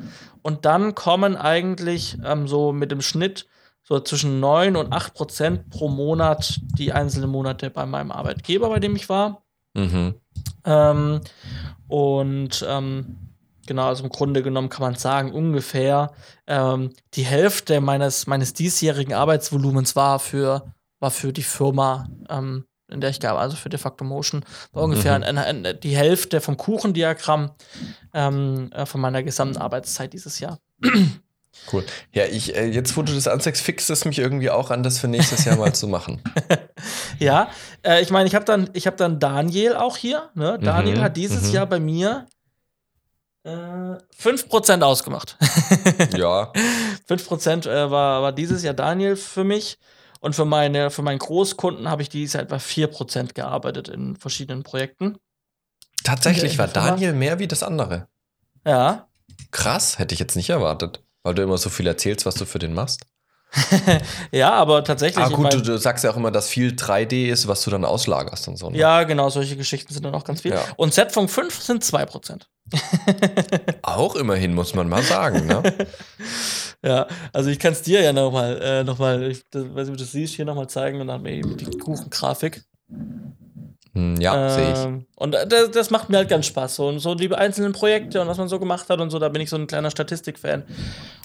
[0.43, 3.47] Und dann kommen eigentlich ähm, so mit dem Schnitt
[3.89, 8.81] so zwischen 9 und 8 Prozent pro Monat die einzelnen Monate bei meinem Arbeitgeber, bei
[8.81, 9.45] dem ich war.
[9.73, 10.15] Mhm.
[10.67, 11.21] Ähm,
[11.87, 13.17] und ähm,
[13.67, 16.13] genau, also im Grunde genommen kann man sagen, ungefähr
[16.47, 23.01] ähm, die Hälfte meines, meines diesjährigen Arbeitsvolumens war für, war für die Firma, ähm, in
[23.01, 25.25] der ich gab, also für De facto Motion, war ungefähr Mhm.
[25.25, 27.53] ein, ein, die Hälfte vom Kuchendiagramm
[28.13, 30.59] ähm, äh, von meiner gesamten Arbeitszeit dieses Jahr.
[31.73, 31.85] Cool.
[32.13, 34.99] Ja, ich, äh, jetzt wo du das anzeigst, fixt es mich irgendwie auch an, das
[34.99, 36.23] für nächstes Jahr mal zu machen.
[37.19, 37.51] Ja,
[37.85, 40.31] äh, ich meine, ich habe dann, ich hab dann Daniel auch hier.
[40.35, 40.57] Ne?
[40.63, 41.55] Daniel Mhm, hat dieses mhm.
[41.55, 42.27] Jahr bei mir
[43.43, 45.37] äh, 5% ausgemacht.
[46.17, 46.53] ja.
[47.09, 49.79] 5% äh, war, war dieses Jahr Daniel für mich.
[50.21, 54.65] Und für meine, für meinen Großkunden habe ich dieses Jahr etwa 4% gearbeitet in verschiedenen
[54.65, 55.17] Projekten.
[56.03, 56.69] Tatsächlich In war?
[56.69, 58.09] Daniel mehr wie das andere.
[58.67, 59.09] Ja.
[59.51, 61.03] Krass, hätte ich jetzt nicht erwartet.
[61.23, 63.01] Weil du immer so viel erzählst, was du für den machst.
[64.31, 65.25] Ja, aber tatsächlich.
[65.25, 67.63] Ah, ich gut, mein- du, du sagst ja auch immer, dass viel 3D ist, was
[67.65, 68.69] du dann auslagerst und so.
[68.69, 68.77] Ne?
[68.77, 70.53] ja, genau, solche Geschichten sind dann auch ganz viel.
[70.53, 70.63] Ja.
[70.77, 72.43] Und Setfunk 5 sind 2%.
[73.83, 75.47] Auch immerhin, muss man mal sagen.
[75.47, 75.63] Ne?
[76.85, 79.85] Ja, also ich kann es dir ja nochmal, äh, noch mal, ich weiß nicht, ob
[79.87, 82.63] du das siehst, hier nochmal zeigen und dann haben wir eben die Kuchengrafik.
[83.99, 84.79] Hm, ja, sehe ich.
[84.79, 86.77] Ähm, Und das, das macht mir halt ganz Spaß.
[86.77, 89.29] So, und so die einzelnen Projekte und was man so gemacht hat und so, da
[89.29, 90.63] bin ich so ein kleiner Statistikfan.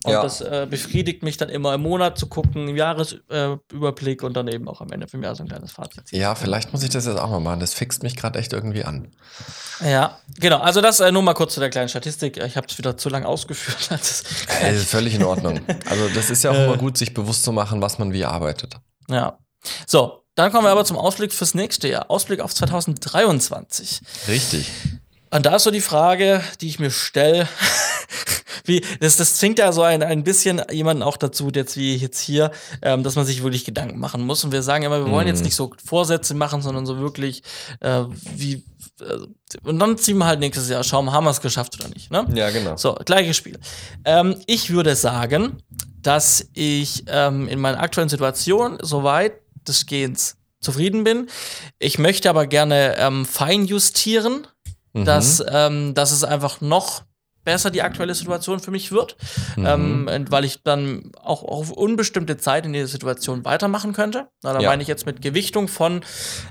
[0.05, 0.23] Und Ja.
[0.23, 4.47] das äh, befriedigt mich dann immer im Monat zu gucken, im Jahresüberblick äh, und dann
[4.47, 6.07] eben auch am Ende für mich so ein kleines Fazit.
[6.07, 6.19] ziehen.
[6.19, 7.59] Ja, vielleicht muss ich das jetzt auch mal machen.
[7.59, 9.09] Das fixt mich gerade echt irgendwie an.
[9.85, 10.57] Ja, genau.
[10.59, 12.37] Also das äh, nur mal kurz zu der kleinen Statistik.
[12.37, 13.87] Ich habe es wieder zu lang ausgeführt.
[13.91, 15.59] Als es, Ey, ist völlig in Ordnung.
[15.89, 16.65] Also, das ist ja auch Äh.
[16.65, 18.75] immer gut, sich bewusst zu machen, was man wie arbeitet.
[19.09, 19.37] ja.
[19.87, 22.09] So, dann kommen wir aber zum Ausblick fürs nächste Jahr.
[22.09, 24.01] Ausblick auf 2023.
[24.27, 24.67] Richtig.
[25.31, 27.47] Und da ist so die Frage, die ich mir stelle,
[28.65, 32.19] wie, das, das zwingt ja so ein, ein bisschen jemanden auch dazu, jetzt wie jetzt
[32.19, 34.43] hier, ähm, dass man sich wirklich Gedanken machen muss.
[34.43, 35.45] Und wir sagen immer, wir wollen jetzt Mhm.
[35.45, 37.41] nicht so Vorsätze machen, sondern so wirklich,
[37.79, 38.03] äh,
[38.35, 38.63] wie,
[39.01, 39.17] äh,
[39.63, 42.11] und dann ziehen wir halt nächstes Jahr, schauen, haben wir es geschafft oder nicht.
[42.11, 42.25] Ne?
[42.35, 42.77] Ja, genau.
[42.77, 43.59] So, gleiches Spiel.
[44.05, 45.57] Ähm, ich würde sagen,
[46.01, 49.33] dass ich ähm, in meiner aktuellen Situation soweit
[49.67, 51.27] des Gehens zufrieden bin.
[51.79, 54.47] Ich möchte aber gerne ähm, fein justieren,
[54.95, 55.05] Mhm.
[55.05, 57.01] dass, ähm, dass es einfach noch
[57.43, 59.17] besser die aktuelle Situation für mich wird,
[59.57, 60.07] Mhm.
[60.09, 64.27] ähm, weil ich dann auch auf unbestimmte Zeit in dieser Situation weitermachen könnte.
[64.43, 64.69] Na, da Ja.
[64.69, 66.01] meine ich jetzt mit Gewichtung von,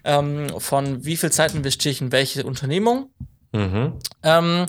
[0.05, 3.11] ähm, von wie viel Zeit investiere ich in welche Unternehmung.
[3.53, 3.95] Mhm.
[4.23, 4.67] Ähm,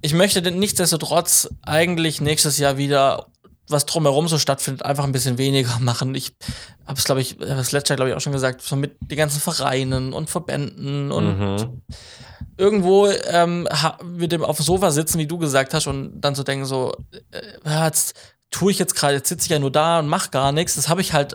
[0.00, 3.26] ich möchte denn nichtsdestotrotz eigentlich nächstes Jahr wieder
[3.68, 6.14] was drumherum so stattfindet, einfach ein bisschen weniger machen.
[6.14, 6.32] Ich
[6.86, 8.96] habe es, glaube ich, äh, das letzte Jahr, glaube ich, auch schon gesagt, so mit
[9.00, 11.82] den ganzen Vereinen und Verbänden und Mhm.
[12.56, 13.68] irgendwo ähm,
[14.04, 16.92] mit dem auf dem Sofa sitzen, wie du gesagt hast, und dann so denken so,
[17.32, 18.14] äh, jetzt
[18.50, 20.74] tue ich jetzt gerade, jetzt sitze ich ja nur da und mache gar nichts.
[20.76, 21.34] Das habe ich halt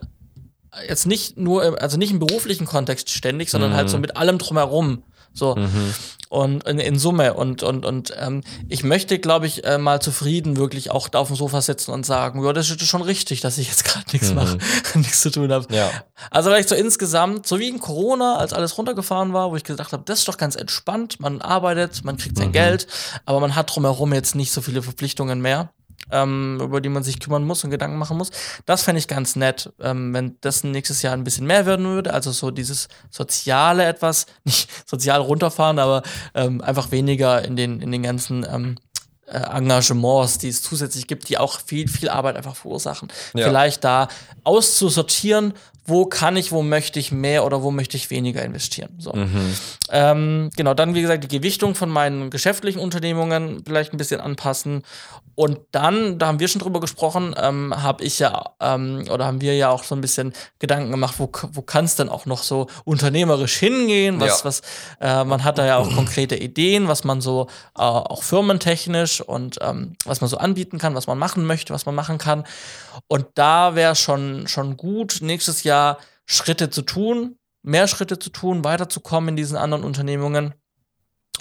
[0.87, 3.75] jetzt nicht nur, also nicht im beruflichen Kontext ständig, sondern Mhm.
[3.75, 5.03] halt so mit allem drumherum.
[5.33, 5.55] So.
[5.55, 5.93] Mhm.
[6.29, 7.33] Und in, in Summe.
[7.33, 11.27] Und, und, und ähm, ich möchte, glaube ich, äh, mal zufrieden wirklich auch da auf
[11.27, 14.29] dem Sofa sitzen und sagen, ja, das ist schon richtig, dass ich jetzt gerade nichts
[14.29, 14.35] Mhm.
[14.35, 14.57] mache,
[14.93, 15.65] nichts zu tun habe.
[15.73, 15.89] Ja.
[16.29, 19.91] Also vielleicht so insgesamt, so wie in Corona, als alles runtergefahren war, wo ich gedacht
[19.91, 22.53] habe, das ist doch ganz entspannt, man arbeitet, man kriegt sein Mhm.
[22.53, 22.85] Geld,
[23.25, 25.71] aber man hat drumherum jetzt nicht so viele Verpflichtungen mehr,
[26.11, 28.31] ähm, über die man sich kümmern muss und Gedanken machen muss.
[28.65, 32.13] Das fände ich ganz nett, ähm, wenn das nächstes Jahr ein bisschen mehr werden würde,
[32.13, 36.03] also so dieses Soziale etwas, nicht sozial runterfahren, aber
[36.33, 38.75] ähm, einfach weniger in den, in den ganzen ähm,
[39.27, 43.09] äh, Engagements, die es zusätzlich gibt, die auch viel, viel Arbeit einfach verursachen.
[43.35, 43.45] Ja.
[43.45, 44.07] Vielleicht da
[44.43, 45.53] auszusortieren,
[45.89, 48.95] wo kann ich, wo möchte ich mehr oder wo möchte ich weniger investieren.
[48.99, 49.11] So.
[49.13, 49.53] Mhm.
[49.91, 54.83] Ähm, genau, dann wie gesagt die Gewichtung von meinen geschäftlichen Unternehmungen vielleicht ein bisschen anpassen.
[55.35, 59.39] Und dann, da haben wir schon drüber gesprochen, ähm, habe ich ja ähm, oder haben
[59.41, 62.43] wir ja auch so ein bisschen Gedanken gemacht, wo, wo kann es denn auch noch
[62.43, 64.19] so unternehmerisch hingehen?
[64.19, 64.45] Was, Ja.
[64.45, 64.61] was
[64.99, 67.47] äh, man hat da ja auch konkrete Ideen, was man so
[67.77, 71.85] äh, auch firmentechnisch und ähm, was man so anbieten kann, was man machen möchte, was
[71.85, 72.43] man machen kann.
[73.07, 75.78] Und da wäre schon schon gut nächstes Jahr
[76.25, 80.53] Schritte zu tun, mehr Schritte zu tun, weiterzukommen in diesen anderen Unternehmungen.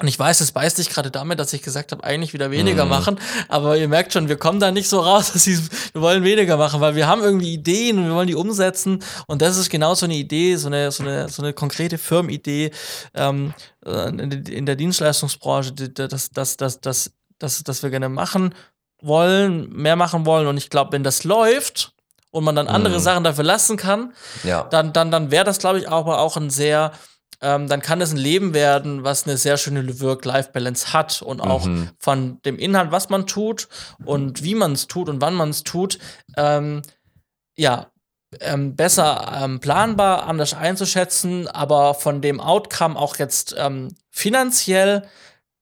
[0.01, 2.85] Und ich weiß, es beißt sich gerade damit, dass ich gesagt habe, eigentlich wieder weniger
[2.85, 2.91] Mhm.
[2.91, 3.21] machen.
[3.49, 5.59] Aber ihr merkt schon, wir kommen da nicht so raus, dass ich,
[5.93, 9.03] wir wollen weniger machen, weil wir haben irgendwie Ideen und wir wollen die umsetzen.
[9.27, 12.71] Und das ist genau so eine Idee, so eine, so eine, so eine konkrete Firmenidee
[13.15, 13.53] ähm,
[13.85, 17.11] äh, in, der Dienstleistungsbranche, die- das, das, das, das,
[17.41, 18.55] das, das wir gerne machen
[19.03, 20.47] wollen, mehr machen wollen.
[20.47, 21.93] Und ich glaube, wenn das läuft
[22.39, 23.03] und man dann andere Mhm.
[23.03, 24.13] Sachen dafür lassen kann,
[24.43, 24.63] Ja.
[24.65, 26.93] dann, dann, dann wäre das, glaube ich, auch, auch ein sehr,
[27.41, 31.67] ähm, dann kann es ein Leben werden, was eine sehr schöne Work-Life-Balance hat und auch
[31.67, 31.91] Mhm.
[31.99, 33.69] von dem Inhalt, was man tut
[34.05, 35.99] und wie man es tut und wann man es tut,
[36.37, 36.83] ähm,
[37.57, 37.87] ja,
[38.41, 45.03] ähm, besser ähm, planbar, anders einzuschätzen, aber von dem Outcome auch jetzt ähm, finanziell,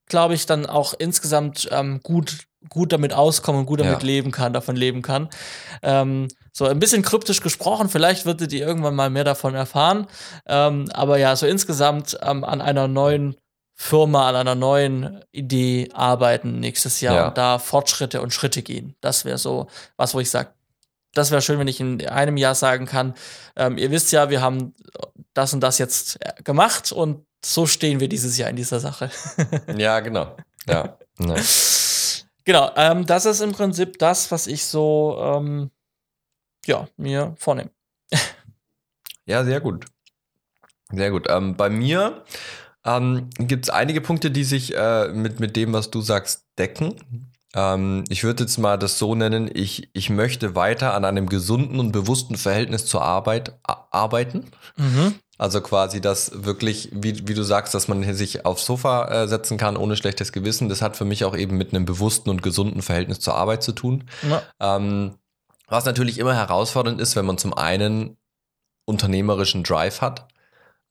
[0.09, 4.07] glaube ich, dann auch insgesamt ähm, gut, gut damit auskommen und gut damit Ja.
[4.07, 5.29] leben kann, davon leben kann.
[6.57, 10.07] So ein bisschen kryptisch gesprochen, vielleicht würdet ihr irgendwann mal mehr davon erfahren.
[10.47, 13.37] Ähm, aber ja, so insgesamt ähm, an einer neuen
[13.75, 17.29] Firma, an einer neuen Idee arbeiten nächstes Jahr Ja.
[17.29, 18.97] und da Fortschritte und Schritte gehen.
[19.03, 19.67] Das wäre so
[19.99, 20.49] was, wo ich sage,
[21.13, 23.13] das wäre schön, wenn ich in einem Jahr sagen kann,
[23.55, 24.75] ähm, ihr wisst ja, wir haben
[25.35, 29.11] das und das jetzt äh, gemacht und so stehen wir dieses Jahr in dieser Sache.
[29.77, 30.35] Ja, genau.
[30.67, 30.97] Ja.
[31.19, 31.35] ja.
[32.47, 35.71] genau, ähm, das ist im Prinzip das, was ich so ähm,
[36.67, 37.71] ja, mir vornehme.
[39.27, 39.87] Ja, sehr gut.
[40.93, 41.27] Sehr gut.
[41.29, 42.23] Ähm, bei mir
[42.85, 46.95] ähm, gibt es einige Punkte, die sich äh, mit, mit dem, was du sagst, decken.
[47.55, 51.81] Ähm, ich würde jetzt mal das so nennen, ich, ich möchte weiter an einem gesunden
[51.81, 54.45] und bewussten Verhältnis zur Arbeit arbeiten.
[54.77, 55.17] Mhm.
[55.39, 59.59] Also quasi das wirklich, wie, wie du sagst, dass man sich aufs Sofa äh, setzen
[59.59, 60.69] kann ohne schlechtes Gewissen.
[60.69, 63.73] Das hat für mich auch eben mit einem bewussten und gesunden Verhältnis zur Arbeit zu
[63.73, 64.05] tun.
[64.23, 64.43] Ja.
[64.61, 65.15] Ähm,
[65.67, 68.17] was natürlich immer herausfordernd ist, wenn man zum einen
[68.85, 70.29] unternehmerischen Drive hat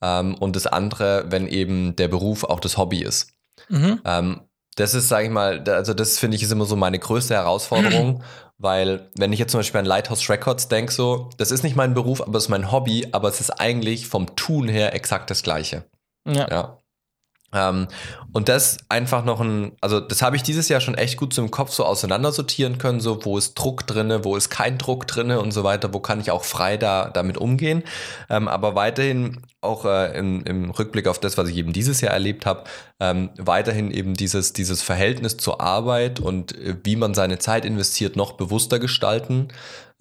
[0.01, 3.31] ähm, und das andere, wenn eben der Beruf auch das Hobby ist.
[3.69, 4.01] Mhm.
[4.05, 4.41] Ähm,
[4.75, 8.21] das ist, sage ich mal, also das finde ich ist immer so meine größte Herausforderung,
[8.57, 11.93] weil wenn ich jetzt zum Beispiel an Lighthouse Records denke, so, das ist nicht mein
[11.93, 15.43] Beruf, aber es ist mein Hobby, aber es ist eigentlich vom Tun her exakt das
[15.43, 15.85] Gleiche.
[16.27, 16.49] Ja.
[16.49, 16.77] Ja.
[17.55, 17.87] Ähm,
[18.33, 21.41] und das einfach noch ein, also das habe ich dieses Jahr schon echt gut so
[21.41, 25.39] im Kopf so auseinandersortieren können, so wo ist Druck drinne, wo ist kein Druck drinne
[25.39, 27.83] und so weiter, wo kann ich auch frei da damit umgehen.
[28.29, 32.13] Ähm, aber weiterhin auch äh, im, im Rückblick auf das, was ich eben dieses Jahr
[32.13, 32.65] erlebt habe,
[32.99, 38.17] ähm, weiterhin eben dieses, dieses Verhältnis zur Arbeit und äh, wie man seine Zeit investiert,
[38.17, 39.47] noch bewusster gestalten.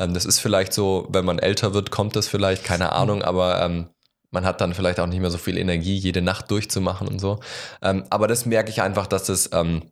[0.00, 3.62] Ähm, das ist vielleicht so, wenn man älter wird, kommt das vielleicht, keine Ahnung, aber
[3.62, 3.86] ähm,
[4.34, 7.40] man hat dann vielleicht auch nicht mehr so viel Energie, jede Nacht durchzumachen und so.
[7.80, 9.82] Ähm, aber das merke ich einfach, dass das ähm,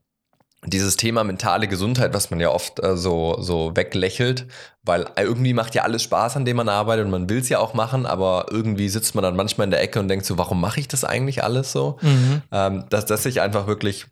[0.65, 4.47] dieses Thema mentale Gesundheit, was man ja oft äh, so, so weglächelt,
[4.83, 7.59] weil irgendwie macht ja alles Spaß, an dem man arbeitet und man will es ja
[7.59, 10.61] auch machen, aber irgendwie sitzt man dann manchmal in der Ecke und denkt so, warum
[10.61, 11.99] mache ich das eigentlich alles so?
[12.03, 12.43] Mhm.
[12.53, 14.07] ähm, dass das sich einfach wirklich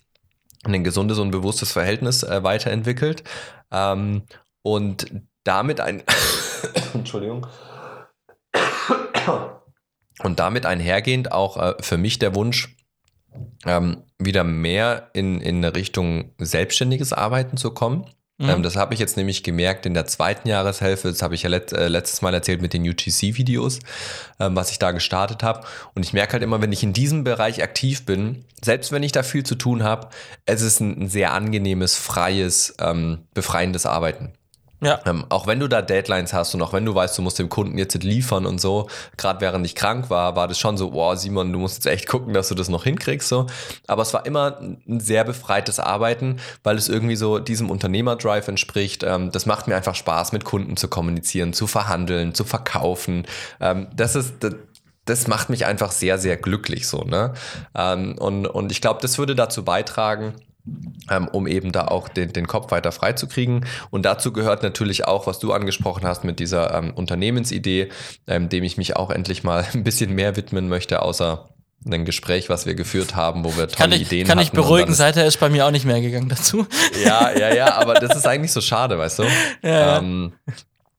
[0.67, 3.25] in ein gesundes und bewusstes Verhältnis äh, weiterentwickelt
[3.71, 4.23] ähm,
[4.63, 5.07] und
[5.45, 6.03] damit ein
[6.95, 7.47] Entschuldigung
[10.23, 12.77] und damit einhergehend auch äh, für mich der Wunsch
[13.67, 18.07] ähm, wieder mehr in, in eine Richtung selbstständiges Arbeiten zu kommen.
[18.41, 18.49] Mhm.
[18.49, 21.09] Ähm, das habe ich jetzt nämlich gemerkt in der zweiten Jahreshälfte.
[21.09, 23.81] Das habe ich ja let, äh, letztes Mal erzählt mit den UGC-Videos,
[24.41, 25.67] ähm, was ich da gestartet habe.
[25.95, 29.13] Und ich merke halt immer, wenn ich in diesem Bereich aktiv bin, selbst wenn ich
[29.13, 30.09] da viel zu tun habe,
[30.47, 34.33] es ist ein, ein sehr angenehmes, freies, ähm, befreiendes Arbeiten.
[34.83, 35.01] Ja.
[35.05, 37.49] Ähm, auch wenn du da Deadlines hast und auch wenn du weißt, du musst dem
[37.49, 41.17] Kunden jetzt liefern und so, gerade während ich krank war, war das schon so, wow,
[41.17, 43.29] Simon, du musst jetzt echt gucken, dass du das noch hinkriegst.
[43.29, 43.47] So.
[43.87, 49.03] Aber es war immer ein sehr befreites Arbeiten, weil es irgendwie so diesem Unternehmerdrive entspricht.
[49.03, 53.27] Ähm, das macht mir einfach Spaß, mit Kunden zu kommunizieren, zu verhandeln, zu verkaufen.
[53.61, 54.35] Ähm, das ist.
[54.41, 54.55] Das,
[55.07, 57.33] das macht mich einfach sehr, sehr glücklich so, ne?
[57.75, 60.35] Ähm, und, und ich glaube, das würde dazu beitragen,
[61.33, 63.67] um eben da auch den, den Kopf weiter freizukriegen.
[63.91, 67.89] Und dazu gehört natürlich auch, was du angesprochen hast mit dieser ähm, Unternehmensidee,
[68.27, 71.49] ähm, dem ich mich auch endlich mal ein bisschen mehr widmen möchte, außer
[71.91, 74.59] ein Gespräch, was wir geführt haben, wo wir tolle Kann ich, Ideen kann ich hatten
[74.59, 76.67] und beruhigen, dann- seither ist bei mir auch nicht mehr gegangen dazu.
[77.05, 79.25] ja, ja, ja, aber das ist eigentlich so schade, weißt du?
[79.63, 79.99] Ja.
[79.99, 80.35] Ähm,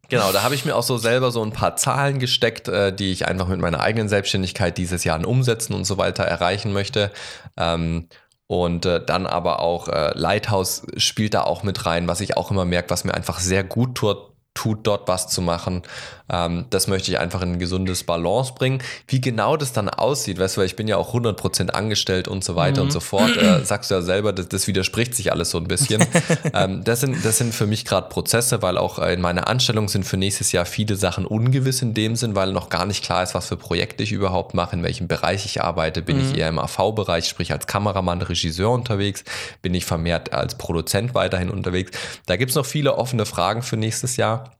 [0.09, 3.11] genau, da habe ich mir auch so selber so ein paar Zahlen gesteckt, äh, die
[3.11, 7.11] ich einfach mit meiner eigenen Selbstständigkeit dieses Jahr an Umsätzen und so weiter erreichen möchte.
[7.57, 8.07] Ähm,
[8.51, 12.51] und äh, dann aber auch äh, Lighthouse spielt da auch mit rein, was ich auch
[12.51, 14.17] immer merke, was mir einfach sehr gut tut,
[14.53, 15.83] tut dort was zu machen.
[16.31, 18.81] Ähm, das möchte ich einfach in ein gesundes Balance bringen.
[19.07, 22.43] Wie genau das dann aussieht, weißt du, weil ich bin ja auch 100% angestellt und
[22.43, 22.87] so weiter Mhm.
[22.87, 23.35] und so fort.
[23.37, 26.03] Äh, sagst du ja selber, das, das widerspricht sich alles so ein bisschen.
[26.53, 30.05] ähm, das, sind, das sind für mich gerade Prozesse, weil auch in meiner Anstellung sind
[30.05, 33.35] für nächstes Jahr viele Sachen ungewiss in dem Sinn, weil noch gar nicht klar ist,
[33.35, 36.01] was für Projekte ich überhaupt mache, in welchem Bereich ich arbeite.
[36.01, 39.23] Bin ich eher im AV-Bereich, sprich als Kameramann, Regisseur unterwegs?
[39.61, 41.91] Bin ich vermehrt als Produzent weiterhin unterwegs?
[42.25, 44.51] Da gibt es noch viele offene Fragen für nächstes Jahr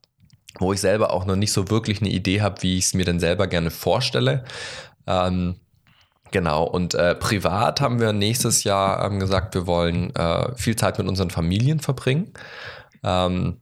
[0.62, 3.06] wo ich selber auch noch nicht so wirklich eine Idee habe, wie ich es mir
[3.06, 4.46] denn selber gerne vorstelle.
[5.08, 5.56] Ähm,
[6.32, 10.98] Genau, und äh, privat haben wir nächstes Jahr ähm, gesagt, wir wollen äh, viel Zeit
[10.98, 12.34] mit unseren Familien verbringen.
[13.04, 13.58] Ähm,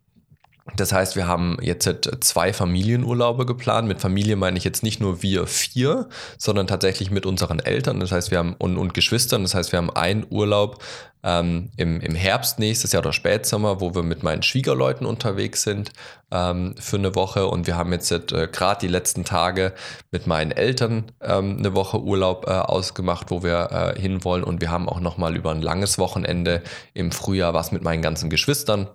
[0.76, 1.90] das heißt, wir haben jetzt
[2.22, 3.88] zwei Familienurlaube geplant.
[3.88, 8.00] Mit Familie meine ich jetzt nicht nur wir vier, sondern tatsächlich mit unseren Eltern.
[8.00, 9.44] Das heißt, wir haben und, und Geschwistern.
[9.44, 10.84] Das heißt, wir haben einen Urlaub
[11.24, 15.92] ähm, im, im Herbst nächstes Jahr oder Spätsommer, wo wir mit meinen Schwiegerleuten unterwegs sind
[16.32, 17.48] ähm, für eine Woche.
[17.48, 19.74] Und wir haben jetzt äh, gerade die letzten Tage
[20.12, 24.44] mit meinen Eltern ähm, eine Woche Urlaub äh, ausgemacht, wo wir äh, hinwollen.
[24.44, 26.62] Und wir haben auch nochmal über ein langes Wochenende
[26.94, 28.88] im Frühjahr was mit meinen ganzen Geschwistern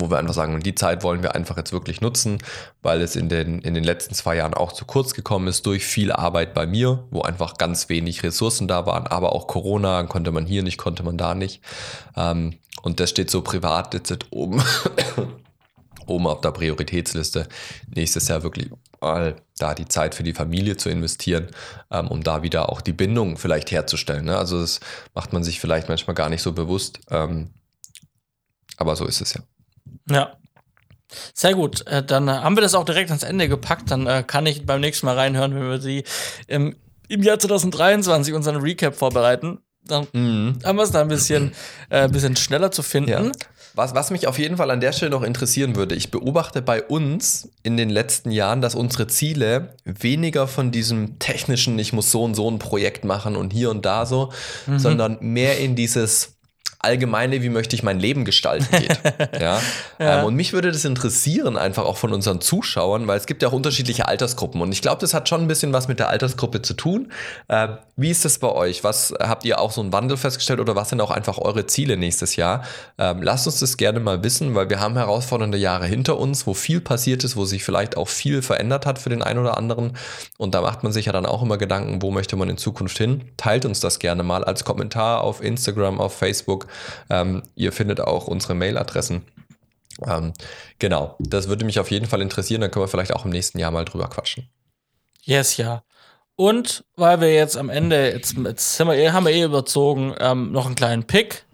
[0.00, 2.38] wo wir einfach sagen, die Zeit wollen wir einfach jetzt wirklich nutzen,
[2.82, 5.84] weil es in den, in den letzten zwei Jahren auch zu kurz gekommen ist durch
[5.84, 10.32] viel Arbeit bei mir, wo einfach ganz wenig Ressourcen da waren, aber auch Corona, konnte
[10.32, 11.60] man hier nicht, konnte man da nicht.
[12.16, 14.62] Ähm, und das steht so privat jetzt oben,
[16.06, 17.48] oben auf der Prioritätsliste,
[17.94, 18.70] nächstes Jahr wirklich
[19.00, 21.48] mal da die Zeit für die Familie zu investieren,
[21.90, 24.24] ähm, um da wieder auch die Bindung vielleicht herzustellen.
[24.24, 24.36] Ne?
[24.36, 24.80] Also das
[25.14, 27.00] macht man sich vielleicht manchmal gar nicht so bewusst,
[28.76, 29.42] aber so ist es ja.
[30.08, 30.36] Ja.
[31.32, 31.86] Sehr gut.
[31.86, 33.90] Äh, dann haben wir das auch direkt ans Ende gepackt.
[33.90, 36.04] Dann äh, kann ich beim nächsten Mal reinhören, wenn wir sie
[36.48, 36.76] im,
[37.08, 39.58] im Jahr 2023 unseren Recap vorbereiten.
[39.86, 40.58] Dann mhm.
[40.64, 41.52] haben wir es da ein bisschen,
[41.90, 43.10] äh, bisschen schneller zu finden.
[43.10, 43.32] Ja.
[43.76, 46.82] Was, was mich auf jeden Fall an der Stelle noch interessieren würde, ich beobachte bei
[46.82, 52.22] uns in den letzten Jahren, dass unsere Ziele weniger von diesem technischen, ich muss so
[52.22, 54.32] und so ein Projekt machen und hier und da so,
[54.66, 54.78] mhm.
[54.78, 56.33] sondern mehr in dieses
[56.84, 59.00] allgemeine, wie möchte ich mein Leben gestalten geht.
[59.40, 59.60] ja?
[59.98, 60.20] ja.
[60.20, 63.48] Ähm, und mich würde das interessieren, einfach auch von unseren Zuschauern, weil es gibt ja
[63.48, 64.60] auch unterschiedliche Altersgruppen.
[64.60, 67.10] Und ich glaube, das hat schon ein bisschen was mit der Altersgruppe zu tun.
[67.48, 68.84] Äh, wie ist das bei euch?
[68.84, 71.96] Was habt ihr auch so einen Wandel festgestellt oder was sind auch einfach eure Ziele
[71.96, 72.64] nächstes Jahr?
[72.98, 76.54] Ähm, lasst uns das gerne mal wissen, weil wir haben herausfordernde Jahre hinter uns, wo
[76.54, 79.96] viel passiert ist, wo sich vielleicht auch viel verändert hat für den einen oder anderen.
[80.38, 82.98] Und da macht man sich ja dann auch immer Gedanken, wo möchte man in Zukunft
[82.98, 83.24] hin?
[83.36, 86.53] Teilt uns das gerne mal als Kommentar auf Instagram, auf Facebook.
[87.10, 89.22] Ähm, ihr findet auch unsere Mailadressen.
[90.06, 90.32] Ähm,
[90.78, 92.60] genau, das würde mich auf jeden Fall interessieren.
[92.60, 94.48] Dann können wir vielleicht auch im nächsten Jahr mal drüber quatschen.
[95.22, 95.82] Yes, ja.
[96.36, 100.50] Und weil wir jetzt am Ende, jetzt, jetzt wir, eh, haben wir eh überzogen, ähm,
[100.50, 101.44] noch einen kleinen Pick.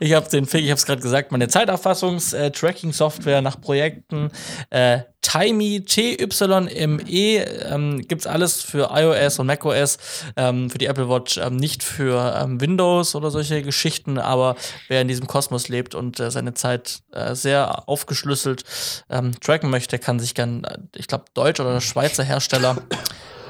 [0.00, 4.30] ich habe den Pick, ich habe es gerade gesagt, meine Zeiterfassungs-Tracking-Software äh, nach Projekten.
[4.70, 9.98] Äh, Timey, T-Y-M-E, ähm, gibt alles für iOS und macOS,
[10.36, 14.56] ähm, für die Apple Watch, ähm, nicht für ähm, Windows oder solche Geschichten, aber
[14.88, 18.64] wer in diesem Kosmos lebt und äh, seine Zeit äh, sehr aufgeschlüsselt
[19.10, 22.76] ähm, tracken möchte, kann sich gern, äh, ich glaube, Deutsch oder Schweizer Hersteller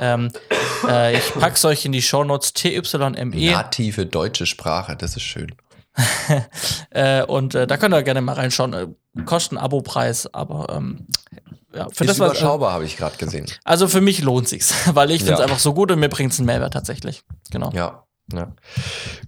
[0.00, 0.30] ähm,
[0.88, 3.52] äh, ich pack's euch in die Shownotes TYME.
[3.52, 5.54] Native deutsche Sprache, das ist schön.
[6.90, 8.72] äh, und äh, da könnt ihr gerne mal reinschauen.
[8.72, 8.88] Äh,
[9.24, 11.06] Kosten Abo-Preis, aber ähm,
[11.72, 13.46] ja, für ist das überschaubar, habe ich gerade gesehen.
[13.64, 16.32] Also für mich lohnt sich's, weil ich finde es einfach so gut und mir bringt
[16.32, 17.22] es einen Mehrwert tatsächlich.
[17.50, 17.70] Genau.
[17.72, 18.04] Ja.
[18.32, 18.52] Ja.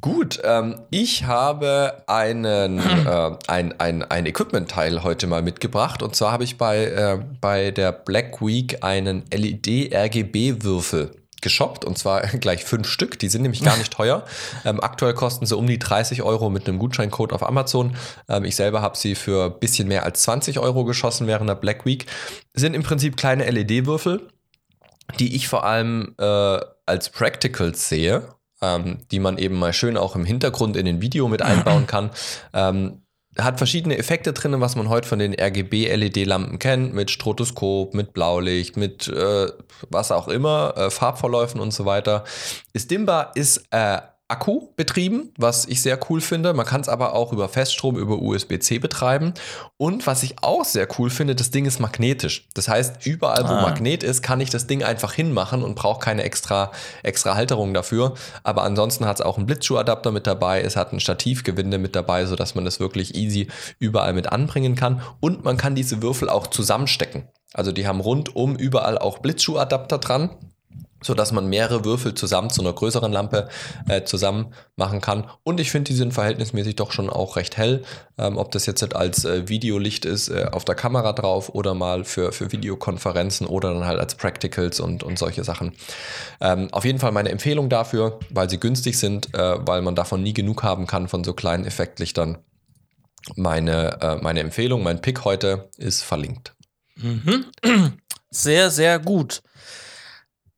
[0.01, 6.03] Gut, ähm, ich habe einen, äh, ein, ein, ein Equipment-Teil heute mal mitgebracht.
[6.03, 11.11] Und zwar habe ich bei, äh, bei der Black Week einen LED-RGB-Würfel
[11.43, 13.19] geshoppt und zwar gleich fünf Stück.
[13.19, 14.25] Die sind nämlich gar nicht teuer.
[14.65, 17.97] Ähm, aktuell kosten sie um die 30 Euro mit einem Gutscheincode auf Amazon.
[18.29, 21.55] Ähm, ich selber habe sie für ein bisschen mehr als 20 Euro geschossen während der
[21.55, 22.07] Black Week.
[22.55, 24.27] Sind im Prinzip kleine LED-Würfel,
[25.19, 30.17] die ich vor allem äh, als Practicals sehe ähm, die man eben mal schön auch
[30.17, 32.11] im Hintergrund in den Video mit einbauen kann.
[32.53, 33.03] Ähm,
[33.39, 38.77] hat verschiedene Effekte drin, was man heute von den RGB-LED-Lampen kennt, mit Strotoskop, mit Blaulicht,
[38.77, 39.49] mit äh,
[39.91, 42.25] was auch immer, äh, Farbverläufen und so weiter.
[42.73, 46.53] Ist dimmbar, ist äh, Akku betrieben, was ich sehr cool finde.
[46.53, 49.35] Man kann es aber auch über Feststrom, über USB-C betreiben.
[49.77, 52.49] Und was ich auch sehr cool finde, das Ding ist magnetisch.
[52.55, 53.63] Das heißt, überall, wo ah.
[53.63, 56.73] Magnet ist, kann ich das Ding einfach hinmachen und brauche keine extra,
[57.05, 58.15] extra Halterung dafür.
[58.43, 60.61] Aber ansonsten hat es auch einen Blitzschuhadapter mit dabei.
[60.61, 63.47] Es hat ein Stativgewinde mit dabei, sodass man das wirklich easy
[63.79, 65.03] überall mit anbringen kann.
[65.21, 67.29] Und man kann diese Würfel auch zusammenstecken.
[67.55, 70.31] Also die haben rundum überall auch Blitzschuhadapter dran
[71.07, 73.49] so dass man mehrere Würfel zusammen zu einer größeren Lampe
[73.89, 75.31] äh, zusammen machen kann.
[75.45, 77.85] Und ich finde, die sind verhältnismäßig doch schon auch recht hell.
[78.19, 81.75] Ähm, ob das jetzt halt als äh, Videolicht ist, äh, auf der Kamera drauf oder
[81.75, 85.73] mal für, für Videokonferenzen oder dann halt als Practicals und, und solche Sachen.
[86.41, 90.23] Ähm, auf jeden Fall meine Empfehlung dafür, weil sie günstig sind, äh, weil man davon
[90.23, 92.39] nie genug haben kann von so kleinen Effektlichtern.
[93.35, 96.55] Meine, äh, meine Empfehlung, mein Pick heute ist verlinkt.
[96.97, 97.47] Mhm.
[98.31, 99.41] Sehr, sehr gut.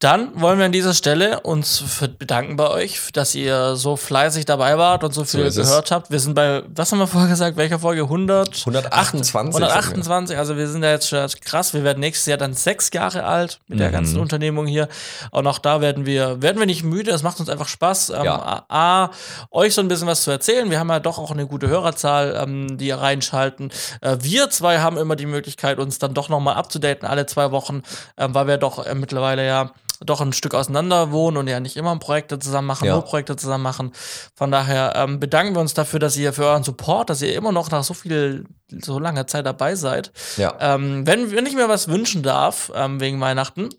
[0.01, 1.83] Dann wollen wir an dieser Stelle uns
[2.20, 6.12] bedanken bei euch, dass ihr so fleißig dabei wart und so viel so gehört habt.
[6.12, 7.57] Wir sind bei, was haben wir vorher gesagt?
[7.57, 8.03] Welcher Folge?
[8.03, 8.61] 100?
[8.61, 9.35] 128.
[9.35, 11.75] 128, also wir sind da jetzt schon krass.
[11.75, 13.83] Wir werden nächstes Jahr dann sechs Jahre alt mit mhm.
[13.83, 14.87] der ganzen Unternehmung hier.
[15.33, 17.11] Und auch da werden wir, werden wir nicht müde.
[17.11, 18.66] Es macht uns einfach Spaß, ähm, ja.
[18.69, 19.11] A,
[19.51, 20.70] euch so ein bisschen was zu erzählen.
[20.70, 23.73] Wir haben ja doch auch eine gute Hörerzahl, ähm, die ihr reinschalten.
[24.01, 27.83] Äh, wir zwei haben immer die Möglichkeit, uns dann doch nochmal abzudaten, alle zwei Wochen,
[28.15, 29.73] äh, weil wir doch äh, mittlerweile ja
[30.05, 32.95] doch ein Stück auseinander wohnen und ja nicht immer Projekte zusammen machen, ja.
[32.95, 33.93] nur Projekte zusammen machen.
[34.35, 37.53] Von daher ähm, bedanken wir uns dafür, dass ihr für euren Support, dass ihr immer
[37.53, 40.12] noch nach so viel, so langer Zeit dabei seid.
[40.37, 40.55] Ja.
[40.61, 43.70] Ähm, wenn, wenn ich mir was wünschen darf, ähm, wegen Weihnachten,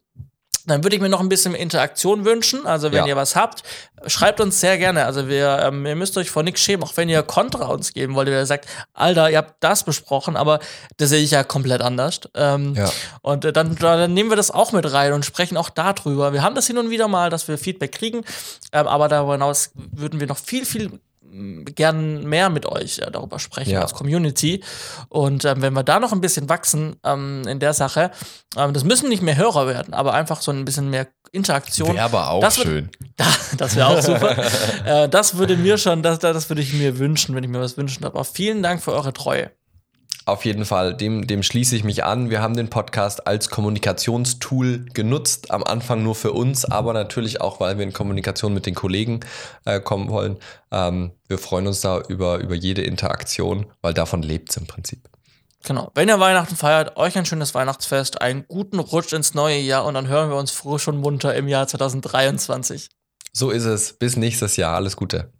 [0.70, 2.66] dann würde ich mir noch ein bisschen Interaktion wünschen.
[2.66, 3.08] Also wenn ja.
[3.08, 3.64] ihr was habt,
[4.08, 5.06] schreibt uns sehr gerne.
[5.06, 8.16] Also wir, ähm, ihr müsst euch vor nichts schämen, auch wenn ihr Kontra uns geben
[8.16, 10.60] wollt, ihr sagt, Alter, ihr habt das besprochen, aber
[10.98, 12.22] das sehe ich ja komplett anders.
[12.36, 12.90] Ähm, ja.
[13.22, 16.34] Und äh, dann, dann, nehmen wir das auch mit rein und sprechen auch darüber.
[16.34, 18.24] Wir haben das hin und wieder mal, dass wir Feedback kriegen,
[18.72, 21.00] ähm, aber darüber hinaus würden wir noch viel, viel
[21.76, 23.82] gern mehr mit euch äh, darüber sprechen ja.
[23.82, 24.64] als Community.
[25.10, 28.12] Und ähm, wenn wir da noch ein bisschen wachsen ähm, in der Sache,
[28.58, 31.94] ähm, das müssen nicht mehr Hörer werden, aber einfach so ein bisschen mehr Interaktion.
[31.94, 32.90] Wäre aber auch das schön.
[33.18, 33.26] Da,
[33.58, 34.38] das wäre auch super.
[34.86, 37.76] äh, das würde mir schon, das, das würde ich mir wünschen, wenn ich mir was
[37.76, 38.16] wünschen darf.
[38.16, 39.52] Aber vielen Dank für eure Treue.
[40.30, 42.30] Auf jeden Fall, dem, dem schließe ich mich an.
[42.30, 47.60] Wir haben den Podcast als Kommunikationstool genutzt, am Anfang nur für uns, aber natürlich auch,
[47.60, 49.22] weil wir in Kommunikation mit den Kollegen
[49.66, 50.38] äh, kommen wollen.
[50.72, 55.10] Ähm, wir freuen uns da über, über jede Interaktion, weil davon lebt es im Prinzip.
[55.64, 55.90] Genau.
[55.96, 59.96] Wenn ihr Weihnachten feiert, euch ein schönes Weihnachtsfest, einen guten Rutsch ins neue Jahr und
[59.96, 62.88] dann hören wir uns frisch und munter im Jahr 2023.
[63.34, 63.94] So ist es.
[63.94, 64.76] Bis nächstes Jahr.
[64.76, 65.34] Alles Gute.